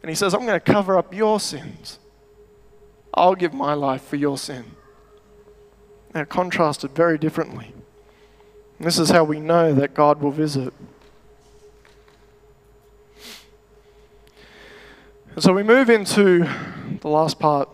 And 0.00 0.08
he 0.08 0.14
says, 0.14 0.32
I'm 0.32 0.46
going 0.46 0.58
to 0.58 0.72
cover 0.72 0.96
up 0.96 1.12
your 1.12 1.38
sins. 1.38 1.98
I'll 3.12 3.34
give 3.34 3.52
my 3.52 3.74
life 3.74 4.02
for 4.02 4.16
your 4.16 4.38
sin. 4.38 4.64
They're 6.14 6.24
contrasted 6.24 6.92
very 6.92 7.18
differently. 7.18 7.74
This 8.82 8.98
is 8.98 9.10
how 9.10 9.22
we 9.22 9.38
know 9.38 9.72
that 9.74 9.94
God 9.94 10.20
will 10.20 10.32
visit. 10.32 10.74
And 15.34 15.40
so 15.40 15.52
we 15.52 15.62
move 15.62 15.88
into 15.88 16.48
the 17.00 17.06
last 17.06 17.38
part. 17.38 17.68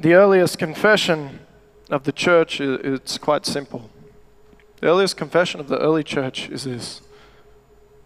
The 0.00 0.14
earliest 0.14 0.58
confession 0.58 1.38
of 1.88 2.02
the 2.02 2.10
church 2.10 2.60
is 2.60 3.16
quite 3.18 3.46
simple. 3.46 3.90
The 4.80 4.88
earliest 4.88 5.16
confession 5.16 5.60
of 5.60 5.68
the 5.68 5.78
early 5.78 6.02
church 6.02 6.48
is 6.48 6.64
this 6.64 7.00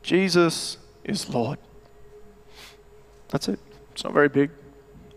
Jesus 0.03 0.77
is 1.03 1.31
Lord. 1.31 1.59
That's 3.29 3.49
it. 3.49 3.59
It's 3.93 4.05
not 4.05 4.13
very 4.13 4.29
big, 4.29 4.51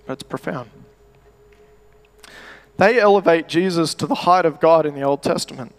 but 0.05 0.13
it's 0.13 0.24
profound. 0.24 0.70
They 2.78 3.00
elevate 3.00 3.48
Jesus 3.48 3.94
to 3.96 4.08
the 4.08 4.16
height 4.16 4.46
of 4.46 4.60
God 4.60 4.86
in 4.86 4.94
the 4.94 5.02
Old 5.02 5.24
Testament. 5.24 5.74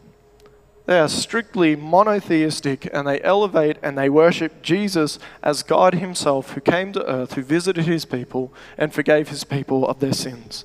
They 0.86 0.98
are 0.98 1.08
strictly 1.08 1.76
monotheistic 1.76 2.88
and 2.92 3.06
they 3.06 3.20
elevate 3.20 3.76
and 3.82 3.96
they 3.96 4.08
worship 4.08 4.62
Jesus 4.62 5.18
as 5.42 5.62
God 5.62 5.94
Himself 5.94 6.52
who 6.52 6.62
came 6.62 6.92
to 6.94 7.06
earth, 7.06 7.34
who 7.34 7.42
visited 7.42 7.84
His 7.84 8.06
people 8.06 8.52
and 8.78 8.92
forgave 8.92 9.28
His 9.28 9.44
people 9.44 9.86
of 9.86 10.00
their 10.00 10.14
sins. 10.14 10.64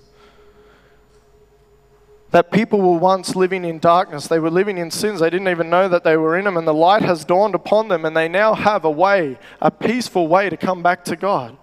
That 2.31 2.51
people 2.51 2.81
were 2.81 2.97
once 2.97 3.35
living 3.35 3.65
in 3.65 3.79
darkness, 3.79 4.27
they 4.27 4.39
were 4.39 4.49
living 4.49 4.77
in 4.77 4.89
sins, 4.89 5.19
they 5.19 5.29
didn't 5.29 5.49
even 5.49 5.69
know 5.69 5.89
that 5.89 6.05
they 6.05 6.15
were 6.17 6.37
in 6.37 6.45
them, 6.45 6.57
and 6.57 6.65
the 6.65 6.73
light 6.73 7.03
has 7.03 7.25
dawned 7.25 7.53
upon 7.53 7.89
them, 7.89 8.05
and 8.05 8.17
they 8.17 8.27
now 8.27 8.55
have 8.55 8.85
a 8.85 8.89
way, 8.89 9.37
a 9.61 9.69
peaceful 9.69 10.27
way 10.27 10.49
to 10.49 10.57
come 10.57 10.81
back 10.81 11.03
to 11.05 11.15
God 11.15 11.57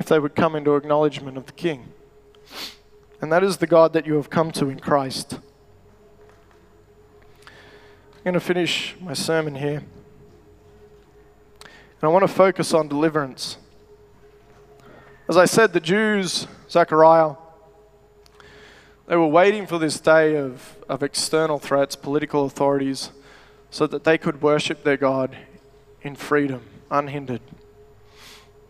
if 0.00 0.06
they 0.06 0.18
would 0.18 0.34
come 0.34 0.56
into 0.56 0.74
acknowledgement 0.74 1.36
of 1.36 1.46
the 1.46 1.52
King. 1.52 1.92
And 3.20 3.32
that 3.32 3.42
is 3.42 3.56
the 3.56 3.66
God 3.66 3.92
that 3.92 4.06
you 4.06 4.14
have 4.14 4.30
come 4.30 4.50
to 4.52 4.68
in 4.68 4.80
Christ 4.80 5.38
I'm 8.26 8.32
going 8.32 8.40
to 8.40 8.44
finish 8.44 8.96
my 9.00 9.12
sermon 9.12 9.54
here. 9.54 9.84
And 11.60 12.02
I 12.02 12.08
want 12.08 12.24
to 12.24 12.28
focus 12.28 12.74
on 12.74 12.88
deliverance. 12.88 13.56
As 15.28 15.36
I 15.36 15.44
said, 15.44 15.72
the 15.72 15.78
Jews, 15.78 16.48
Zechariah, 16.68 17.36
they 19.06 19.14
were 19.14 19.28
waiting 19.28 19.64
for 19.64 19.78
this 19.78 20.00
day 20.00 20.34
of, 20.34 20.76
of 20.88 21.04
external 21.04 21.60
threats, 21.60 21.94
political 21.94 22.44
authorities, 22.46 23.12
so 23.70 23.86
that 23.86 24.02
they 24.02 24.18
could 24.18 24.42
worship 24.42 24.82
their 24.82 24.96
God 24.96 25.36
in 26.02 26.16
freedom, 26.16 26.62
unhindered. 26.90 27.42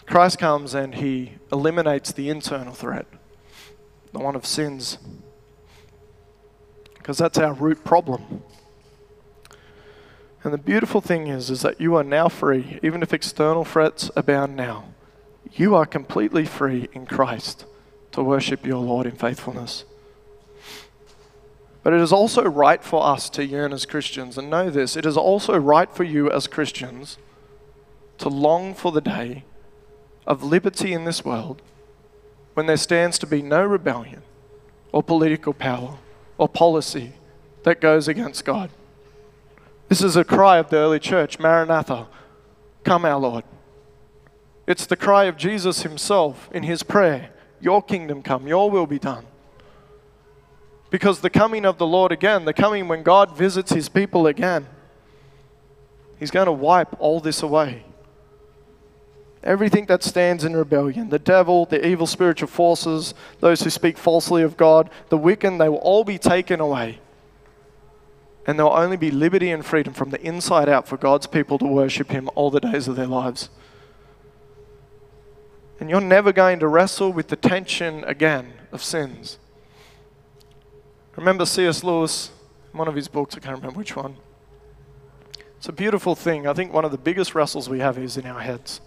Christ 0.04 0.38
comes 0.38 0.74
and 0.74 0.96
he 0.96 1.32
eliminates 1.50 2.12
the 2.12 2.28
internal 2.28 2.74
threat, 2.74 3.06
the 4.16 4.24
one 4.24 4.34
of 4.34 4.46
sins, 4.46 4.96
because 6.94 7.18
that's 7.18 7.36
our 7.36 7.52
root 7.52 7.84
problem. 7.84 8.42
And 10.42 10.54
the 10.54 10.58
beautiful 10.58 11.02
thing 11.02 11.26
is, 11.26 11.50
is 11.50 11.60
that 11.62 11.80
you 11.80 11.96
are 11.96 12.04
now 12.04 12.28
free, 12.28 12.78
even 12.82 13.02
if 13.02 13.12
external 13.12 13.64
threats 13.64 14.10
abound 14.16 14.56
now. 14.56 14.86
You 15.52 15.74
are 15.74 15.84
completely 15.84 16.46
free 16.46 16.88
in 16.92 17.04
Christ 17.04 17.66
to 18.12 18.22
worship 18.22 18.64
your 18.64 18.78
Lord 18.78 19.06
in 19.06 19.16
faithfulness. 19.16 19.84
But 21.82 21.92
it 21.92 22.00
is 22.00 22.12
also 22.12 22.42
right 22.44 22.82
for 22.82 23.04
us 23.04 23.28
to 23.30 23.44
yearn 23.44 23.72
as 23.74 23.84
Christians, 23.84 24.38
and 24.38 24.48
know 24.48 24.70
this 24.70 24.96
it 24.96 25.04
is 25.04 25.18
also 25.18 25.58
right 25.58 25.94
for 25.94 26.04
you 26.04 26.30
as 26.30 26.46
Christians 26.46 27.18
to 28.16 28.30
long 28.30 28.72
for 28.72 28.92
the 28.92 29.02
day 29.02 29.44
of 30.26 30.42
liberty 30.42 30.94
in 30.94 31.04
this 31.04 31.22
world 31.22 31.60
when 32.56 32.64
there 32.64 32.78
stands 32.78 33.18
to 33.18 33.26
be 33.26 33.42
no 33.42 33.62
rebellion 33.62 34.22
or 34.90 35.02
political 35.02 35.52
power 35.52 35.98
or 36.38 36.48
policy 36.48 37.12
that 37.64 37.82
goes 37.82 38.08
against 38.08 38.46
God. 38.46 38.70
This 39.88 40.00
is 40.00 40.16
a 40.16 40.24
cry 40.24 40.56
of 40.56 40.70
the 40.70 40.78
early 40.78 40.98
church 40.98 41.38
Maranatha, 41.38 42.06
come, 42.82 43.04
our 43.04 43.20
Lord. 43.20 43.44
It's 44.66 44.86
the 44.86 44.96
cry 44.96 45.24
of 45.24 45.36
Jesus 45.36 45.82
himself 45.82 46.48
in 46.50 46.62
his 46.62 46.82
prayer 46.82 47.28
Your 47.60 47.82
kingdom 47.82 48.22
come, 48.22 48.46
your 48.46 48.70
will 48.70 48.86
be 48.86 48.98
done. 48.98 49.26
Because 50.88 51.20
the 51.20 51.28
coming 51.28 51.66
of 51.66 51.76
the 51.76 51.86
Lord 51.86 52.10
again, 52.10 52.46
the 52.46 52.54
coming 52.54 52.88
when 52.88 53.02
God 53.02 53.36
visits 53.36 53.70
his 53.70 53.90
people 53.90 54.26
again, 54.26 54.66
he's 56.18 56.30
going 56.30 56.46
to 56.46 56.52
wipe 56.52 56.98
all 56.98 57.20
this 57.20 57.42
away. 57.42 57.84
Everything 59.46 59.86
that 59.86 60.02
stands 60.02 60.42
in 60.42 60.56
rebellion, 60.56 61.08
the 61.08 61.20
devil, 61.20 61.66
the 61.66 61.86
evil 61.86 62.08
spiritual 62.08 62.48
forces, 62.48 63.14
those 63.38 63.62
who 63.62 63.70
speak 63.70 63.96
falsely 63.96 64.42
of 64.42 64.56
God, 64.56 64.90
the 65.08 65.16
wicked, 65.16 65.56
they 65.58 65.68
will 65.68 65.76
all 65.76 66.02
be 66.02 66.18
taken 66.18 66.58
away. 66.58 66.98
And 68.44 68.58
there 68.58 68.66
will 68.66 68.72
only 68.72 68.96
be 68.96 69.12
liberty 69.12 69.52
and 69.52 69.64
freedom 69.64 69.94
from 69.94 70.10
the 70.10 70.20
inside 70.20 70.68
out 70.68 70.88
for 70.88 70.96
God's 70.96 71.28
people 71.28 71.58
to 71.58 71.64
worship 71.64 72.10
Him 72.10 72.28
all 72.34 72.50
the 72.50 72.58
days 72.58 72.88
of 72.88 72.96
their 72.96 73.06
lives. 73.06 73.48
And 75.78 75.88
you're 75.88 76.00
never 76.00 76.32
going 76.32 76.58
to 76.58 76.66
wrestle 76.66 77.12
with 77.12 77.28
the 77.28 77.36
tension 77.36 78.02
again 78.02 78.52
of 78.72 78.82
sins. 78.82 79.38
Remember 81.14 81.46
C.S. 81.46 81.84
Lewis, 81.84 82.32
one 82.72 82.88
of 82.88 82.96
his 82.96 83.06
books, 83.06 83.36
I 83.36 83.40
can't 83.40 83.56
remember 83.56 83.78
which 83.78 83.94
one. 83.94 84.16
It's 85.56 85.68
a 85.68 85.72
beautiful 85.72 86.16
thing. 86.16 86.48
I 86.48 86.52
think 86.52 86.72
one 86.72 86.84
of 86.84 86.90
the 86.90 86.98
biggest 86.98 87.36
wrestles 87.36 87.68
we 87.68 87.78
have 87.78 87.96
is 87.96 88.16
in 88.16 88.26
our 88.26 88.40
heads. 88.40 88.80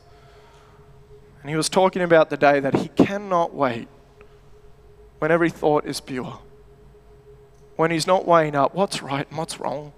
And 1.41 1.49
he 1.49 1.55
was 1.55 1.69
talking 1.69 2.01
about 2.01 2.29
the 2.29 2.37
day 2.37 2.59
that 2.59 2.75
he 2.75 2.89
cannot 2.89 3.53
wait 3.53 3.87
when 5.19 5.31
every 5.31 5.49
thought 5.49 5.85
is 5.85 5.99
pure 5.99 6.39
when 7.79 7.91
he's 7.91 8.05
not 8.05 8.27
weighing 8.27 8.57
up 8.57 8.75
what's 8.75 9.01
right 9.01 9.25
and 9.29 9.37
what's 9.37 9.57
wrong. 9.57 9.93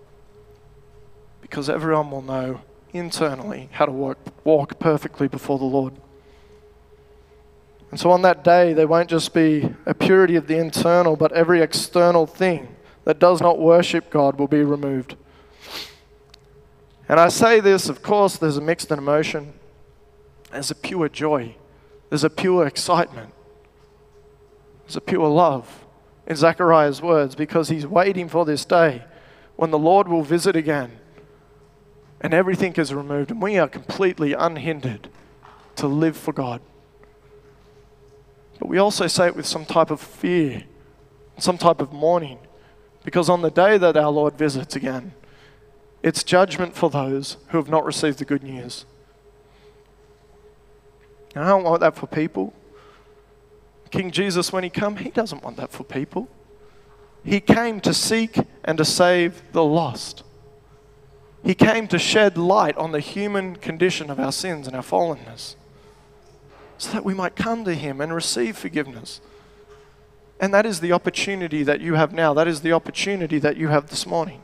Because 1.41 1.67
everyone 1.67 2.11
will 2.11 2.21
know 2.21 2.61
internally 2.93 3.69
how 3.71 3.87
to 3.87 3.91
walk, 3.91 4.19
walk 4.43 4.77
perfectly 4.77 5.27
before 5.27 5.57
the 5.57 5.65
Lord. 5.65 5.95
And 7.89 7.99
so 7.99 8.11
on 8.11 8.21
that 8.21 8.43
day, 8.43 8.73
there 8.73 8.87
won't 8.87 9.09
just 9.09 9.33
be 9.33 9.73
a 9.87 9.95
purity 9.95 10.35
of 10.35 10.45
the 10.45 10.59
internal, 10.59 11.15
but 11.15 11.31
every 11.31 11.59
external 11.59 12.27
thing 12.27 12.67
that 13.05 13.17
does 13.17 13.41
not 13.41 13.57
worship 13.57 14.11
God 14.11 14.37
will 14.37 14.47
be 14.47 14.61
removed. 14.63 15.15
And 17.09 17.19
I 17.19 17.29
say 17.29 17.61
this, 17.61 17.89
of 17.89 18.03
course, 18.03 18.37
there's 18.37 18.57
a 18.57 18.61
mixed 18.61 18.91
emotion. 18.91 19.53
There's 20.51 20.71
a 20.71 20.75
pure 20.75 21.09
joy. 21.09 21.55
There's 22.09 22.23
a 22.23 22.29
pure 22.29 22.67
excitement. 22.67 23.33
There's 24.83 24.97
a 24.97 25.01
pure 25.01 25.27
love 25.27 25.85
in 26.27 26.35
Zechariah's 26.35 27.01
words 27.01 27.35
because 27.35 27.69
he's 27.69 27.87
waiting 27.87 28.27
for 28.27 28.45
this 28.45 28.65
day 28.65 29.03
when 29.55 29.71
the 29.71 29.79
Lord 29.79 30.07
will 30.07 30.23
visit 30.23 30.55
again 30.55 30.99
and 32.19 32.33
everything 32.33 32.73
is 32.73 32.93
removed 32.93 33.31
and 33.31 33.41
we 33.41 33.57
are 33.57 33.67
completely 33.67 34.33
unhindered 34.33 35.09
to 35.77 35.87
live 35.87 36.17
for 36.17 36.33
God. 36.33 36.61
But 38.59 38.67
we 38.67 38.77
also 38.77 39.07
say 39.07 39.27
it 39.27 39.35
with 39.35 39.45
some 39.45 39.65
type 39.65 39.89
of 39.89 39.99
fear, 39.99 40.63
some 41.37 41.57
type 41.57 41.81
of 41.81 41.91
mourning, 41.91 42.39
because 43.03 43.29
on 43.29 43.41
the 43.41 43.49
day 43.49 43.77
that 43.77 43.97
our 43.97 44.11
Lord 44.11 44.37
visits 44.37 44.75
again, 44.75 45.13
it's 46.03 46.23
judgment 46.23 46.75
for 46.75 46.89
those 46.89 47.37
who 47.47 47.57
have 47.57 47.69
not 47.69 47.85
received 47.85 48.19
the 48.19 48.25
good 48.25 48.43
news. 48.43 48.85
And 51.35 51.43
I 51.43 51.47
don't 51.47 51.63
want 51.63 51.79
that 51.81 51.95
for 51.95 52.07
people. 52.07 52.53
King 53.89 54.11
Jesus, 54.11 54.53
when 54.53 54.63
he 54.63 54.69
came, 54.69 54.95
he 54.95 55.09
doesn't 55.09 55.43
want 55.43 55.57
that 55.57 55.71
for 55.71 55.83
people. 55.83 56.29
He 57.23 57.39
came 57.39 57.79
to 57.81 57.93
seek 57.93 58.37
and 58.63 58.77
to 58.77 58.85
save 58.85 59.41
the 59.51 59.63
lost. 59.63 60.23
He 61.43 61.53
came 61.53 61.87
to 61.87 61.99
shed 61.99 62.37
light 62.37 62.77
on 62.77 62.91
the 62.91 62.99
human 62.99 63.55
condition 63.55 64.09
of 64.09 64.19
our 64.19 64.31
sins 64.31 64.67
and 64.67 64.75
our 64.75 64.83
fallenness 64.83 65.55
so 66.77 66.91
that 66.93 67.05
we 67.05 67.13
might 67.13 67.35
come 67.35 67.63
to 67.65 67.75
him 67.75 68.01
and 68.01 68.13
receive 68.13 68.57
forgiveness. 68.57 69.21
And 70.39 70.51
that 70.53 70.65
is 70.65 70.79
the 70.79 70.91
opportunity 70.91 71.61
that 71.63 71.81
you 71.81 71.93
have 71.93 72.11
now. 72.11 72.33
That 72.33 72.47
is 72.47 72.61
the 72.61 72.73
opportunity 72.73 73.37
that 73.37 73.57
you 73.57 73.67
have 73.67 73.89
this 73.91 74.07
morning. 74.07 74.41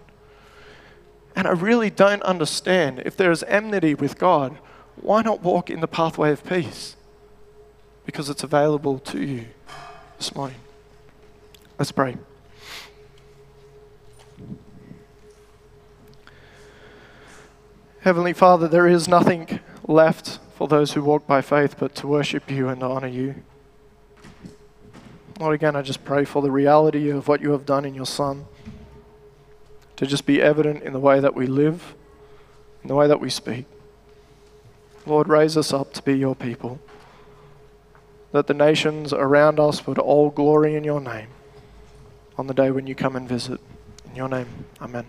And 1.35 1.47
I 1.47 1.51
really 1.51 1.89
don't 1.89 2.21
understand 2.23 3.01
if 3.05 3.17
there 3.17 3.31
is 3.31 3.43
enmity 3.43 3.95
with 3.95 4.19
God, 4.19 4.57
why 5.02 5.22
not 5.22 5.41
walk 5.41 5.70
in 5.70 5.80
the 5.80 5.88
pathway 5.88 6.32
of 6.32 6.43
peace? 6.43 6.98
because 8.08 8.30
it's 8.30 8.41
available 8.41 8.98
to 9.00 9.22
you 9.22 9.45
this 10.18 10.34
morning. 10.34 10.58
Let's 11.78 11.91
pray. 11.91 12.16
Heavenly 18.00 18.32
Father, 18.32 18.70
there 18.70 18.88
is 18.88 19.10
nothing 19.10 19.60
left 19.86 20.39
for 20.56 20.70
those 20.70 20.93
who 20.93 21.04
walk 21.04 21.28
by 21.28 21.41
faith 21.41 21.76
but 21.78 21.93
to 21.95 22.08
worship 22.08 22.50
you 22.50 22.70
and 22.70 22.82
honor 22.82 23.08
you. 23.08 23.43
Lord, 25.38 25.54
again, 25.54 25.76
I 25.76 25.82
just 25.82 26.06
pray 26.06 26.24
for 26.24 26.41
the 26.41 26.50
reality 26.50 27.10
of 27.10 27.28
what 27.28 27.41
you 27.41 27.52
have 27.52 27.66
done 27.66 27.84
in 27.84 27.93
your 27.93 28.06
Son 28.06 28.45
to 29.98 30.08
just 30.08 30.26
be 30.26 30.41
evident 30.41 30.82
in 30.82 30.93
the 30.93 31.00
way 31.00 31.20
that 31.20 31.36
we 31.36 31.45
live, 31.45 31.93
in 32.84 32.88
the 32.88 32.95
way 32.95 33.10
that 33.10 33.20
we 33.20 33.30
speak. 33.30 33.66
Lord, 35.08 35.28
raise 35.30 35.58
us 35.58 35.74
up 35.74 35.93
to 35.93 36.03
be 36.03 36.18
your 36.18 36.36
people 36.36 36.80
that 38.32 38.47
the 38.47 38.53
nations 38.53 39.14
around 39.14 39.60
us 39.60 39.88
would 39.88 39.97
all 39.97 40.30
glory 40.30 40.76
in 40.76 40.84
your 40.84 40.99
name 40.99 41.30
on 42.38 42.47
the 42.47 42.53
day 42.53 42.72
when 42.72 42.86
you 42.86 42.93
come 42.93 43.16
and 43.16 43.28
visit. 43.28 43.60
In 44.10 44.16
your 44.16 44.30
name, 44.30 44.47
amen. 44.82 45.05